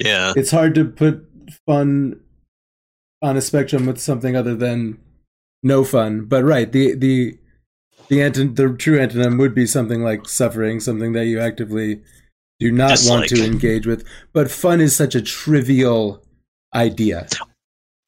[0.00, 1.24] Yeah, It's hard to put
[1.66, 2.20] fun
[3.20, 4.98] on a spectrum with something other than
[5.62, 6.26] no fun.
[6.26, 7.38] But right, the the
[8.08, 12.00] the anton- the true antonym would be something like suffering, something that you actively
[12.60, 14.04] do not want to engage with.
[14.32, 16.24] But fun is such a trivial
[16.74, 17.26] idea.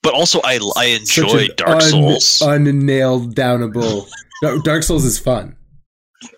[0.02, 2.40] but also I I enjoy Dark un- Souls.
[2.43, 4.09] unnailed downable.
[4.43, 5.56] Dar- Dark Souls is fun.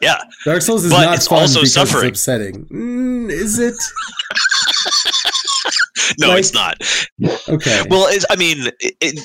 [0.00, 2.08] Yeah, Dark Souls is But not it's fun also because suffering.
[2.10, 2.66] it's upsetting.
[2.66, 3.74] Mm, is it?
[6.18, 6.76] no, Like- it's not.
[7.48, 7.82] Okay.
[7.88, 9.18] Well, it's, I mean, it, it,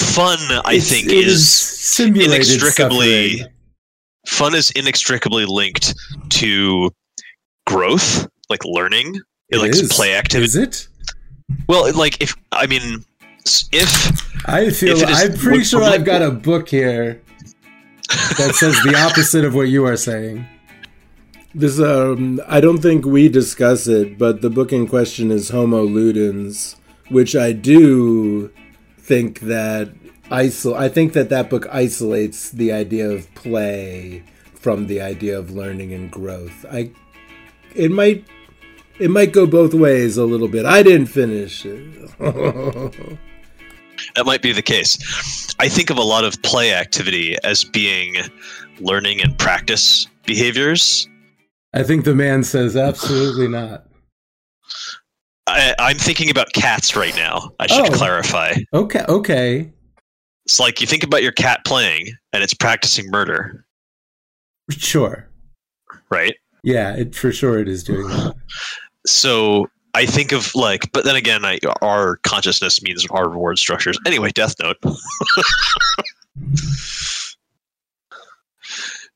[0.00, 0.38] fun.
[0.64, 3.52] I It's- think is inextricably suffering.
[4.26, 5.94] fun is inextricably linked
[6.30, 6.90] to
[7.66, 9.20] growth, like learning,
[9.50, 9.92] It like is.
[9.92, 10.46] play activity.
[10.46, 10.88] Is it?
[11.68, 13.04] Well, like if I mean,
[13.72, 17.20] if I feel If is- I'm pretty sure I've got a book here
[18.38, 20.46] that says the opposite of what you are saying.
[21.54, 25.86] This um I don't think we discuss it, but the book in question is Homo
[25.86, 26.76] Ludens,
[27.08, 28.50] which I do
[28.98, 29.90] think that
[30.30, 34.22] isol- I think that that book isolates the idea of play
[34.54, 36.64] from the idea of learning and growth.
[36.70, 36.90] I
[37.74, 38.24] it might
[38.98, 40.66] it might go both ways a little bit.
[40.66, 43.18] I didn't finish it.
[44.16, 44.98] that might be the case,
[45.58, 48.16] I think of a lot of play activity as being
[48.80, 51.06] learning and practice behaviors.
[51.74, 53.86] I think the man says absolutely not.
[55.46, 57.50] I, I'm thinking about cats right now.
[57.58, 57.96] I should Oh.
[57.96, 58.54] clarify.
[58.72, 59.72] Okay, okay.
[60.46, 63.64] It's like you think about your cat playing, and it's practicing murder,
[64.70, 65.28] Sure.
[66.10, 66.34] right?
[66.62, 68.34] Yeah, it for sure it is doing that.
[69.06, 73.98] so I think of like, but then again, I, our consciousness means our reward structures.
[74.06, 74.76] Anyway, Death Note.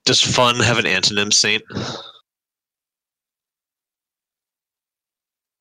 [0.05, 1.63] Does fun have an antonym, Saint?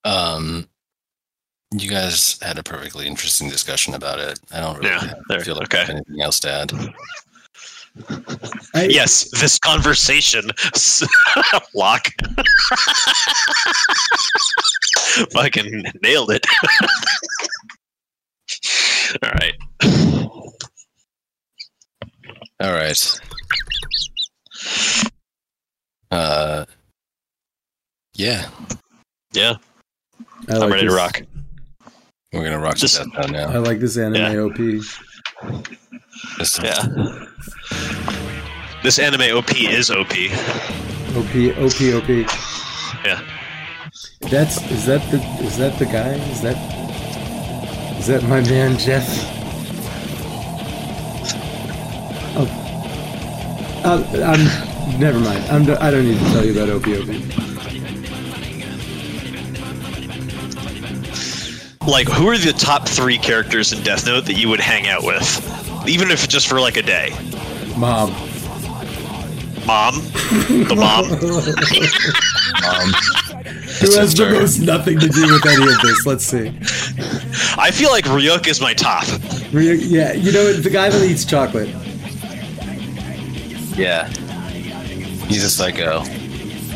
[0.03, 0.67] Um,
[1.71, 4.39] you guys had a perfectly interesting discussion about it.
[4.51, 5.85] I don't really Yeah, there, feel like I okay.
[5.93, 6.71] have anything else to add.
[8.75, 10.49] I, Yes, this conversation.
[11.75, 12.07] Locke.
[15.31, 16.45] Fucking nailed it.
[19.23, 19.53] All right.
[22.59, 23.19] All right.
[26.11, 26.65] Uh,
[28.15, 28.47] yeah,
[29.33, 29.55] Yeah,
[30.47, 31.21] I I'm like ready to rock.
[32.31, 33.49] we're gonna rock this to now.
[33.49, 34.41] I like this anime Yeah.
[34.41, 34.57] OP.
[36.37, 36.85] Just- Yeah.
[38.83, 40.29] This anime OP is OP.
[41.15, 42.09] OP OP OP.
[43.05, 43.19] Yeah.
[44.21, 46.13] That's is that the is that the guy?
[46.31, 46.57] Is that
[47.99, 49.07] is that my man Jeff?
[52.35, 52.47] Oh,
[53.85, 55.43] uh, I'm never mind.
[55.49, 57.09] I'm I don't need to tell you about OP OP.
[61.87, 65.03] Like, who are the top three characters in Death Note that you would hang out
[65.03, 65.27] with,
[65.87, 67.09] even if it's just for like a day?
[67.77, 68.11] Mom.
[69.65, 69.95] Mom,
[70.67, 71.05] the mom.
[72.63, 72.89] Um,
[73.81, 76.05] Who has the most nothing to do with any of this?
[76.05, 76.47] Let's see.
[77.57, 79.03] I feel like Ryuk is my top.
[79.51, 81.67] Ryu- Yeah, you know the guy that eats chocolate.
[83.75, 84.07] yeah,
[85.27, 86.01] he's a psycho,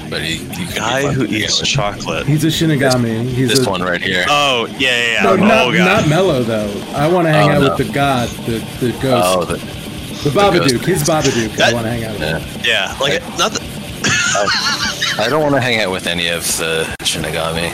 [0.10, 2.26] but he, he guy who eats chocolate.
[2.26, 3.28] He's a Shinigami.
[3.28, 4.26] He's this a, one right here.
[4.28, 5.14] Oh yeah, yeah.
[5.14, 5.24] yeah.
[5.24, 6.70] No, not, oh, not Mello though.
[6.94, 7.70] I want to hang oh, out no.
[7.70, 9.38] with the god, the, the ghost.
[9.38, 10.86] Oh, the, the, the Babadook.
[10.86, 11.56] He's Babadook.
[11.58, 12.22] That, I want to hang out with.
[12.22, 12.66] Yeah, him.
[12.66, 13.52] yeah like I, not.
[13.54, 17.72] The, I, I don't want to hang out with any of the Shinigami.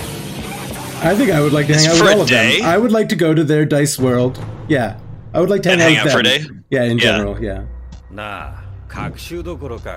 [1.04, 2.60] I think I would like to it's hang out with all of day?
[2.60, 2.70] them.
[2.70, 4.44] I would like to go to their dice world.
[4.70, 5.00] Yeah,
[5.34, 6.46] I would like to hang, hang out, out for a day.
[6.70, 7.04] Yeah, in yeah.
[7.04, 7.66] general, yeah.
[8.10, 8.63] Nah.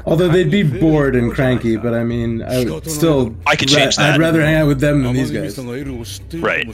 [0.06, 3.36] Although they'd be bored and cranky, but I mean, I would still.
[3.46, 4.14] I could ra- change that.
[4.14, 5.54] I'd rather hang out with them than these guys.
[6.40, 6.66] Right.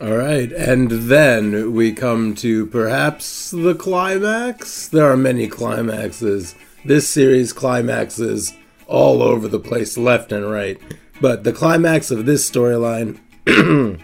[0.00, 4.88] All right, and then we come to perhaps the climax.
[4.88, 6.54] There are many climaxes.
[6.84, 8.54] This series climaxes
[8.86, 10.78] all over the place, left and right.
[11.20, 13.18] But the climax of this storyline,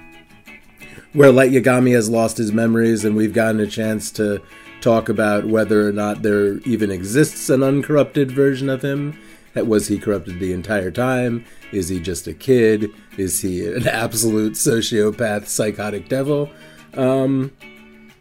[1.12, 4.40] where Light Yagami has lost his memories, and we've gotten a chance to
[4.80, 9.18] talk about whether or not there even exists an uncorrupted version of him.
[9.54, 11.44] Was he corrupted the entire time?
[11.72, 12.90] Is he just a kid?
[13.16, 16.50] Is he an absolute sociopath, psychotic devil?
[16.94, 17.52] Um,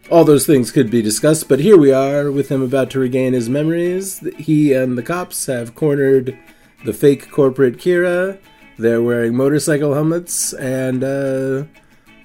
[0.09, 3.33] all those things could be discussed, but here we are with him about to regain
[3.33, 4.19] his memories.
[4.37, 6.37] He and the cops have cornered
[6.83, 8.39] the fake corporate Kira.
[8.77, 11.63] They're wearing motorcycle helmets, and uh,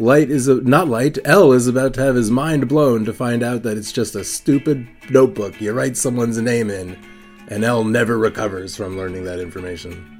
[0.00, 1.18] Light is a, not Light.
[1.24, 4.24] L is about to have his mind blown to find out that it's just a
[4.24, 6.98] stupid notebook you write someone's name in,
[7.48, 10.10] and L never recovers from learning that information.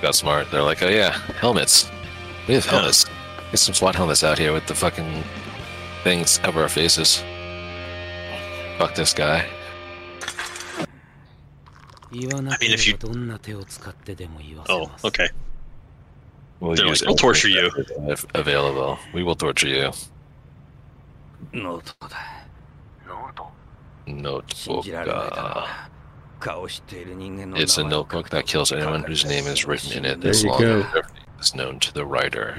[0.00, 0.50] Got smart.
[0.50, 1.90] They're like, oh yeah, helmets.
[2.46, 3.04] We have helmets.
[3.50, 5.24] Get some SWAT helmets out here with the fucking
[6.04, 7.22] things cover our faces.
[8.78, 9.46] Fuck this guy.
[12.48, 12.96] I mean, if you.
[14.68, 15.28] Oh, okay.
[16.60, 17.70] We'll They're like, we'll torture you.
[18.08, 19.92] If available, we will torture you.
[21.52, 21.92] Note.
[24.06, 24.86] Notebook.
[24.88, 25.66] Uh,
[27.56, 30.60] it's a notebook that kills anyone whose name is written in it there you long
[30.60, 30.80] go.
[31.38, 32.54] as is known to the writer.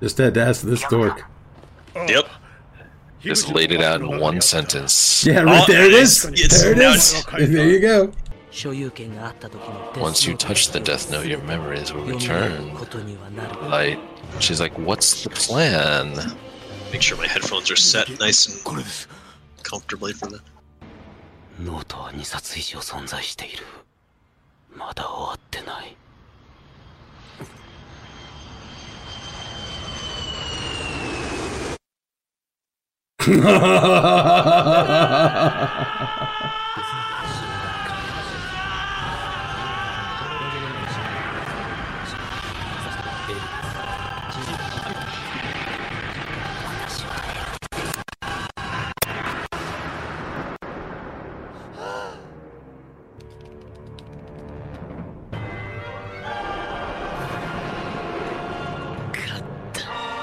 [0.00, 1.24] Just had to ask this dork.
[1.94, 2.28] Yep.
[3.20, 5.26] Just laid it out in one sentence.
[5.26, 5.62] Yeah, right.
[5.62, 6.22] Oh, there it is.
[6.22, 6.32] There,
[6.72, 7.24] it is.
[7.26, 8.12] there you go.
[8.51, 12.77] 所有権があった時の Once you touch the Death Note, your memories will 読み上げる return.
[12.77, 13.99] ことにはなる Light.
[14.39, 16.13] She's like, what's the plan?
[16.91, 18.61] Make sure my headphones are set nice and
[19.63, 20.41] comfortably for that.
[21.59, 23.63] ノートは2冊以上存在している
[24.75, 25.95] まだ終わってない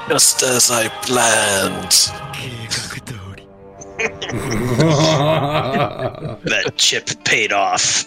[0.09, 1.91] Just as I planned.
[6.43, 8.05] that chip paid off.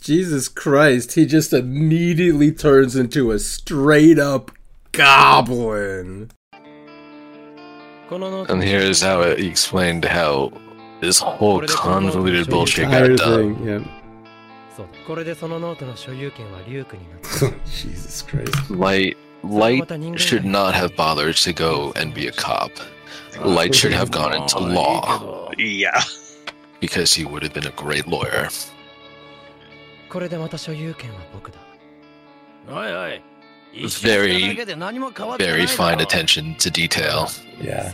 [0.00, 4.50] Jesus Christ, he just immediately turns into a straight up
[4.92, 6.30] goblin.
[8.10, 10.50] And here's how it explained how
[11.00, 13.62] this whole convoluted bullshit got done.
[13.64, 13.84] Yeah.
[17.66, 18.70] Jesus Christ.
[18.70, 19.88] Light Light
[20.18, 22.72] should not have bothered to go and be a cop.
[23.44, 25.50] Light should have gone into law.
[25.56, 26.02] Yeah.
[26.80, 28.48] Because he would have been a great lawyer.
[34.00, 34.56] Very,
[35.38, 37.30] very fine attention to detail.
[37.60, 37.90] Yeah.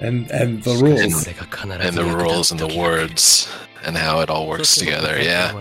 [0.00, 1.26] And, and the rules.
[1.26, 3.48] And, and the rules and the words
[3.84, 5.20] and how it all works together.
[5.20, 5.52] Yeah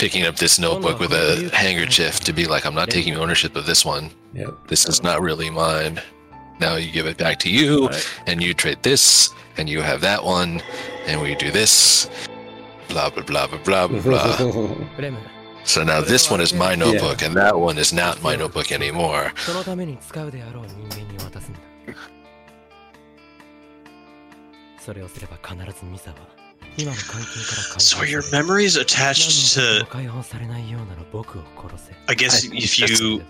[0.00, 3.66] picking up this notebook with a handkerchief to be like, I'm not taking ownership of
[3.66, 4.10] this one.
[4.32, 4.48] Yep.
[4.66, 6.00] This is not really mine.
[6.58, 8.18] Now you give it back to you, right.
[8.26, 9.28] and you trade this,
[9.58, 10.62] and you have that one,
[11.06, 12.08] and we do this.
[12.88, 15.16] Blah, blah, blah, blah, blah, blah.
[15.64, 17.26] so now this one is my notebook, yeah.
[17.26, 19.32] and that one is not my notebook anymore.
[27.78, 29.86] So your memories attached to.
[32.08, 33.22] I guess if you.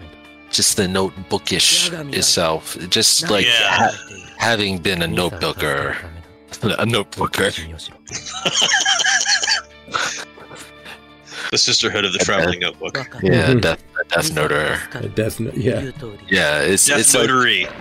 [0.50, 3.52] Just the notebookish itself, just like yeah.
[3.70, 3.96] ha-
[4.36, 5.94] having been a notebooker,
[6.62, 7.54] a notebooker.
[11.52, 12.96] the Sisterhood of the Traveling Notebook.
[13.22, 13.60] Yeah, mm-hmm.
[13.60, 15.14] death, death noter.
[15.14, 15.92] Death, no- yeah,
[16.28, 17.66] yeah, it's death it's notary.
[17.66, 17.74] Like,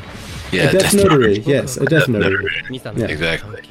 [0.52, 1.38] yeah, a death, death notary.
[1.40, 1.54] notary.
[1.54, 2.46] Yes, a death, death notary.
[2.70, 3.02] notary.
[3.02, 3.08] Yeah.
[3.08, 3.62] Exactly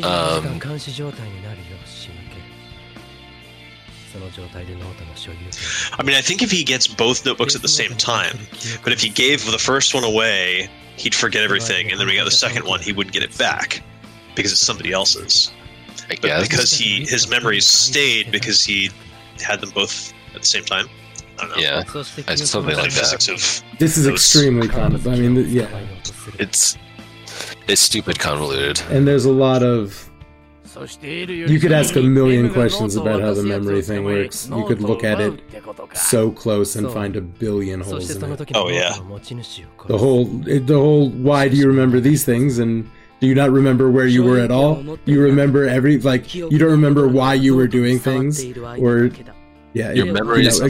[0.00, 0.44] um,
[5.98, 8.38] I mean, I think if he gets both notebooks at the same time,
[8.84, 12.24] but if he gave the first one away, he'd forget everything, and then we got
[12.24, 13.82] the second one, he wouldn't get it back
[14.34, 15.50] because it's somebody else's.
[16.10, 16.40] I guess.
[16.40, 18.90] But because he his memories stayed because he
[19.40, 20.86] had them both at the same time.
[21.38, 21.62] I don't know.
[21.62, 21.82] Yeah,
[22.50, 23.62] something like that.
[23.78, 25.06] This is extremely common.
[25.08, 25.68] I mean, yeah,
[26.38, 26.76] it's
[27.68, 28.80] it's stupid convoluted.
[28.90, 30.08] And there's a lot of
[31.00, 34.48] you could ask a million questions about how the memory thing works.
[34.48, 35.42] You could look at it
[35.94, 38.50] so close and find a billion holes in it.
[38.54, 38.94] Oh yeah.
[39.86, 42.90] The whole the whole why do you remember these things and
[43.20, 44.82] do you not remember where you were at all?
[45.04, 48.42] You remember every like you don't remember why you were doing things
[48.78, 49.10] or
[49.74, 50.60] yeah, your memory is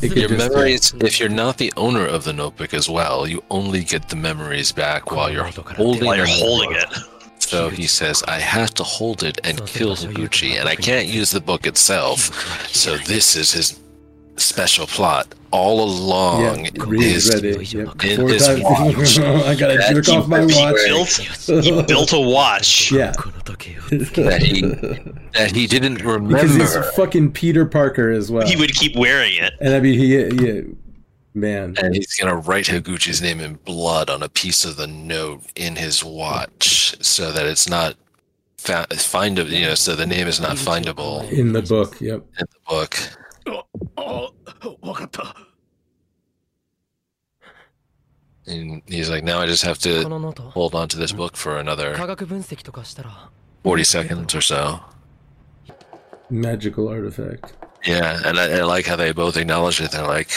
[0.00, 2.88] it, it could Your just, memories, if you're not the owner of the notebook as
[2.88, 6.88] well, you only get the memories back while you're holding, While you're holding it.
[7.38, 11.30] So he says, I have to hold it and kill Higuchi, and I can't use
[11.30, 12.68] the book itself.
[12.68, 13.80] So this is his
[14.36, 16.64] special plot all along yeah, in
[16.98, 17.28] this,
[18.62, 19.18] watch.
[19.18, 20.76] I gotta jerk off my watch.
[20.86, 22.92] Built, he built a watch.
[22.98, 23.12] Yeah.
[23.12, 24.60] that he
[25.38, 28.46] that he didn't remember because he's fucking Peter Parker as well.
[28.46, 30.64] He would keep wearing it, and I mean, he, he
[31.34, 35.42] man, and he's gonna write Higuchi's name in blood on a piece of the note
[35.54, 37.96] in his watch, so that it's not
[38.58, 39.50] fa- findable.
[39.50, 42.00] You know, so the name is not findable in the book.
[42.00, 42.98] Yep, in the book.
[43.95, 44.29] あ
[44.81, 45.35] わかった
[48.45, 51.37] And he's like, now I just have こ to のノート hold on to this book
[51.37, 53.29] for 科 another 学分析とかしたら
[53.63, 54.79] 40 seconds or so.
[56.29, 57.53] Magical artifact.
[57.85, 59.91] Yeah, and I, I like how they both acknowledge it.
[59.91, 60.29] They're like,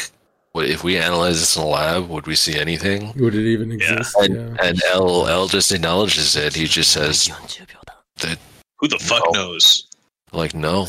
[0.53, 2.09] "What if we analyze this in a lab?
[2.09, 4.15] Would we see anything?" Would it even exist?
[4.21, 4.67] And, Yeah.
[4.69, 6.55] and L L just acknowledges it.
[6.55, 8.39] He just says, 40秒だ that,
[8.79, 9.47] Who the fuck No.
[9.55, 9.89] knows?
[10.34, 10.86] Like, no.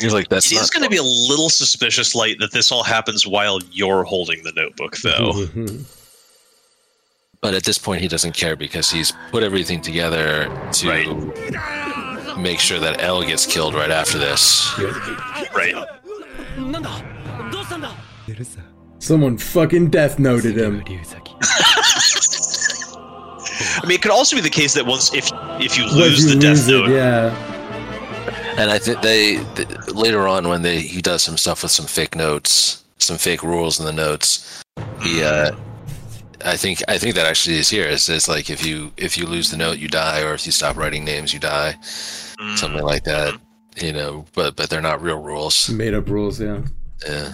[0.00, 3.60] He's like, that's going to be a little suspicious light that this all happens while
[3.70, 5.46] you're holding the notebook, though.
[7.42, 12.36] But at this point, he doesn't care because he's put everything together to right.
[12.38, 14.78] make sure that L gets killed right after this.
[15.54, 15.74] Right.
[18.98, 20.84] Someone fucking death noted him.
[23.72, 26.38] I mean, it could also be the case that once if if you lose you
[26.38, 27.59] the lose death it, note, yeah
[28.60, 31.86] and I think they th- later on when they he does some stuff with some
[31.86, 34.62] fake notes, some fake rules in the notes.
[35.02, 35.52] He, uh,
[36.44, 37.86] I think I think that actually is here.
[37.86, 40.52] It says like if you if you lose the note, you die, or if you
[40.52, 41.74] stop writing names, you die,
[42.38, 42.56] Mm.
[42.58, 43.34] something like that.
[43.80, 45.70] You know, but but they're not real rules.
[45.70, 46.60] Made up rules, yeah.
[47.06, 47.32] Yeah.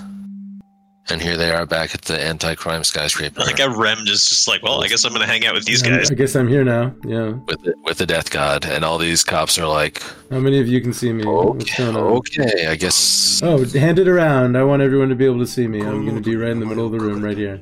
[1.08, 4.60] And here they are back at the anti-crime skyscraper like a Rem is just like,
[4.64, 6.10] well, I guess I'm going to hang out with these I'm- guys.
[6.10, 6.92] I guess I'm here now.
[7.04, 7.28] Yeah.
[7.46, 10.66] with the, with the death god, and all these cops are like, How many of
[10.66, 11.24] you can see me?
[11.24, 14.56] Okay, okay, I guess Oh, hand it around.
[14.56, 15.80] I want everyone to be able to see me.
[15.80, 17.60] I'm going to be right in the middle of the room right here.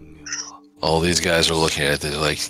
[0.82, 2.00] all these guys are looking at it.
[2.00, 2.40] They're like,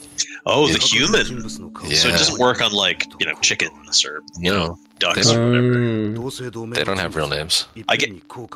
[0.47, 0.79] Oh, the Yeah.
[0.79, 1.43] human.
[1.89, 5.47] yeah, So it doesn't work on like you know chickens or you know, ducks or
[5.49, 5.75] whatever.
[5.75, 7.66] Um, they don't have real names.
[7.89, 8.11] I get-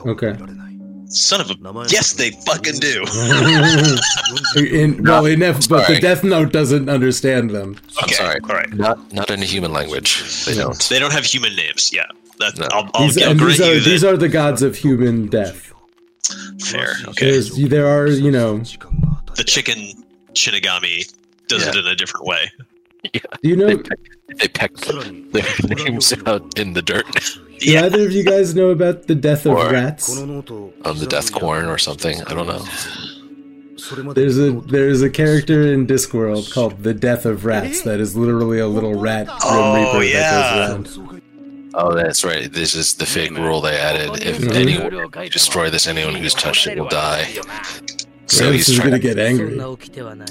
[0.07, 0.37] Okay.
[1.11, 1.55] Son of a.
[1.89, 3.03] Yes, they fucking do.
[4.57, 7.77] in, well, in F, but the Death Note doesn't understand them.
[7.99, 8.71] I'm Okay, sorry, all right.
[8.75, 10.45] not not in a human language.
[10.45, 10.65] They Yeah.
[10.65, 10.89] don't.
[10.89, 11.91] They don't have human names.
[11.93, 12.05] Yeah,
[12.41, 12.69] that No.
[12.73, 15.73] I'll, I'll, These, I'll grant these are you these are the gods of human death.
[16.61, 16.93] Fair.
[17.09, 17.31] Okay.
[17.31, 20.05] There's, there are, you know, The chicken
[20.35, 21.11] Shinigami
[21.49, 22.51] does it in a different way.
[23.13, 23.83] do you know?
[24.37, 27.07] They peck, they peck their names out in the dirt
[27.61, 30.17] Do either of you guys know about the death of Or- rats?
[30.21, 30.29] on
[30.99, 32.23] the death corn or something.
[32.25, 32.65] I don't know.
[34.13, 38.59] There's a there's a character in Discworld called the Death of Rats that is literally
[38.59, 40.31] a little rat Grim Oh, Reaper yeah.
[40.31, 41.23] that goes around.
[41.75, 42.53] Oh, that's right.
[42.53, 44.23] This is the fake rule they added.
[44.23, 44.53] If Mhm.
[44.55, 47.29] anyone destroy this, anyone who's touched it will die.
[48.27, 49.57] So Rats he's trying gonna to, get angry.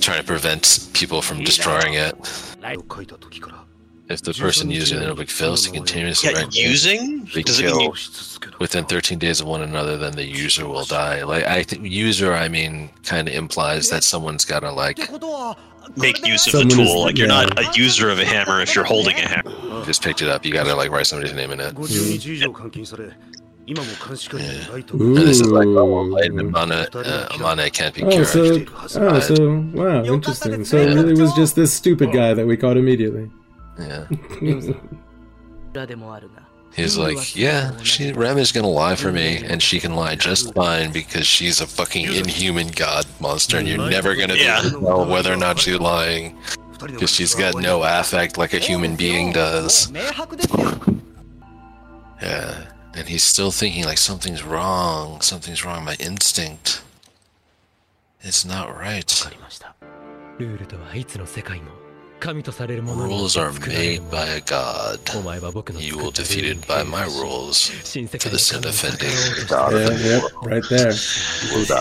[0.02, 2.16] trying to prevent people from destroying it.
[4.10, 7.98] If the person using anaerobic fails to continuously yeah, using be killed
[8.58, 11.24] within 13 days of one another, then the user will die.
[11.24, 14.98] Like I think user, I mean, kind of implies that someone's got to like
[15.98, 16.86] make use of Someone the tool.
[16.86, 17.46] Is, like you're yeah.
[17.46, 19.52] not a user of a hammer if you're holding a hammer.
[19.52, 20.46] You just picked it up.
[20.46, 21.76] You got to like write somebody's name in it.
[21.76, 21.86] And
[25.18, 28.04] this is like oh, Amane, uh, can't be.
[28.04, 30.64] Oh, so, oh, so wow, interesting.
[30.64, 33.30] So it it was just this stupid guy that we caught immediately.
[33.80, 34.08] Yeah.
[36.76, 40.54] He's like, yeah, she Rem is gonna lie for me, and she can lie just
[40.54, 44.62] fine because she's a fucking inhuman god monster, and you're never gonna yeah.
[44.80, 46.38] know whether or not she's lying
[46.80, 49.92] because she's got no affect like a human being does.
[52.22, 55.84] yeah, and he's still thinking like something's wrong, something's wrong.
[55.84, 56.84] My instinct,
[58.22, 59.10] it's not right.
[62.96, 65.00] Rules are made by a god.
[65.80, 69.14] You will defeated by my rules for the sin of offending
[70.44, 70.94] right there.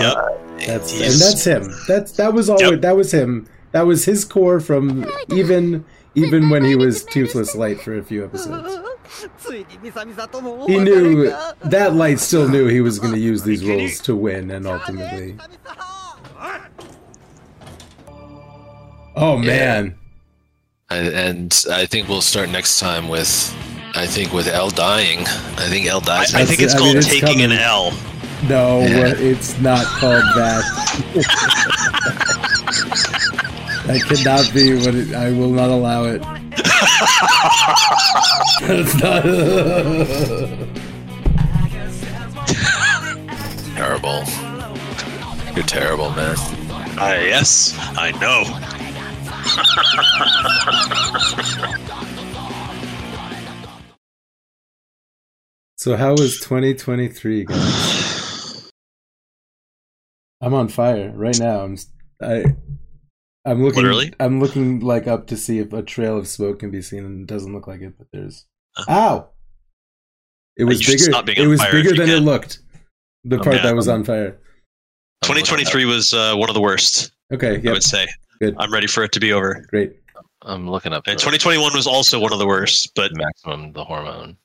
[0.01, 0.43] Yep.
[0.67, 1.73] That's, and that's him.
[1.87, 2.61] That's that was all.
[2.61, 2.81] Yep.
[2.81, 3.47] That was him.
[3.73, 5.85] That was his core from even
[6.15, 8.79] even when he was Toothless Light for a few episodes.
[10.67, 11.31] He knew
[11.65, 15.37] that Light still knew he was going to use these rules to win, and ultimately.
[19.15, 19.87] Oh man.
[19.87, 19.93] Yeah
[20.91, 23.55] and I think we'll start next time with,
[23.95, 25.21] I think with L dying.
[25.21, 26.35] I think L dies.
[26.35, 27.53] I, I think it's I mean, called it's taking an.
[27.53, 27.93] L.
[28.49, 29.15] No, Yeah.
[29.17, 30.63] it's not called that.
[33.87, 36.21] that cannot be what it, I will not allow it.
[38.67, 39.23] That's not.
[43.75, 44.23] terrible.
[45.55, 46.35] You're terrible, man.
[46.99, 48.45] Ah, yes, I know.
[55.77, 58.71] So how was 2023, guys?
[60.41, 61.61] I'm on fire right now.
[61.61, 61.77] I'm
[62.23, 62.45] I
[63.45, 64.13] I'm looking Literally?
[64.21, 67.23] I'm looking like up to see if a trail of smoke can be seen and
[67.23, 68.47] it doesn't look like it, but there's
[68.89, 69.29] Ow.
[70.57, 71.11] It was bigger.
[71.37, 72.59] It was bigger than it looked.
[73.25, 73.63] The Oh, part yeah.
[73.63, 74.39] that was on fire.
[75.23, 77.13] 2023 was uh, one of the worst.
[77.33, 78.07] Okay, I would say.
[78.41, 78.55] Good.
[78.59, 79.65] I'm ready for it to be over.
[79.69, 79.97] Great.
[80.43, 83.85] I'm looking up And the 2021 was also one of the worst, but maximum the
[83.85, 84.37] hormone.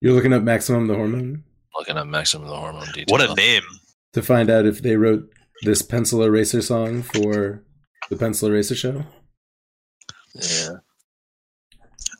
[0.00, 1.44] You're looking up Maximum the Hormone
[1.76, 3.06] Looking up maximum the hormone detail.
[3.08, 3.62] what a name.
[4.14, 5.30] to find out if they wrote
[5.62, 7.62] this Pencil Eraser song for
[8.08, 9.04] the Pencil Eraser show.
[10.34, 10.76] Yeah,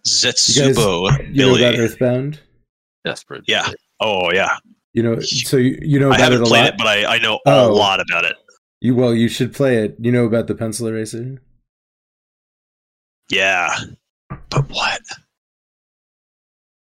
[0.07, 1.79] Zetsubo You know about Billy.
[1.79, 2.41] Earthbound?
[3.05, 3.45] desperate.
[3.47, 3.71] Yeah.
[4.01, 4.57] Oh, yeah.
[4.93, 6.69] You know, so you, you know I about it haven't a played lot.
[6.75, 7.71] it, but I, I know Oh.
[7.71, 8.37] a lot about it.
[8.81, 9.97] You well, you should play it.
[9.99, 11.39] You know about the Pencil Eraser?
[13.31, 13.75] Yeah.
[14.49, 15.03] But what?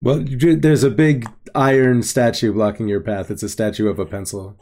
[0.02, 3.32] Well, there's a big iron statue blocking your path.
[3.32, 4.58] It's a statue of a pencil.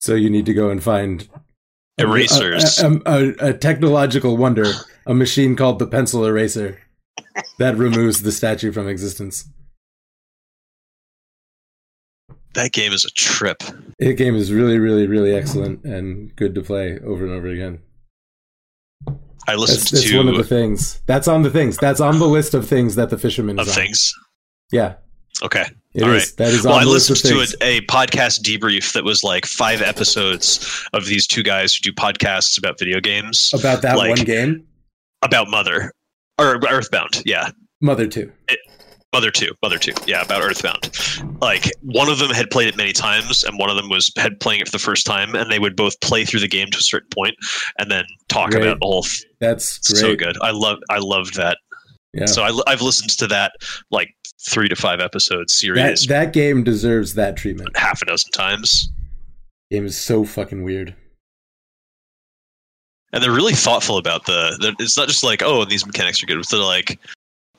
[0.00, 1.28] So you need to go and find
[1.98, 2.78] Erasers.
[2.80, 4.66] A, a- a- a technological wonder,
[5.06, 6.80] a machine called the pencil eraser
[7.58, 9.48] that removes the statue from existence.
[12.54, 13.62] That game is a trip.
[13.98, 17.80] The game is really, really, really excellent and good to play over and over again.
[19.48, 21.00] I listened That's, that's to one of the things.
[21.06, 21.76] That's on the things.
[21.78, 23.84] That's on the list of things that the fisherman of is on.
[23.84, 24.12] things.
[24.72, 24.94] Yeah,
[25.42, 25.64] Okay.
[25.94, 26.02] it is.
[26.02, 26.32] All right.
[26.36, 29.04] That is Well, on I the list of listened to a, a podcast debrief that
[29.04, 33.82] was like five episodes of these two guys who do podcasts about video games about
[33.82, 34.66] that like- one game,
[35.22, 35.92] about Mother
[36.38, 37.22] or Earthbound.
[37.24, 37.50] Yeah.
[37.80, 38.32] Mother Two.
[39.16, 39.92] Mother 2, Mother 2.
[40.06, 40.90] Yeah, about Earthbound.
[41.40, 44.38] Like one of them had played it many times and one of them was had
[44.40, 46.76] playing it for the first time and they would both play through the game to
[46.76, 47.34] a certain point
[47.78, 48.64] and then talk Great.
[48.64, 49.98] about the whole f- That's great.
[49.98, 50.36] so good.
[50.42, 51.56] I love I loved that.
[52.12, 52.26] Yeah.
[52.26, 53.52] So I, I've listened to that
[53.90, 54.14] like
[54.50, 57.74] 3 to 5 episodes that series that game deserves that treatment.
[57.74, 58.90] half a dozen times.
[59.70, 60.94] Game is so fucking weird.
[63.14, 66.26] And they're really thoughtful about the, the it's not just like oh these mechanics are
[66.26, 66.98] good, but they're like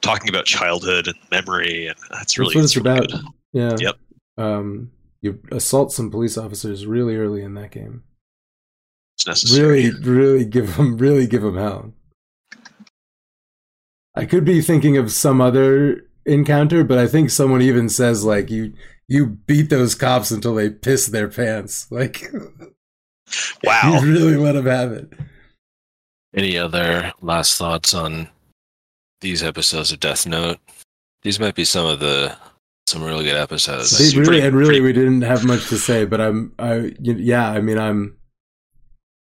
[0.01, 3.09] talking about childhood and memory and that's really, That's what it's really about.
[3.11, 3.21] good.
[3.53, 3.75] Yeah.
[3.79, 3.95] Yep.
[4.37, 4.91] Um,
[5.21, 8.03] you assault some police officers really early in that game.
[9.17, 9.89] It's necessary.
[9.89, 11.91] Really, really give them, really give them hell.
[14.15, 18.49] I could be thinking of some other encounter, but I think someone even says like
[18.49, 18.73] you
[19.07, 21.87] you beat those cops until they piss their pants.
[21.91, 22.23] Like
[23.63, 23.99] Wow.
[24.01, 25.11] you really let them have it.
[26.35, 28.29] Any other last thoughts on
[29.21, 30.57] these episodes of Death Note?
[31.23, 32.35] These might be some of the
[32.87, 33.97] some really good episodes.
[33.97, 36.93] They really pretty- and really pretty- we didn't have much to say, but I'm I
[37.01, 38.15] yeah, I mean I'm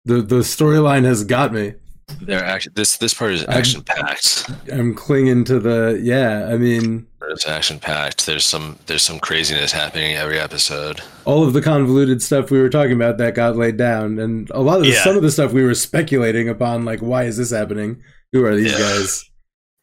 [0.05, 1.75] the the storyline has got me.
[2.21, 4.49] They're actually this this part is I'm- action packed.
[4.73, 8.27] I'm clinging to the yeah, I mean It's action packed.
[8.27, 11.01] There's some there's some craziness happening every episode.
[11.25, 14.61] all of the convoluted stuff we were talking about that got laid down and a
[14.61, 15.03] lot of the, Yeah.
[15.03, 18.01] some of the stuff we were speculating upon like why is this happening?
[18.33, 18.79] Who are these Yeah.
[18.79, 19.25] guys?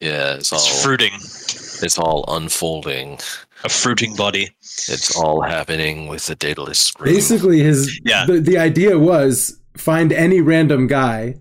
[0.04, 1.14] Yeah, it's all fruiting.
[1.16, 3.20] it's all unfolding.
[3.64, 4.50] A fruiting body.
[4.62, 7.14] It's all happening with the dataless screen.
[7.14, 8.26] Basically his Yeah.
[8.26, 11.36] the, the idea was find any random guy.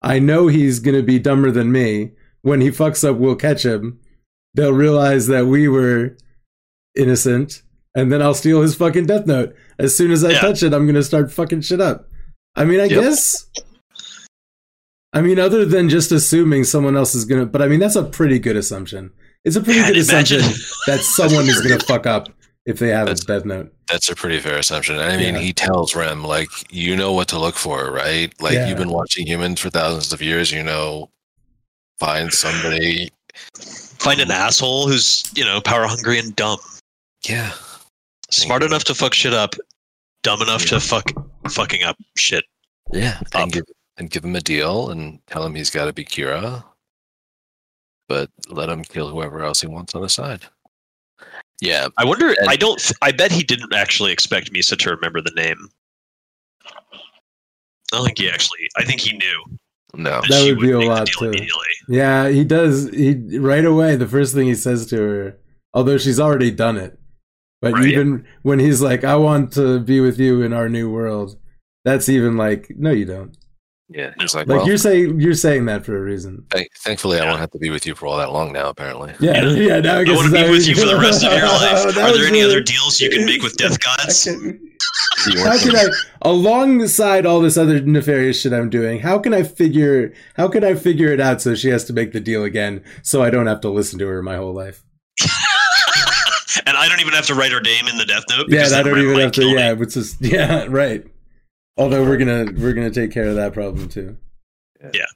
[0.00, 2.12] I know he's going to be dumber than me.
[2.42, 4.00] When he fucks up, we'll catch him.
[4.54, 6.16] They'll realize that we were
[6.96, 7.62] innocent,
[7.94, 9.54] and then I'll steal his fucking death note.
[9.78, 10.40] As soon as I Yeah.
[10.40, 12.08] touch it, I'm going to start fucking shit up.
[12.56, 13.02] I mean, I Yep.
[13.02, 13.46] guess.
[15.12, 17.96] I mean, other than just assuming someone else is going to, but I mean, that's
[17.96, 19.10] a pretty good assumption.
[19.44, 20.40] It's a pretty Man, good assumption
[20.86, 22.28] that someone is going to fuck up
[22.66, 23.72] if they have his That's- death note.
[23.88, 24.98] That's a pretty fair assumption.
[24.98, 25.40] I mean, Yeah.
[25.40, 28.30] he tells Rem like you know what to look for, right?
[28.38, 28.68] Like Yeah.
[28.68, 30.52] you've been watching humans for thousands of years.
[30.52, 31.08] You know,
[31.98, 33.10] find somebody.
[33.98, 36.58] Find an asshole who's, you know, power hungry and dumb.
[37.26, 37.52] Yeah,
[38.30, 39.54] Smart enough to fuck shit up,
[40.22, 41.10] dumb enough to fuck
[41.48, 42.44] fucking up shit.
[42.92, 43.42] yeah, Up.
[43.44, 43.64] and give
[43.98, 46.64] and give him a deal and tell him he's got to be Kira.
[48.08, 50.42] but let him kill whoever else he wants on the side.
[51.60, 52.28] Yeah, I wonder.
[52.28, 52.80] And- I don't.
[53.02, 55.68] I bet he didn't actually expect Misa to remember the name.
[57.92, 58.68] I don't think he actually.
[58.76, 59.44] I think he knew
[59.94, 60.20] no.
[60.28, 61.32] That she would be a lot, too.
[61.88, 62.88] Yeah, he does.
[62.90, 63.96] He right away.
[63.96, 65.38] The first thing he says to her,
[65.74, 66.98] although she's already done it,
[67.60, 67.86] but Right.
[67.86, 71.38] even when he's like, "I want to be with you in our new world,"
[71.84, 73.36] that's even like, "No, you don't."
[73.90, 76.44] Yeah, he's like, Like well, you're saying, you're saying that for a reason.
[76.50, 78.68] thank- thankfully, I won't have to be with you for all that long now.
[78.68, 79.50] Apparently, Yeah, Yeah.
[79.76, 79.80] yeah.
[79.80, 81.42] now I I guess want to that be with you for the rest of your
[81.46, 81.94] life.
[81.94, 84.28] That Are there any really- other deals you can make with death gods?
[85.42, 85.86] How can I,
[86.22, 90.74] alongside all this other nefarious shit I'm doing, how can I figure, how can I
[90.74, 93.60] figure it out so she has to make the deal again, so I don't have
[93.62, 94.82] to listen to her my whole life?
[96.66, 98.46] and I don't even have to write her name in the death note.
[98.48, 99.40] Yeah, because and I don't even have to.
[99.40, 99.54] me.
[99.54, 101.04] Yeah, it's just yeah, right.
[101.78, 104.16] Although we're gonna we're gonna take care of that problem too.
[104.92, 105.06] Yeah.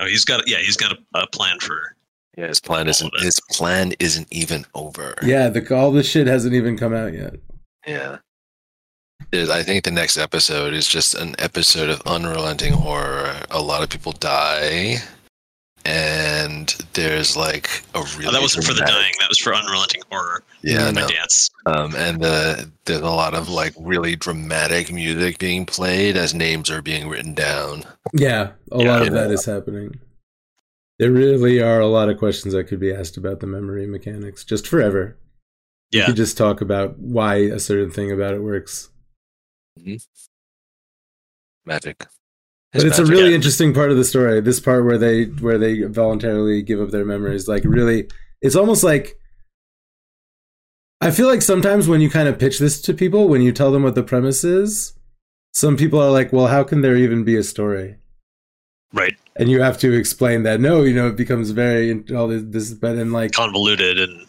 [0.00, 0.48] Oh, he's got.
[0.48, 1.96] Yeah, he's got a, a plan for.
[2.36, 5.14] yeah, his plan isn't his plan isn't even over.
[5.22, 7.34] Yeah, the all this shit hasn't even come out yet.
[7.86, 8.18] Yeah.
[9.30, 13.34] There's- I think the next episode is just an episode of unrelenting horror.
[13.50, 14.98] A lot of people die,
[15.84, 18.26] and there's like a really.
[18.26, 19.12] Oh, that wasn't for the dying.
[19.20, 20.42] That was for unrelenting horror.
[20.62, 21.08] Yeah, my no.
[21.08, 21.48] dance.
[21.66, 26.70] Um, and the, there's a lot of like really dramatic music being played as names
[26.70, 27.84] are being written down.
[28.12, 28.92] Yeah, a Yeah.
[28.92, 29.98] lot of that is happening.
[30.98, 34.44] There really are a lot of questions that could be asked about the memory mechanics
[34.44, 35.16] just forever.
[35.92, 38.90] You Yeah, could just talk about why a certain thing about it works.
[41.64, 42.04] Magic.
[42.72, 43.36] But it's a really yeah.
[43.36, 44.40] interesting part of the story.
[44.40, 48.08] This part where they where they voluntarily give up their memories, like really,
[48.42, 49.18] it's almost like.
[51.00, 53.70] I feel like sometimes when you kind of pitch this to people, when you tell
[53.70, 54.94] them what the premise is,
[55.54, 57.96] some people are like, "Well, how can there even be a story?"
[58.92, 59.16] right.
[59.36, 60.60] And you have to explain that.
[60.60, 64.26] No, you know, it becomes very all this, this but then like Convoluted and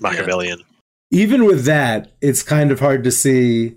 [0.00, 0.60] Machiavellian.
[1.10, 3.76] even with that, it's kind of hard to see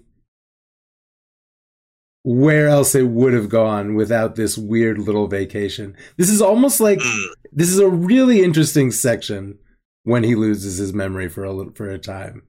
[2.23, 5.95] where else it would have gone without this weird little vacation.
[6.17, 9.59] This is almost like Mm, this is a really interesting section
[10.03, 12.43] when he loses his memory for a little, for a time.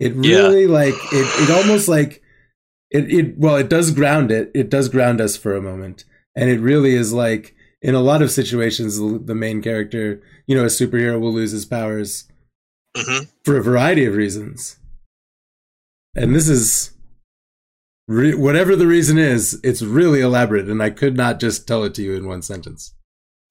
[0.00, 0.38] It Yeah.
[0.38, 1.42] really like it.
[1.42, 2.22] It almost like
[2.90, 3.10] it.
[3.12, 4.50] It well, it does ground it.
[4.54, 6.04] It does ground us for a moment,
[6.36, 10.64] and it really is like in a lot of situations, the main character, you know,
[10.64, 12.24] a superhero will lose his powers
[12.96, 13.28] mhm.
[13.44, 14.78] for a variety of reasons.
[16.16, 16.93] And this is
[18.08, 21.94] re- whatever the reason is, it's really elaborate, and I could not just tell it
[21.94, 22.94] to you in one sentence.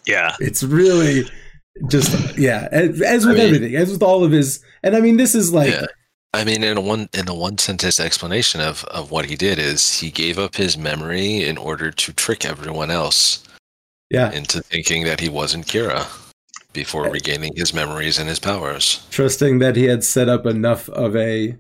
[0.05, 1.23] Yeah, It's really
[1.89, 4.63] just yeah, as, as with I mean- everything, as with all of his.
[4.83, 5.85] And I mean, this is like yeah.
[6.35, 9.59] I mean, in a one in a one sentence explanation of of what he did
[9.59, 13.43] is he gave up his memory in order to trick everyone else
[14.09, 16.05] yeah, into thinking that he wasn't Kira
[16.73, 17.11] before eh.
[17.11, 19.05] regaining his memories and his powers.
[19.11, 21.55] trusting that he had set up enough of a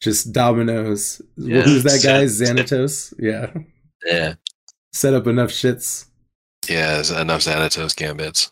[0.00, 1.20] just dominoes.
[1.36, 1.62] Yeah.
[1.62, 2.26] Who's that guy?
[2.26, 3.14] Set- Xanatos.
[3.18, 3.52] Yeah,
[4.04, 4.34] Yeah.
[4.92, 6.06] set up enough shits.
[6.68, 8.50] Yeah, enough Xanatos gambits.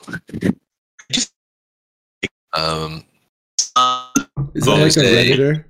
[2.53, 3.05] Um,
[4.55, 5.65] Is that like a say- redditor?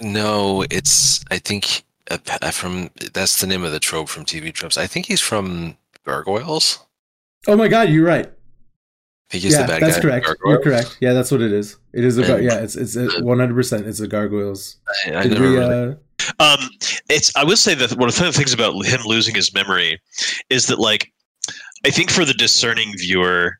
[0.00, 2.18] no, it's I think uh,
[2.52, 4.78] from that's the name of the trope from TV tropes.
[4.78, 5.76] I think he's from
[6.06, 6.78] Gargoyles.
[7.46, 8.30] Oh my god, you're right.
[9.28, 10.00] I think he's yeah, the bad that's guy.
[10.00, 10.26] from correct.
[10.26, 10.50] Gargoyles.
[10.50, 10.98] You're correct.
[11.00, 11.76] Yeah, that's what it is.
[11.92, 12.60] It is about yeah.
[12.60, 13.86] It's it's one hundred percent.
[13.86, 14.76] It's the gargoyles.
[15.06, 15.94] I, I never we, really- uh,
[16.40, 16.70] Um,
[17.10, 17.34] it's.
[17.36, 20.00] I would say that one of the things about him losing his memory
[20.48, 21.12] is that, like,
[21.84, 23.58] I think for the discerning viewer,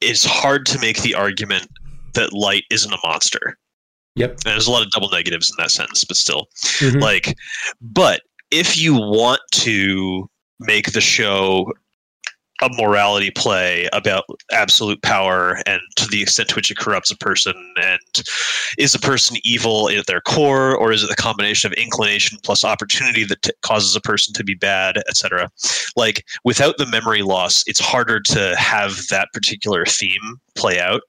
[0.00, 1.68] it's hard to make the argument
[2.14, 3.58] that light isn't a monster.
[4.16, 4.30] Yep.
[4.30, 6.48] And there's a lot of double negatives in that sentence, but still,
[6.80, 7.00] mhm.
[7.00, 7.36] like,
[7.80, 10.28] but if you want to
[10.58, 11.72] make the show
[12.62, 17.16] a morality play about absolute power and to the extent to which it corrupts a
[17.16, 17.52] person
[17.82, 18.00] and
[18.78, 22.64] is a person evil at their core or is it the combination of inclination plus
[22.64, 25.50] opportunity that t- causes a person to be bad etc
[25.96, 31.02] like without the memory loss it's harder to have that particular theme play out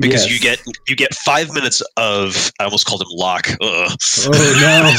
[0.00, 0.32] because Yes.
[0.32, 3.48] you get you get five minutes of I almost called him Locke.
[3.60, 3.96] Ugh.
[4.26, 4.94] Oh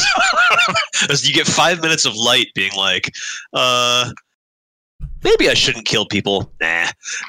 [0.70, 0.76] no.
[1.24, 3.12] You get five minutes of light being like,
[3.54, 4.12] uh,
[5.24, 6.52] maybe I shouldn't kill people.
[6.62, 6.88] Nah.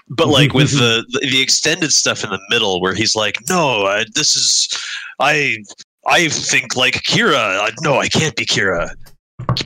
[0.09, 4.05] But like with the, the extended stuff in the middle where he's like, no, I,
[4.15, 4.69] this is
[5.19, 5.57] I
[6.07, 7.61] I think like Kira.
[7.61, 8.91] I, no, I can't be Kira.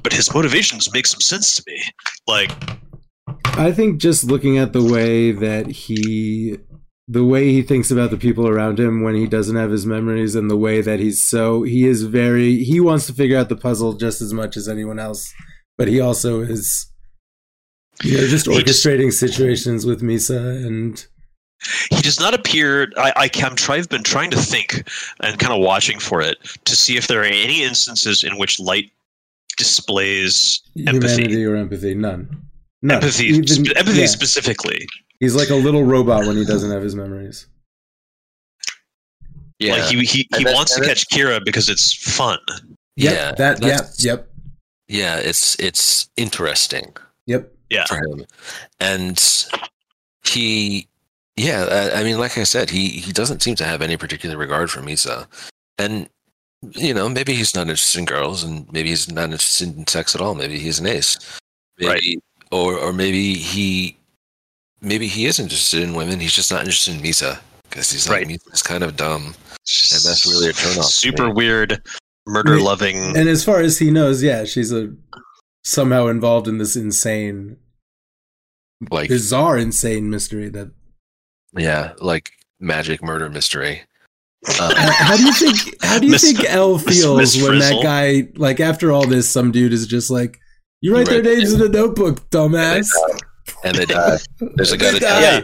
[0.03, 1.83] But his motivations make some sense to me.
[2.27, 2.51] Like,
[3.57, 6.59] I think just looking at the way that he
[7.07, 10.35] the way he thinks about the people around him when he doesn't have his memories
[10.35, 13.57] and the way that he's so he is very he wants to figure out the
[13.57, 15.31] puzzle just as much as anyone else
[15.77, 16.91] but he also is
[18.03, 21.05] You know, just He just- orchestrating situations with Misa and
[21.91, 24.87] he does not appear I, I am try, I've been trying to think
[25.21, 28.61] and kind of watching for it to see if there are any instances in which
[28.61, 28.91] light
[29.57, 31.95] displays empathy humanity or empathy.
[31.95, 32.29] None.
[32.83, 32.97] None.
[32.97, 34.07] empathy Even- sp- empathy yeah.
[34.07, 34.87] specifically
[35.21, 37.47] He's like a little robot when he doesn't have his memories.
[39.61, 42.39] Yeah, like he he, he that- wants to catch kira because it's fun
[42.97, 43.63] Yep, yeah, That.
[43.63, 44.29] yeah, Yep.
[44.89, 45.17] yeah.
[45.17, 46.95] It's it's interesting.
[47.27, 47.51] Yep.
[47.75, 48.25] Yeah for him.
[48.81, 49.21] And
[50.25, 50.87] he,
[51.37, 54.37] yeah, I, I mean, like I said, he he doesn't seem to have any particular
[54.37, 55.27] regard for Misa,
[55.79, 56.09] and
[56.73, 60.15] you know, maybe he's not interested in girls, and maybe he's not interested in sex
[60.15, 60.35] at all.
[60.35, 61.19] Maybe he's an ace,
[61.79, 62.23] maybe, Right.
[62.51, 63.97] Or or maybe he,
[64.81, 66.21] maybe he is interested in women.
[66.21, 67.39] He's just not interested in Misa
[67.69, 68.29] because he's like Right.
[68.29, 69.35] Misa's kind of dumb.
[69.93, 71.83] And that's really a turnoff to super weird
[72.27, 74.95] murder loving And as far as he knows, yeah, she's a
[75.65, 77.57] somehow involved in this insane,
[78.91, 80.71] Like bizarre, insane mystery that
[81.57, 82.31] yeah, like
[82.61, 83.83] magic murder mystery.
[84.47, 85.83] How- Um, how do you think?
[85.83, 89.07] How do you Miss- think L Miss- feels Miss when that guy, like, after all
[89.07, 90.39] this, some dude is just like,
[90.83, 92.89] "You write their names in a notebook, dumbass."
[93.65, 94.19] and they die.
[94.57, 95.21] There's a guy They that die.
[95.21, 95.41] Yeah.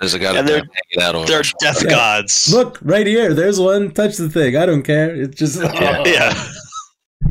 [0.00, 0.62] There's a guy And they're-
[0.94, 1.90] hanging out they're death Yeah.
[1.90, 3.34] gods Look right here.
[3.34, 3.90] There's one.
[3.92, 4.56] Touch the thing.
[4.56, 5.14] I don't care.
[5.14, 6.44] It's just yeah, yeah.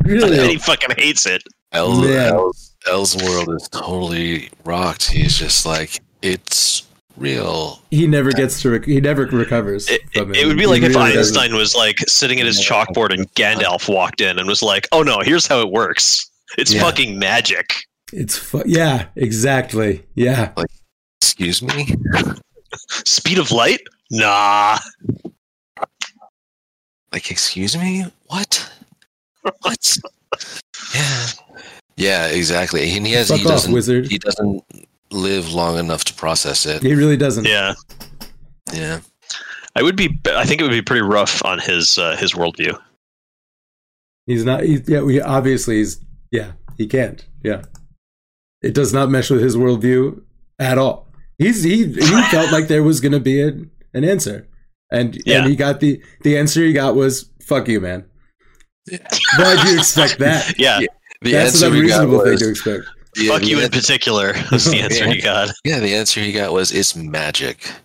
[0.04, 0.38] really.
[0.38, 1.42] and he fucking hates it
[1.72, 2.32] L's, Man.
[2.32, 5.10] L's, L's world is totally rocked.
[5.10, 6.86] He's just like, it's
[7.16, 7.80] real.
[7.90, 8.70] He never gets to.
[8.70, 9.88] Rec- he never recovers.
[9.90, 11.36] It, from it, it would be like He if really doesn't.
[11.36, 15.02] Einstein was like sitting at his chalkboard and Gandalf walked in and was like, "Oh
[15.02, 16.30] no, here's how it works.
[16.58, 16.82] It's Yeah.
[16.82, 17.74] fucking magic."
[18.12, 20.04] It's fu- yeah, exactly.
[20.16, 20.66] Yeah, Like,
[21.22, 21.94] Excuse me?
[22.88, 23.80] Speed of light?
[24.10, 24.78] Nah.
[27.12, 28.04] Like, excuse me?
[28.26, 28.68] What?
[29.62, 29.96] What?
[30.94, 31.26] yeah.
[32.00, 32.96] Yeah, exactly.
[32.96, 34.08] And he has fuck he off, doesn't wizard.
[34.10, 34.64] he doesn't
[35.10, 36.82] live long enough to process it.
[36.82, 37.46] He really doesn't.
[37.46, 37.74] Yeah,
[38.72, 39.00] Yeah.
[39.76, 40.18] I would be.
[40.26, 42.76] I think it would be pretty rough on his uh, his worldview.
[44.26, 44.62] He's not.
[44.64, 46.04] He, yeah, we obviously he's.
[46.32, 47.24] Yeah, he can't.
[47.44, 47.62] Yeah,
[48.62, 50.22] it does not mesh with his worldview
[50.58, 51.06] at all.
[51.38, 53.48] He's he he felt like there was going to be a,
[53.94, 54.48] an answer,
[54.90, 55.38] and Yeah.
[55.42, 58.04] and he got the the answer he got was "fuck you, man."
[59.38, 60.54] Why'd you expect that?
[60.58, 60.80] Yeah,
[61.22, 62.84] The That's an answer we got unreasonable thing to expect.
[63.16, 64.32] yeah, fuck the you in particular.
[64.52, 65.50] Was the answer he got.
[65.64, 67.70] Yeah, the answer he got was it's magic.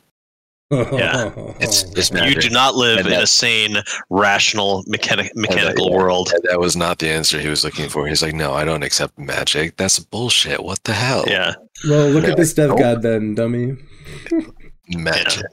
[0.71, 1.31] Yeah.
[1.59, 3.77] It's it's You do not live And in a sane,
[4.09, 5.95] rational, mechanic, mechanical yeah.
[5.95, 6.33] world.
[6.49, 8.07] That was not the answer he was looking for.
[8.07, 9.77] He's like, no, I don't accept magic.
[9.77, 10.63] That's bullshit.
[10.63, 11.23] What the hell?
[11.27, 11.53] Yeah,
[11.87, 12.79] Well, look at this death Nope.
[12.79, 13.77] god then, dummy.
[14.89, 15.45] Magic.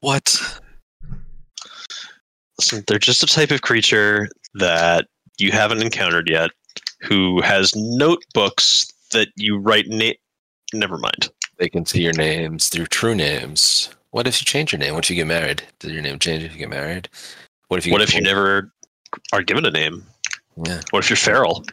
[0.00, 0.60] What?
[2.58, 5.06] Listen, they're just a type of creature that
[5.38, 6.50] you haven't encountered yet,
[7.00, 9.86] who has notebooks that you write.
[9.88, 10.12] Na-
[10.72, 11.28] Never mind.
[11.58, 13.88] They can see your names through true names.
[14.10, 14.94] What if you change your name?
[14.94, 15.62] What if you get married?
[15.78, 17.08] Does your name change if you get married?
[17.68, 18.72] What if you What if you pulled- never
[19.32, 20.04] are given a name?
[20.64, 20.80] Yeah.
[20.90, 21.64] What if you're feral?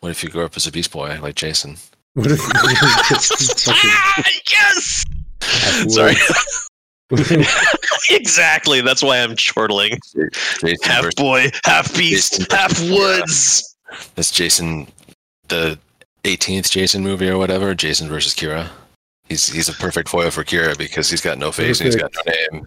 [0.00, 1.76] What if you grow up as a beast boy like Jason?
[2.14, 2.40] What if
[3.68, 5.04] ah, yes.
[5.92, 6.14] Sorry.
[8.10, 8.80] exactly.
[8.80, 9.98] That's why I'm chortling.
[10.60, 13.76] Jason Half versus, boy, half beast, Jason half versus- woods.
[14.14, 14.86] that's Jason,
[15.48, 15.78] the
[16.24, 17.74] 18th Jason movie or whatever.
[17.74, 18.68] Jason versus Kira.
[19.28, 22.12] He's he's a perfect foil for Kira because he's got no face and he's got
[22.14, 22.66] no name.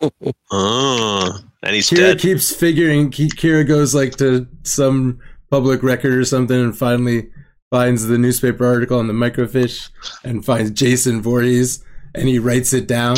[0.00, 0.10] yeah.
[0.50, 2.18] Oh, and he's Kira dead.
[2.20, 3.10] keeps figuring.
[3.10, 5.20] Kira goes like to some
[5.50, 7.28] public record or something, and finally
[7.70, 9.90] finds the newspaper article on the microfiche,
[10.24, 13.16] and finds Jason Voorhees, and he writes it down.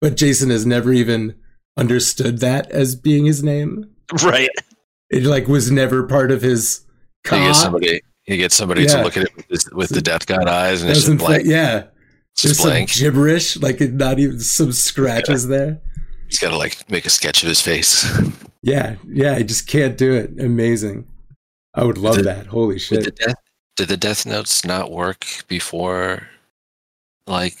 [0.00, 1.34] But Jason has never even
[1.76, 3.90] understood that as being his name.
[4.22, 4.50] Right.
[5.10, 6.80] It like was never part of his.
[7.24, 8.00] He gets Ca- somebody.
[8.22, 8.96] He gets somebody Yeah.
[8.98, 11.42] to look at it with, his, with the death god eyes, and it's just blank.
[11.42, 11.84] fit- yeah,
[12.34, 15.80] It's there's just some gibberish, like not even some scratches there.
[16.28, 18.06] He's got to like make a sketch of his face.
[18.60, 20.32] Yeah, yeah, I just can't do it.
[20.40, 21.06] Amazing.
[21.74, 22.46] I would love Did- that.
[22.46, 23.04] Holy shit.
[23.04, 23.36] the death
[23.76, 26.26] did the death notes not work before
[27.28, 27.56] like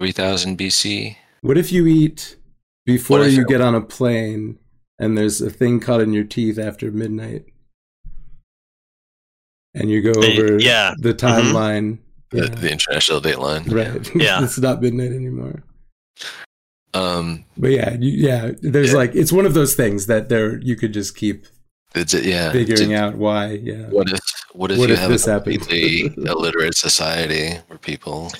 [0.00, 1.16] 3000 BC?
[1.40, 2.36] What if you eat
[2.84, 4.58] before you get on a plane
[4.98, 7.44] and there's a thing caught in your teeth after midnight?
[9.74, 10.94] And you go They- over yeah.
[10.98, 11.98] the timeline.
[12.30, 13.64] The, Yeah, the international date line.
[13.68, 14.14] right.
[14.14, 14.42] Yeah.
[14.44, 15.62] it's not midnight anymore.
[16.94, 18.96] Um But yeah, you, yeah, there's Yeah.
[18.98, 21.46] like it's one of those things that there you could just keep
[21.94, 22.50] it's, yeah.
[22.52, 23.52] figuring did- out why.
[23.52, 23.86] Yeah.
[23.90, 24.20] What if
[24.52, 25.60] what if What you if have this a happened?
[25.60, 28.32] completely illiterate society where people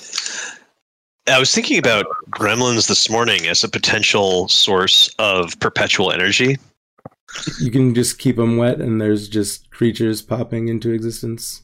[1.31, 6.57] I was thinking about gremlins this morning as a potential source of perpetual energy.
[7.61, 11.63] You can just keep them wet and there's just creatures popping into existence.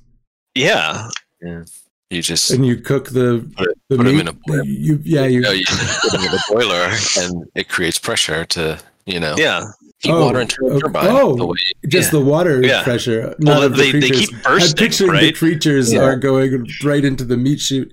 [0.55, 1.09] Yeah,
[1.43, 1.65] Yeah.
[2.11, 4.21] You just and you cook the put, the put them meat.
[4.21, 4.63] in a boiler.
[4.65, 5.41] You yeah you.
[5.41, 9.65] No, you put them in the boiler, and it creates pressure to you know Yeah.
[10.01, 10.81] heat Oh, water into a okay.
[10.81, 11.07] turbine.
[11.09, 11.57] Oh, the way,
[11.89, 12.19] Just yeah.
[12.21, 12.85] the water Yeah.
[12.85, 13.35] pressure.
[13.41, 14.27] Well, not of the they- they creatures.
[14.29, 16.01] keep I'm bursting, picturing the creatures Yeah.
[16.03, 17.93] are going right into the meat chute.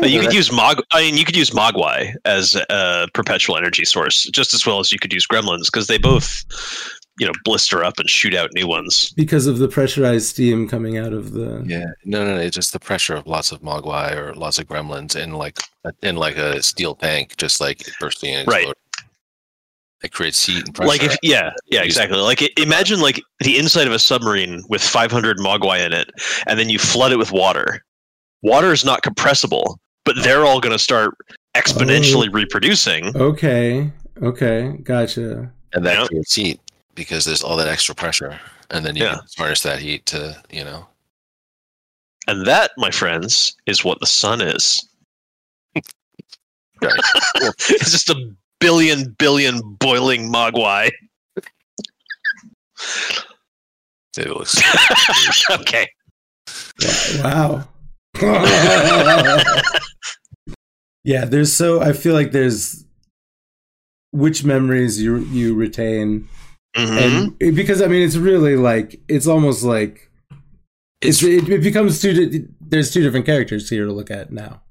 [0.00, 0.82] But you could use Mog.
[0.92, 4.92] I mean, you could use Mogwai as a perpetual energy source just as well as
[4.92, 6.44] you could use Gremlins because they both,
[7.18, 9.12] you know, blister up and shoot out new ones.
[9.16, 11.64] because of the pressurized steam coming out of the.
[11.66, 12.40] Yeah, no, no, no.
[12.40, 15.58] It's just the pressure of lots of mogwai or lots of gremlins in like
[16.02, 18.68] in like a steel tank, just like bursting and Right.
[20.04, 20.88] It creates heat and pressure.
[20.88, 22.18] Like if yeah, yeah, exactly.
[22.18, 26.10] Like i- imagine like the inside of a submarine with 500 Mogwai in it,
[26.46, 27.82] and then you flood it with water.
[28.46, 31.16] Water is not compressible, but they're all going to start
[31.56, 32.32] exponentially oh.
[32.32, 33.14] reproducing.
[33.16, 33.90] Okay.
[34.22, 34.76] Okay.
[34.84, 35.50] Gotcha.
[35.72, 36.06] and that Yeah.
[36.06, 36.60] creates heat
[36.94, 38.38] because there's all that extra pressure,
[38.70, 39.16] and then you Yeah.
[39.16, 40.86] can harness that heat to you know.
[42.28, 44.88] And that, my friends, is what the sun is.
[46.82, 50.90] it's just a billion billion boiling Mogwai.
[54.16, 54.62] It was
[55.50, 55.88] okay.
[57.22, 57.66] Wow.
[61.04, 62.84] Yeah, there's so I feel like there's
[64.12, 66.28] which memories you you retain
[66.76, 67.36] Mhm.
[67.40, 70.10] and because I mean it's really like it's almost like
[71.00, 74.62] it's, it, it becomes two there's two different characters here to look at now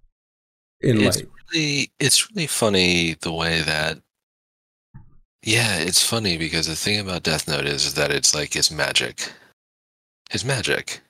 [0.82, 1.28] in it's light.
[1.54, 4.00] really it's really funny the way that
[5.44, 9.32] yeah it's funny because the thing about death note is, that it's like it's magic
[10.32, 11.02] it's magic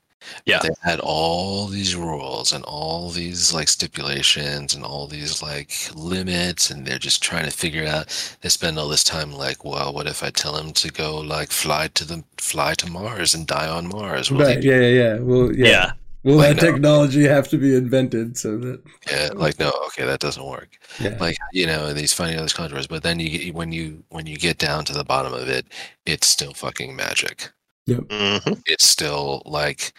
[0.46, 0.60] Yeah.
[0.62, 6.70] they had all these rules and all these like stipulations and all these like limits
[6.70, 9.94] and they're just trying to figure it out they spend all this time like well
[9.94, 13.48] what if i tell him to go like fly to the fly to mars and
[13.48, 15.20] die on mars Will he Right, yeah, yeah, yeah.
[15.20, 15.68] Well, yeah.
[15.68, 15.92] Yeah.
[16.24, 16.62] Will I that know.
[16.62, 20.78] technology have to be invented so that Yeah, like no, okay, that doesn't work.
[21.00, 21.18] Yeah.
[21.20, 24.58] Like you know, these funny other contours, but then you when you when you get
[24.58, 25.68] down to the bottom of it,
[26.06, 27.52] it's still fucking magic.
[27.88, 28.62] Mhm.
[28.66, 29.94] It's still like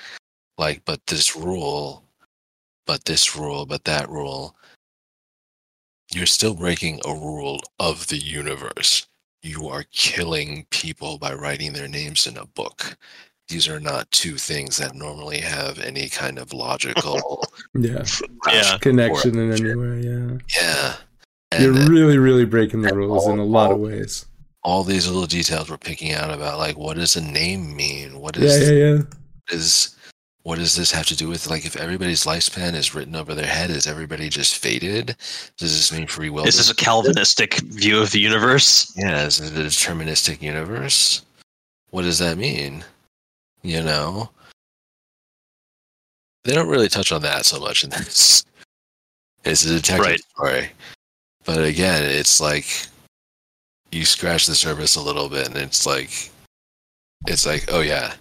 [0.58, 2.02] like, but this rule,
[2.86, 4.56] but this rule, but that rule.
[6.12, 9.06] You're still breaking a rule of the universe.
[9.42, 12.96] You are killing people by writing their names in a book.
[13.48, 17.44] These are not two things that normally have any kind of logical
[17.74, 18.04] yeah
[18.48, 18.78] Yeah.
[18.78, 20.00] connection in any way.
[20.00, 20.96] Yeah, Yeah.
[21.60, 24.26] you're then really, really breaking the and rules in a all- lot of ways.
[24.66, 28.18] All these little details we're picking out about like what does a name mean?
[28.18, 29.02] What is Yeah, is yeah, yeah.
[29.56, 29.96] is
[30.42, 33.46] what does this have to do with like if everybody's lifespan is written over their
[33.46, 35.16] head, is everybody just fated?
[35.56, 36.48] Does this mean free will?
[36.48, 38.92] Is this a Calvinistic view of the universe?
[38.96, 41.22] yeah, is it a deterministic universe?
[41.90, 42.84] What does that mean?
[43.62, 44.30] You know?
[46.42, 48.44] They don't really touch on that so much in this.
[49.44, 50.20] It's a detective Right.
[50.34, 50.70] story.
[51.44, 52.66] But again, it's like
[53.92, 56.30] you scratch the surface a little bit and it's like
[57.26, 58.14] it's like, oh yeah.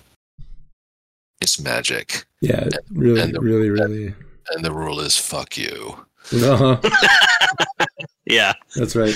[1.41, 2.25] It's magic.
[2.41, 4.13] Yeah, really, and the- really, really.
[4.51, 5.95] And the rule is fuck you.
[6.33, 6.77] Uh-huh.
[8.27, 8.53] Yeah.
[8.75, 9.13] That's right.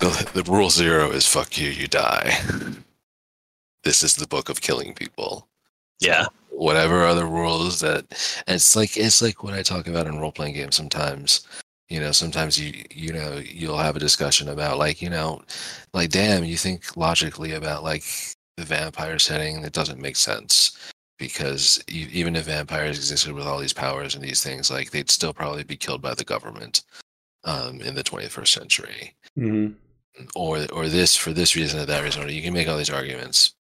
[0.00, 2.38] The, the rule zero is fuck you, you die.
[3.82, 5.48] This is the book of killing people.
[6.00, 6.26] Yeah.
[6.50, 8.04] whatever other rules that
[8.46, 11.46] and it's like it's like what I talk about in role playing games sometimes.
[11.92, 15.42] You know, sometimes you you know, you'll have a discussion about like, you know,
[15.92, 18.04] like damn, you think logically about like
[18.56, 20.76] the vampire setting that doesn't make sense.
[21.18, 25.32] Because even if vampires existed with all these powers and these things like they'd still
[25.32, 26.82] probably be killed by the government
[27.44, 29.14] um, in the 21st century.
[29.36, 29.72] Hmm
[30.34, 32.22] or or this for this reason or that reason.
[32.22, 33.54] Or you can make all these arguments,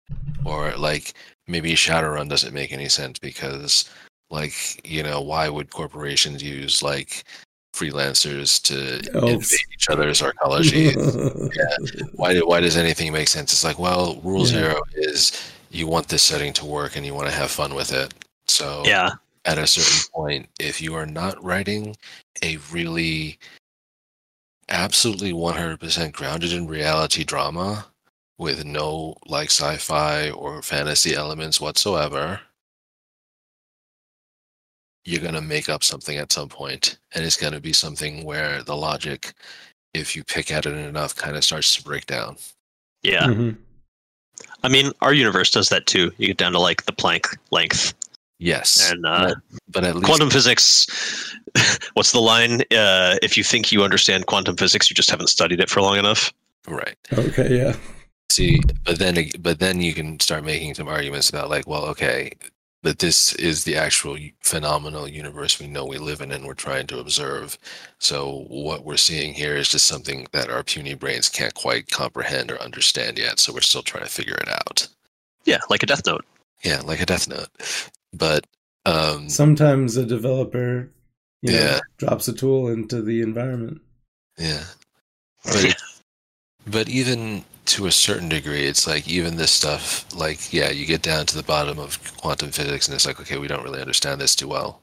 [0.44, 1.14] or like
[1.46, 3.88] maybe Shadowrun doesn't make any sense because,
[4.30, 7.24] like, you know, why would corporations use like
[7.72, 9.52] freelancers to Elves.
[9.52, 10.94] invade each other's arcology?
[11.56, 12.04] yeah.
[12.14, 13.52] Why do, why does anything make sense?
[13.52, 14.46] It's like, well, rule Yeah.
[14.46, 15.32] zero is
[15.70, 18.12] you want this setting to work and you want to have fun with it.
[18.48, 19.10] So Yeah.
[19.44, 21.96] at a certain point, if you are not writing
[22.42, 23.38] a really
[24.68, 27.86] absolutely 100% grounded in reality drama
[28.38, 32.40] with no like sci-fi or fantasy elements whatsoever
[35.04, 38.24] you're going to make up something at some point and it's going to be something
[38.24, 39.32] where the logic
[39.94, 42.36] if you pick at it enough kind of starts to break down
[43.02, 43.26] Yeah.
[43.26, 43.56] Mhm.
[44.62, 46.12] I mean, our universe does that too.
[46.18, 47.94] You get down to like the Planck length,
[48.38, 51.34] yes and uh, but, but at least quantum physics.
[51.94, 52.62] What's the line?
[52.70, 55.98] Uh, if you think you understand quantum physics, you just haven't studied it for long
[55.98, 56.32] enough.
[56.68, 57.76] right Okay, yeah.
[58.30, 62.32] See, but then but then you can start making some arguments about like, well, okay,
[62.82, 66.86] But this is the actual phenomenal universe we know we live in and we're trying
[66.88, 67.58] to observe.
[67.98, 72.50] So what we're seeing here is just something that our puny brains can't quite comprehend
[72.50, 73.38] or understand yet.
[73.38, 74.88] So we're still trying to figure it out.
[75.44, 76.24] Yeah, like a Death Note.
[76.64, 77.48] Yeah, like a Death Note.
[78.14, 78.46] But
[78.86, 80.90] um, Sometimes a developer,
[81.42, 81.80] you know, Yeah.
[81.98, 83.80] drops a tool into the environment.
[84.38, 84.64] Yeah.
[85.44, 85.76] But it,
[86.66, 91.02] but even to a certain degree, it's like even this stuff, like yeah, you get
[91.02, 94.20] down to the bottom of quantum physics, and it's like okay, we don't really understand
[94.20, 94.82] this too well.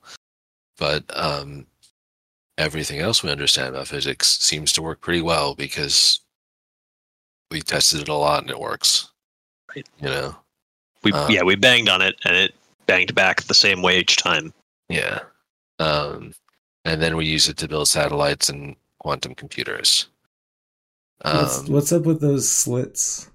[0.77, 1.65] But um,
[2.57, 6.19] everything else we understand about physics seems to work pretty well because
[7.51, 9.11] we tested it a lot and it works.
[9.76, 9.88] Right.
[10.01, 10.35] You know.
[11.03, 12.53] We Uh, yeah, we banged on it and it
[12.85, 14.53] banged back the same way each time.
[14.89, 15.19] Yeah.
[15.80, 16.34] Um,
[16.85, 20.07] and then we use it to build satellites and quantum computers.
[21.22, 23.30] What's, Um, what's up with those slits?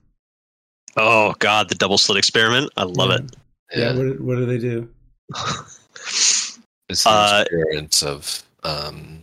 [0.97, 2.71] Oh god, the double slit experiment.
[2.77, 3.17] I love yeah.
[3.17, 3.37] it.
[3.75, 4.89] Yeah, what, what do they do?
[6.89, 9.23] It's the Uh, experience of um,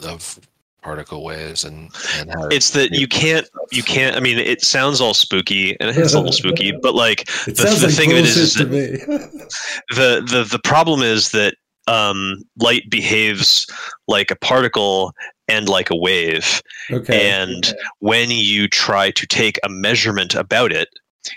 [0.00, 0.40] of
[0.82, 4.98] particle waves and and how It's that you can't you can't I mean it sounds
[4.98, 8.16] all spooky and it's a little spooky, but like It the, the like thing of
[8.18, 8.70] it is, is that
[9.90, 11.54] the, the the problem is that
[11.86, 13.66] um, light behaves
[14.08, 15.12] like a particle
[15.50, 16.62] and like a wave.
[16.90, 17.30] okay.
[17.30, 20.88] And when you try to take a measurement about it,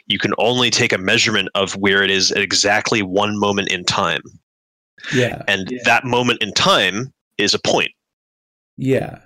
[0.07, 3.83] you can only take a measurement of where it is at exactly one moment in
[3.83, 4.21] time.
[5.13, 5.43] yeah.
[5.47, 7.91] And that moment in time is a point.
[8.77, 9.19] Yeah.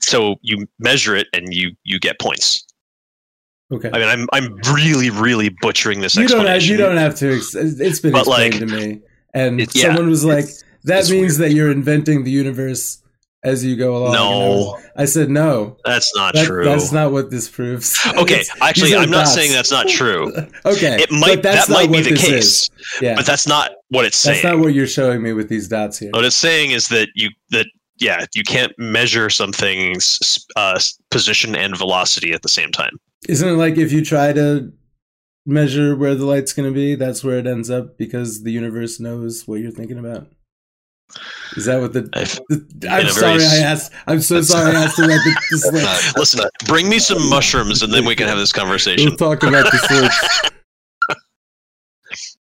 [0.00, 2.64] So you measure it and you you get points.
[3.72, 3.90] Okay.
[3.92, 6.70] I mean, I'm I'm really really butchering this you don't have, explanation.
[6.72, 7.36] you don't have to.
[7.36, 9.00] Ex- it's been But, explained like, to me,
[9.34, 9.82] and it- yeah.
[9.82, 10.44] someone was like,
[10.84, 11.50] "That means weird.
[11.50, 12.98] that you're inventing the universe
[13.46, 14.78] as you go along." I No.
[14.96, 15.76] I said no.
[15.84, 16.64] That's not That- true.
[16.64, 17.98] That's not what this proves.
[18.16, 20.32] okay, actually, I'm not saying that's not true.
[20.64, 22.70] okay, It might that might be the case, is.
[23.00, 24.42] Yeah, but that's not what it's saying.
[24.42, 26.10] that's not what you're showing me with these dots here.
[26.12, 27.66] What it's saying is that you that
[27.98, 30.78] yeah you can't measure something's uh,
[31.10, 32.98] position and velocity at the same time.
[33.28, 34.72] Isn't it like if you try to
[35.46, 38.98] measure where the light's going to be, that's where it ends up because the universe
[38.98, 40.26] knows what you're thinking about?
[41.56, 42.08] Is that what the?
[42.14, 42.38] I've,
[42.90, 43.92] I'm sorry, very s- I asked.
[44.06, 45.84] I'm so sorry, I asked about the, the slits.
[45.84, 49.06] not- Listen, bring me some mushrooms and then we can have this conversation.
[49.08, 50.50] We'll talk about the slits.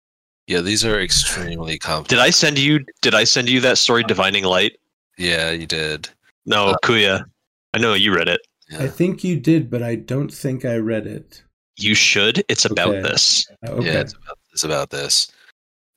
[0.48, 2.10] yeah, these are extremely complex.
[2.10, 2.84] Did I send you?
[3.02, 4.78] Did I send you that story, Divining Light?
[5.18, 6.10] Yeah, you did.
[6.46, 7.24] No, Uh, Kuya.
[7.74, 8.42] I know you read it.
[8.70, 8.84] Yeah.
[8.84, 11.44] I think you did, but I don't think I read it.
[11.78, 12.44] You should.
[12.50, 13.02] It's about Okay.
[13.02, 13.46] this.
[13.68, 13.86] Okay.
[13.86, 15.32] Yeah, it's about, it's about this.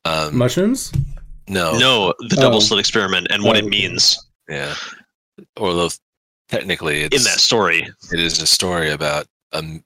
[0.05, 0.91] Um, Mushrooms?
[1.49, 2.59] No, no, the double Oh.
[2.61, 3.69] slit experiment and what Oh, it okay.
[3.69, 4.17] means
[4.47, 4.75] yeah.
[5.57, 5.89] Although
[6.49, 7.87] technically, it's, in that story.
[8.13, 9.83] it is a story about um,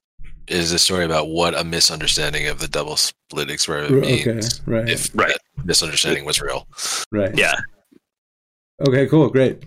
[0.48, 4.61] it is a story about what a misunderstanding of the double split experiment Okay, means.
[4.65, 5.30] right, If Right.
[5.56, 6.68] that misunderstanding was real.
[7.11, 7.35] right.
[7.38, 7.56] Yeah.
[8.85, 9.64] Okay, cool, great.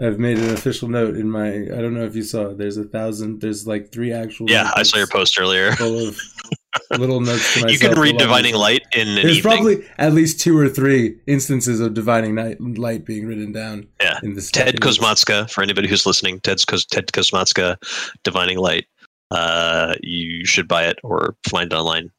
[0.00, 1.48] I've made an official note in my.
[1.48, 2.52] I don't know if you saw.
[2.52, 3.40] There's a thousand.
[3.40, 4.50] There's like three actual.
[4.50, 5.72] Yeah, I saw your post earlier.
[5.72, 6.18] Full of
[6.98, 7.72] little notes to myself.
[7.72, 9.42] You can read Divining Light in an There's evening.
[9.42, 13.86] probably at least two or three instances of divining night, light being written down.
[14.00, 14.18] Yeah.
[14.22, 14.80] in this Ted.
[14.80, 17.76] Kosmatka, for anybody who's listening, Ted's Ted Kosmatka,
[18.24, 18.86] Divining Light.
[19.30, 22.10] Uh, you should buy it or find it online,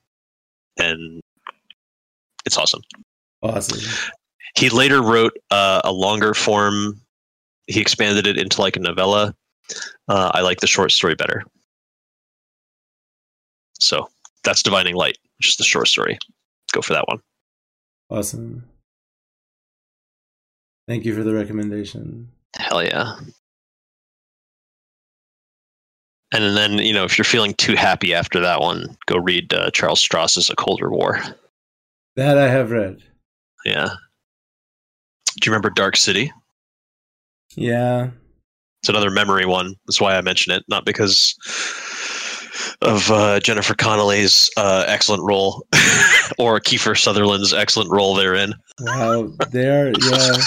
[0.79, 1.21] and
[2.45, 2.81] it's awesome.
[3.43, 3.79] Awesome.
[4.55, 6.99] He later wrote uh, a longer form.
[7.67, 9.35] He expanded it into like a novella.
[10.07, 11.43] Uh, I like the short story better.
[13.79, 14.09] So
[14.43, 16.17] that's Divining Light, which is the short story.
[16.71, 17.19] Go for that one.
[18.09, 18.63] Awesome.
[20.87, 22.29] Thank you for the recommendation.
[22.57, 23.15] Hell yeah.
[26.33, 29.69] And then, you know, if you're feeling too happy after that one, go read uh,
[29.71, 31.21] Charles Stross's A Colder War.
[32.15, 33.03] That I have read.
[33.65, 33.89] Yeah.
[35.39, 36.31] Do you remember Dark City?
[37.55, 38.09] Yeah.
[38.81, 39.75] It's another memory one.
[39.85, 41.35] That's why I mention it, not because
[42.83, 45.65] of uh, Jennifer Connelly's uh, excellent role
[46.37, 48.53] or Kiefer Sutherland's excellent role therein.
[48.81, 49.31] Wow.
[49.51, 49.87] They are.
[50.01, 50.37] Yeah.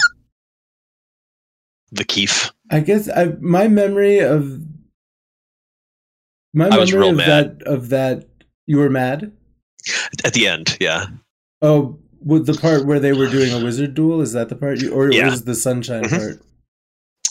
[1.92, 2.50] The Keef.
[2.70, 4.60] I guess I my memory of
[6.52, 7.58] my memory of mad.
[7.60, 8.26] that of that
[8.66, 9.32] you were mad.
[10.24, 11.06] At the end, yeah.
[11.62, 14.80] Oh, with the part where they were doing a wizard duel is that the part
[14.82, 15.30] you or Yeah.
[15.30, 16.18] was the sunshine Mhm.
[16.18, 16.42] part?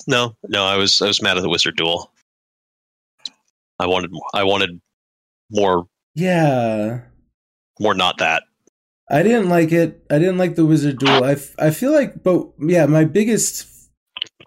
[0.07, 2.11] No, no, I was I was mad at the Wizard Duel.
[3.80, 4.80] I wanted I wanted
[5.51, 7.01] more Yeah.
[7.80, 8.43] more not that.
[9.09, 10.03] I didn't like it.
[10.09, 11.23] I didn't like the wizard duel.
[11.23, 13.67] I, f- I feel like, but yeah, my biggest,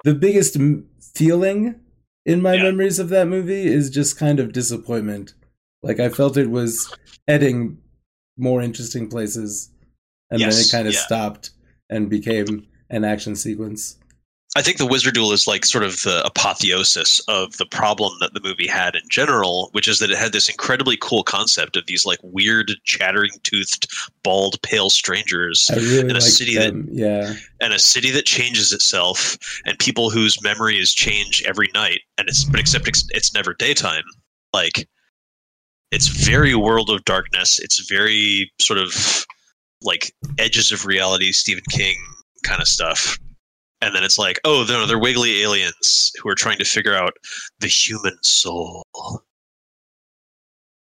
[0.05, 1.81] the biggest m- feeling
[2.27, 2.65] in my Yeah.
[2.65, 5.35] memories of that movie is just kind of disappointment.
[5.83, 6.93] Like I felt it was
[7.29, 7.79] heading
[8.37, 9.70] more interesting places,
[10.31, 11.01] and then it kind of yeah.
[11.01, 11.51] stopped
[11.89, 13.97] and became an action sequence.
[14.59, 18.35] I think the Wizard Duel is like sort of the apotheosis of the problem that
[18.35, 21.87] the movie had in general, which is that it had this incredibly cool concept of
[21.87, 23.87] these like weird, chattering toothed,
[24.25, 26.75] bald, pale strangers really in a city that.
[26.91, 32.29] Yeah, and a city that changes itself and people whose memories change every night and
[32.29, 34.03] it's but except it's, it's never daytime.
[34.53, 34.89] Like
[35.93, 37.61] it's very world of darkness.
[37.61, 39.25] It's very sort of
[39.83, 41.95] like edges of reality stephen king
[42.43, 43.17] kind of stuff
[43.81, 47.15] and then it's like oh no they're wiggly aliens who are trying to figure out
[47.61, 48.85] the human soul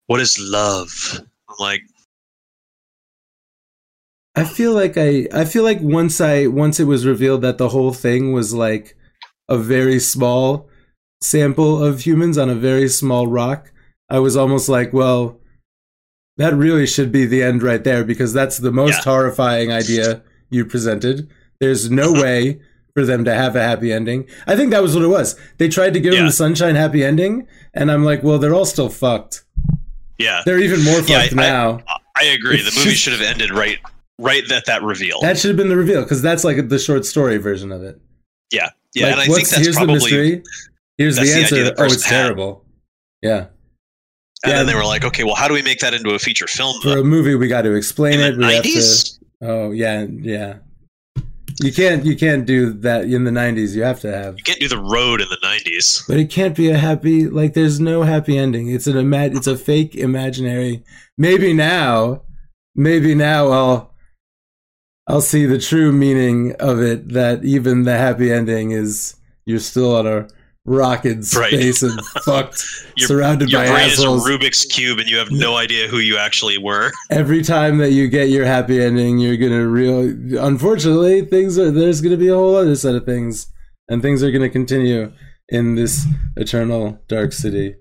[0.07, 1.81] what is love i'm like
[4.35, 7.69] I feel like I I feel like once I once it was revealed that the
[7.69, 8.95] whole thing was like
[9.49, 10.69] a very small
[11.19, 13.71] sample of humans on a very small rock,
[14.07, 15.39] I was almost like, well,
[16.37, 19.11] that really should be the end right there because that's the most Yeah.
[19.11, 21.27] horrifying idea you presented.
[21.59, 22.61] There's no way
[22.93, 24.27] for them to have a happy ending.
[24.47, 25.35] I think that was what it was.
[25.57, 26.27] They tried to give them Yeah.
[26.27, 29.43] the sunshine happy ending, and I'm like, well, they're all still fucked.
[30.17, 31.79] yeah They're even more fucked Yeah, I- now.
[32.17, 33.77] i agree It's the movie just- should have ended right
[34.19, 37.05] right at that reveal that should have been the reveal because that's like the short
[37.05, 37.97] story version of it.
[38.51, 39.93] Yeah, yeah, Like, and I what's- think that's here's probably.
[39.95, 40.43] the mystery.
[40.97, 41.63] Here's the answer.
[41.63, 42.23] the oh, it's had.
[42.23, 42.65] terrible.
[43.21, 43.45] Yeah.
[44.43, 44.57] And Yeah.
[44.57, 46.81] then they were like, okay, well, how do we make that into a feature film?
[46.81, 47.01] For though?
[47.01, 48.37] a movie, we got to explain In it.
[48.37, 49.09] We have to.
[49.41, 50.55] Oh yeah, yeah.
[51.61, 52.05] You can't.
[52.05, 53.75] You can't do that in the '90s.
[53.75, 54.37] You have to have.
[54.37, 56.07] You can't do the road in the '90s.
[56.07, 57.27] But it can't be a happy.
[57.27, 58.69] Like, there's no happy ending.
[58.69, 60.83] It's an ima- It's a fake imaginary.
[61.17, 62.23] Maybe now.
[62.75, 63.93] Maybe now I'll.
[65.07, 67.09] I'll see the true meaning of it.
[67.09, 69.15] That even the happy ending is
[69.45, 70.27] you're still on a
[70.69, 71.49] rock in Right.
[71.51, 72.63] space and fucked,
[72.95, 74.21] Your, surrounded your by brain assholes.
[74.25, 76.91] is a Rubik's cube, and you have no idea who you actually were.
[77.09, 79.99] every time that you get your happy ending, you're gonna real.
[80.45, 83.47] Unfortunately, things are there's gonna be a whole other set of things,
[83.89, 85.11] and things are gonna continue
[85.49, 86.05] in this
[86.37, 87.75] eternal dark city.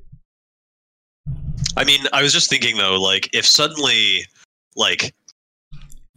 [1.76, 4.24] I mean, I was just thinking though, like if suddenly,
[4.76, 5.14] like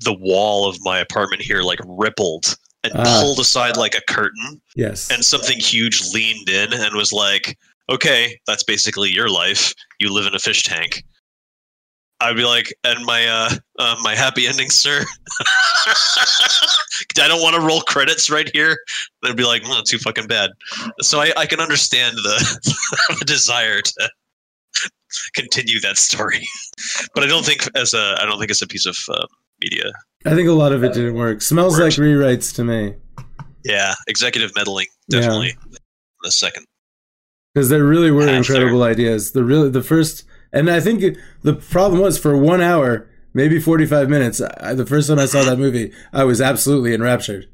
[0.03, 3.21] the wall of my apartment here like rippled and Ah.
[3.21, 7.57] pulled aside like a curtain, Yes, and something huge leaned in and was like,
[7.89, 9.73] "Okay, that's basically your life.
[9.99, 11.03] You live in a fish tank."
[12.21, 13.49] I'd be like, "And my uh,
[13.79, 15.03] uh my happy ending, sir."
[17.19, 18.77] I don't want to roll credits right here.
[19.21, 20.51] They'd be like, "Well, too fucking bad."
[21.01, 22.59] So I, I can understand the,
[23.19, 24.09] the desire to
[25.35, 26.47] continue that story,
[27.13, 29.25] but I don't think as a I don't think it's a piece of uh,
[29.63, 29.91] media.
[30.25, 31.41] I think a lot of it uh, didn't work.
[31.41, 32.93] Smells like rewrites to me
[33.63, 35.21] Yeah, executive meddling Yeah.
[35.21, 35.55] definitely.
[36.23, 36.65] The second.
[37.53, 39.31] because there really were incredible ideas.
[39.31, 40.23] The really the first,
[40.53, 44.39] and I think the problem was for one hour, maybe forty five minutes.
[44.41, 45.49] I, the first time I saw mm-hmm.
[45.49, 47.49] that movie, I was absolutely enraptured.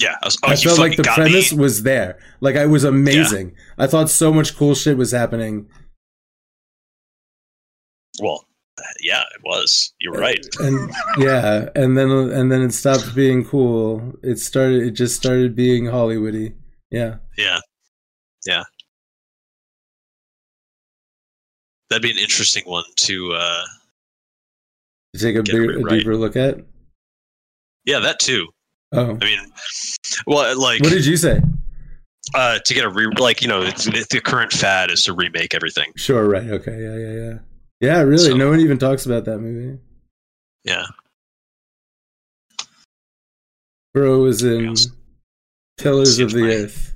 [0.00, 1.58] Yeah, I, was, oh, I felt like the premise me.
[1.58, 2.18] was there.
[2.40, 3.54] Like I was amazing.
[3.76, 5.68] I thought so much cool shit was happening.
[8.22, 8.47] Well,
[9.00, 9.92] yeah, it was.
[10.00, 10.44] You're right.
[10.60, 14.14] And yeah, and then and then it stopped being cool.
[14.22, 16.54] It started it just started being Hollywoody.
[16.90, 17.16] Yeah.
[17.36, 17.58] Yeah,
[18.46, 18.64] yeah.
[21.90, 23.32] That'd be an interesting one to.
[23.34, 23.64] uh
[25.18, 26.58] take a bigger a deeper look at.
[27.84, 28.46] Yeah, that too.
[28.92, 29.18] Oh.
[29.20, 29.40] I mean,
[30.26, 31.40] well, like What did you say?
[32.34, 35.54] uh to get a re like you know it's, the current fad is to remake
[35.54, 35.90] everything.
[35.96, 36.44] Sure, right.
[36.44, 36.78] Okay.
[36.78, 37.38] Yeah, yeah, yeah.
[37.80, 38.30] Yeah, really.
[38.30, 39.78] So- no one even talks about that movie.
[40.64, 40.84] Yeah.
[43.94, 44.74] Bro was in
[45.78, 46.94] Pillars of the my- Earth.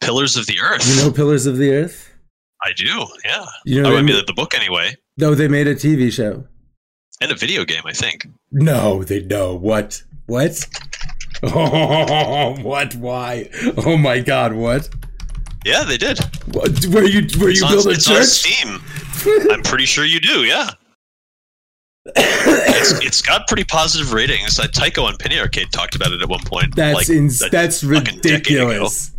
[0.00, 0.86] Pillars of the Earth.
[0.88, 2.12] You know Pillars of the Earth?
[2.62, 3.06] I do.
[3.24, 3.46] Yeah.
[3.64, 6.44] You know oh, I mean the book anyway, No, they made a TV show.
[7.20, 7.82] and a video game.
[7.84, 8.26] I think.
[8.52, 10.02] No, they know what?
[10.26, 10.64] What?
[11.42, 12.94] Oh, what?
[12.94, 13.50] Why?
[13.76, 14.54] Oh my God!
[14.54, 14.88] What?
[15.66, 16.20] Yeah, they did.
[16.52, 16.86] What?
[16.86, 18.26] Where you where It's you on, build a it's on church?
[18.26, 18.80] Steam.
[19.50, 20.44] I'm pretty sure you do.
[20.44, 20.70] Yeah.
[22.14, 24.60] it's, it's got pretty positive ratings.
[24.60, 26.76] Uh, Tycho and Penny Arcade talked about it at one point.
[26.76, 28.66] That's like, ins- that's fucking decade ago.
[28.68, 29.10] ridiculous.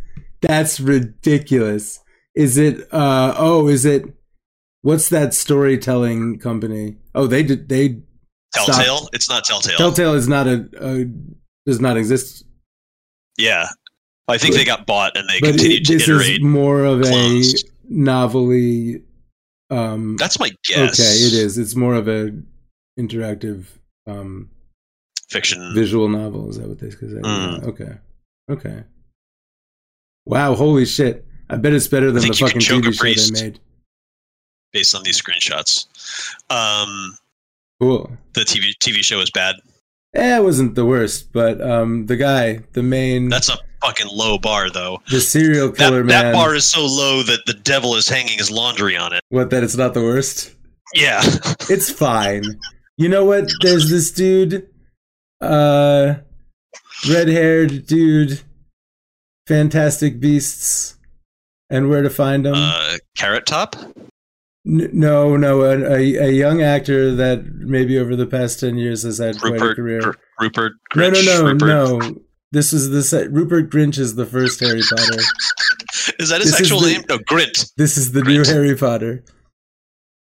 [0.41, 1.99] That's ridiculous.
[2.33, 2.87] Is it?
[2.93, 4.05] Uh oh, is it?
[4.83, 6.95] What's that storytelling company?
[7.13, 7.67] Oh, they did.
[7.67, 8.03] They
[8.53, 8.97] Telltale.
[8.99, 9.15] stopped.
[9.15, 9.77] It's not Telltale.
[9.77, 11.05] Telltale is not a, a
[11.65, 12.45] does not exist.
[13.37, 13.67] Yeah,
[14.27, 16.29] I think But- they got bought and they but continued it, to this iterate.
[16.31, 17.63] is more of clones.
[17.63, 19.01] a novelty.
[19.69, 20.99] Um, That's my guess.
[20.99, 21.57] Okay, it is.
[21.57, 22.31] It's more of a
[22.99, 23.65] interactive
[24.05, 24.49] um,
[25.29, 25.73] fiction.
[25.73, 26.49] visual novel.
[26.49, 26.97] Is that what they say?
[27.05, 27.63] Mm.
[27.63, 27.97] Okay,
[28.49, 28.83] okay.
[30.25, 31.25] Wow, holy shit!
[31.49, 33.59] I bet it's better than the fucking TV show they made.
[34.73, 35.85] based on these screenshots.
[36.49, 37.17] Um,
[37.79, 38.11] Cool.
[38.33, 39.55] the TV TV show is bad.
[40.15, 44.37] Eh, it wasn't the worst, but um, the guy, the main, That's a fucking low
[44.37, 44.99] bar, though.
[45.11, 46.25] the serial killer that man.
[46.25, 49.21] That bar is so low that the devil is hanging his laundry on it.
[49.29, 49.49] what?
[49.49, 50.53] That it's not the worst.
[50.95, 51.21] Yeah.
[51.69, 52.43] It's fine.
[52.95, 53.49] You know what?
[53.61, 54.69] There's this dude,
[55.41, 56.15] uh,
[57.09, 58.41] red-haired dude,
[59.47, 60.95] Fantastic Beasts,
[61.69, 62.53] and Where to Find Them.
[62.55, 63.75] Uh, Carrot Top?
[64.67, 69.03] N- no, no, a, a, a young actor that maybe over the past ten years
[69.03, 70.01] has had quite a career.
[70.01, 71.25] Gr- Rupert no, Grinch?
[71.25, 71.67] no, no, Rupert.
[71.67, 72.21] no.
[72.51, 75.21] This is the se- Rupert Grinch is the first Harry Potter.
[76.19, 77.03] Is that his This is actual the- name?
[77.09, 77.71] No, Grint.
[77.75, 78.27] This is the Grint.
[78.27, 79.23] new Harry Potter.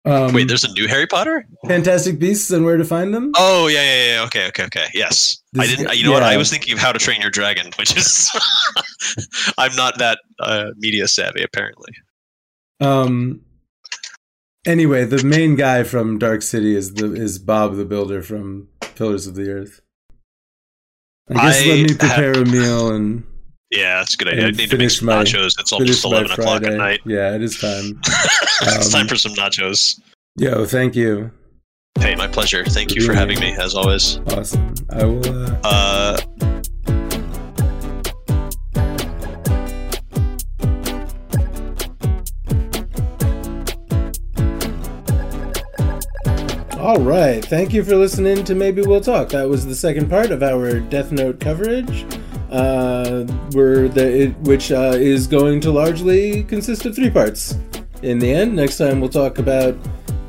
[0.06, 1.45] Um, Wait, there's a new Harry Potter?
[1.68, 3.32] Fantastic Beasts and Where to Find Them.
[3.36, 4.24] Oh yeah, yeah, yeah.
[4.26, 4.86] Okay, okay, okay.
[4.94, 5.94] Yes, I didn't.
[5.98, 6.24] You know what?
[6.24, 8.30] I was thinking of How to Train Your Dragon, which is
[9.57, 11.91] I'm not that uh, media savvy apparently.
[12.80, 13.41] Um.
[14.66, 19.28] Anyway, the main guy from Dark City is the is Bob the Builder from Pillars
[19.28, 19.82] of the Earth.
[21.30, 23.24] I guess I let me have- prepare a meal and
[23.72, 24.46] Yeah, that's a good idea.
[24.48, 25.60] I need to make finish some my- nachos.
[25.60, 27.02] It's almost eleven o'clock at night.
[27.06, 28.00] Yeah, it is time.
[28.62, 30.00] it's Um, time for some nachos.
[30.38, 31.32] Yo, thank you.
[32.00, 32.64] Hey, my pleasure.
[32.66, 34.20] Thank you for having me, as always.
[34.28, 34.74] Awesome.
[34.90, 35.26] I will.
[35.66, 36.55] Uh, Uh,
[46.96, 47.44] All right.
[47.44, 49.28] Thank you for listening to Maybe We'll Talk.
[49.28, 52.06] That was the second part of our Death Note coverage,
[52.50, 57.58] uh, where the, it, which uh, is going to largely consist of three parts.
[58.02, 59.78] In the end, next time we'll talk about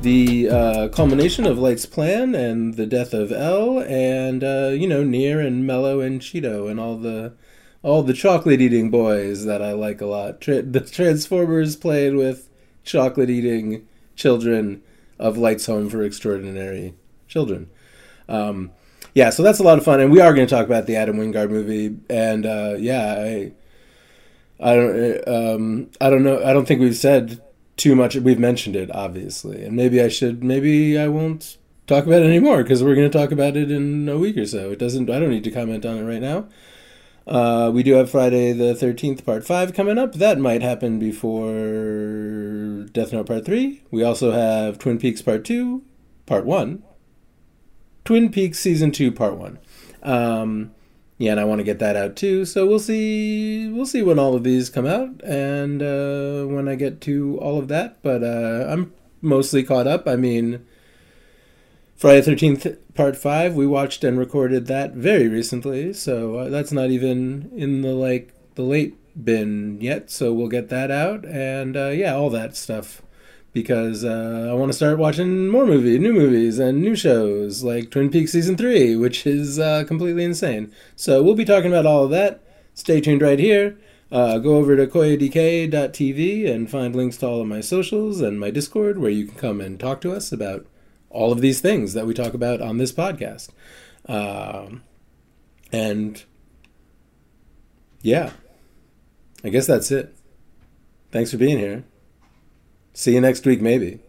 [0.01, 5.05] the uh, culmination of Light's plan and the death of L, and uh, you know
[5.05, 7.33] Near and Mello and Cheeto and all the
[7.81, 10.41] all the chocolate eating boys that I like a lot.
[10.41, 12.49] Tra- the Transformers played with
[12.83, 13.87] chocolate eating
[14.17, 14.83] children
[15.19, 16.93] of Lights Home for Extraordinary
[17.27, 17.69] Children.
[18.29, 18.71] Um,
[19.13, 20.95] yeah, so that's a lot of fun, and we are going to talk about the
[20.95, 21.97] Adam Wingard movie.
[22.09, 23.53] And uh, yeah, I,
[24.59, 26.43] I don't, um, I don't know.
[26.43, 27.41] I don't think we've said
[27.77, 28.15] too much.
[28.15, 30.43] We've mentioned it, obviously, and maybe I should.
[30.43, 31.57] Maybe I won't
[31.87, 34.45] talk about it anymore because we're going to talk about it in a week or
[34.45, 34.71] so.
[34.71, 35.09] It doesn't.
[35.09, 36.47] I don't need to comment on it right now.
[37.27, 40.13] Uh, we do have Friday the 13th, part 5 coming up.
[40.13, 43.83] That might happen before Death Note Part 3.
[43.91, 45.83] We also have Twin Peaks Part 2,
[46.25, 46.83] Part 1.
[48.05, 49.59] Twin Peaks Season 2, Part 1.
[50.03, 50.71] Um,
[51.17, 52.45] yeah, and I want to get that out too.
[52.45, 53.67] So we'll see.
[53.69, 57.57] We'll see when all of these come out, and uh, when I get to all
[57.57, 58.01] of that.
[58.03, 60.07] But uh, I'm mostly caught up.
[60.07, 60.65] I mean,
[61.97, 63.55] Friday Thirteenth Part Five.
[63.55, 68.35] We watched and recorded that very recently, so uh, that's not even in the like
[68.53, 68.95] the late
[69.25, 70.11] bin yet.
[70.11, 73.01] So we'll get that out, and uh, yeah, all that stuff.
[73.51, 77.89] Because uh, I want to start watching more movie, new movies, and new shows like
[77.89, 80.71] Twin Peaks season three, which is uh, completely insane.
[80.95, 82.43] So we'll be talking about all of that.
[82.75, 83.75] Stay tuned right here.
[84.11, 88.51] Uh, go over to cuyadk.tv and find links to all of my socials and my
[88.51, 90.67] Discord, where you can come and talk to us about
[91.09, 93.49] all of these things that we talk about on this podcast.
[94.07, 94.83] Um,
[95.71, 96.23] and
[98.01, 98.31] yeah,
[99.43, 100.15] I guess that's it.
[101.11, 101.83] Thanks for being here.
[102.93, 103.99] See you next week, maybe.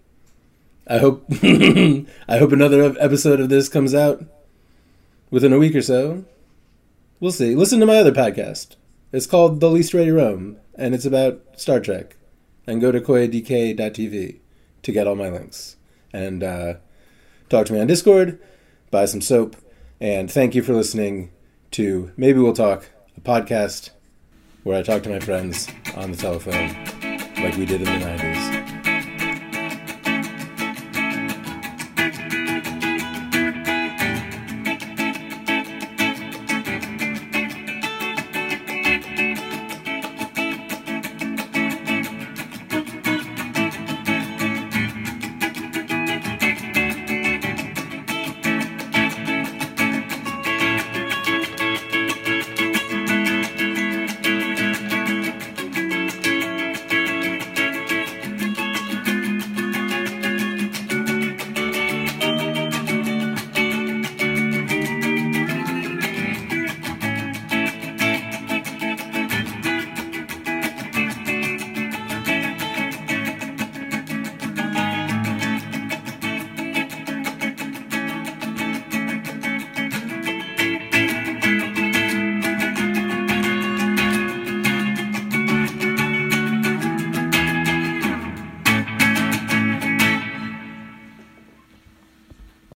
[0.87, 4.25] I hope I hope another episode of this comes out
[5.31, 6.25] within a week or so.
[7.21, 7.55] We'll see.
[7.55, 8.77] Listen to my other podcast.
[9.13, 12.17] It's called The Least Ready Room, and it's about Star Trek.
[12.67, 14.41] And go to cuyadk.tv
[14.83, 15.77] to get all my links.
[16.13, 16.75] And uh,
[17.49, 18.39] talk to me on Discord,
[18.91, 19.57] buy some soap,
[20.01, 21.31] and thank you for listening
[21.73, 23.91] to Maybe We'll Talk, a podcast
[24.65, 26.69] where I talk to my friends on the telephone
[27.43, 28.58] like we did in the 90s.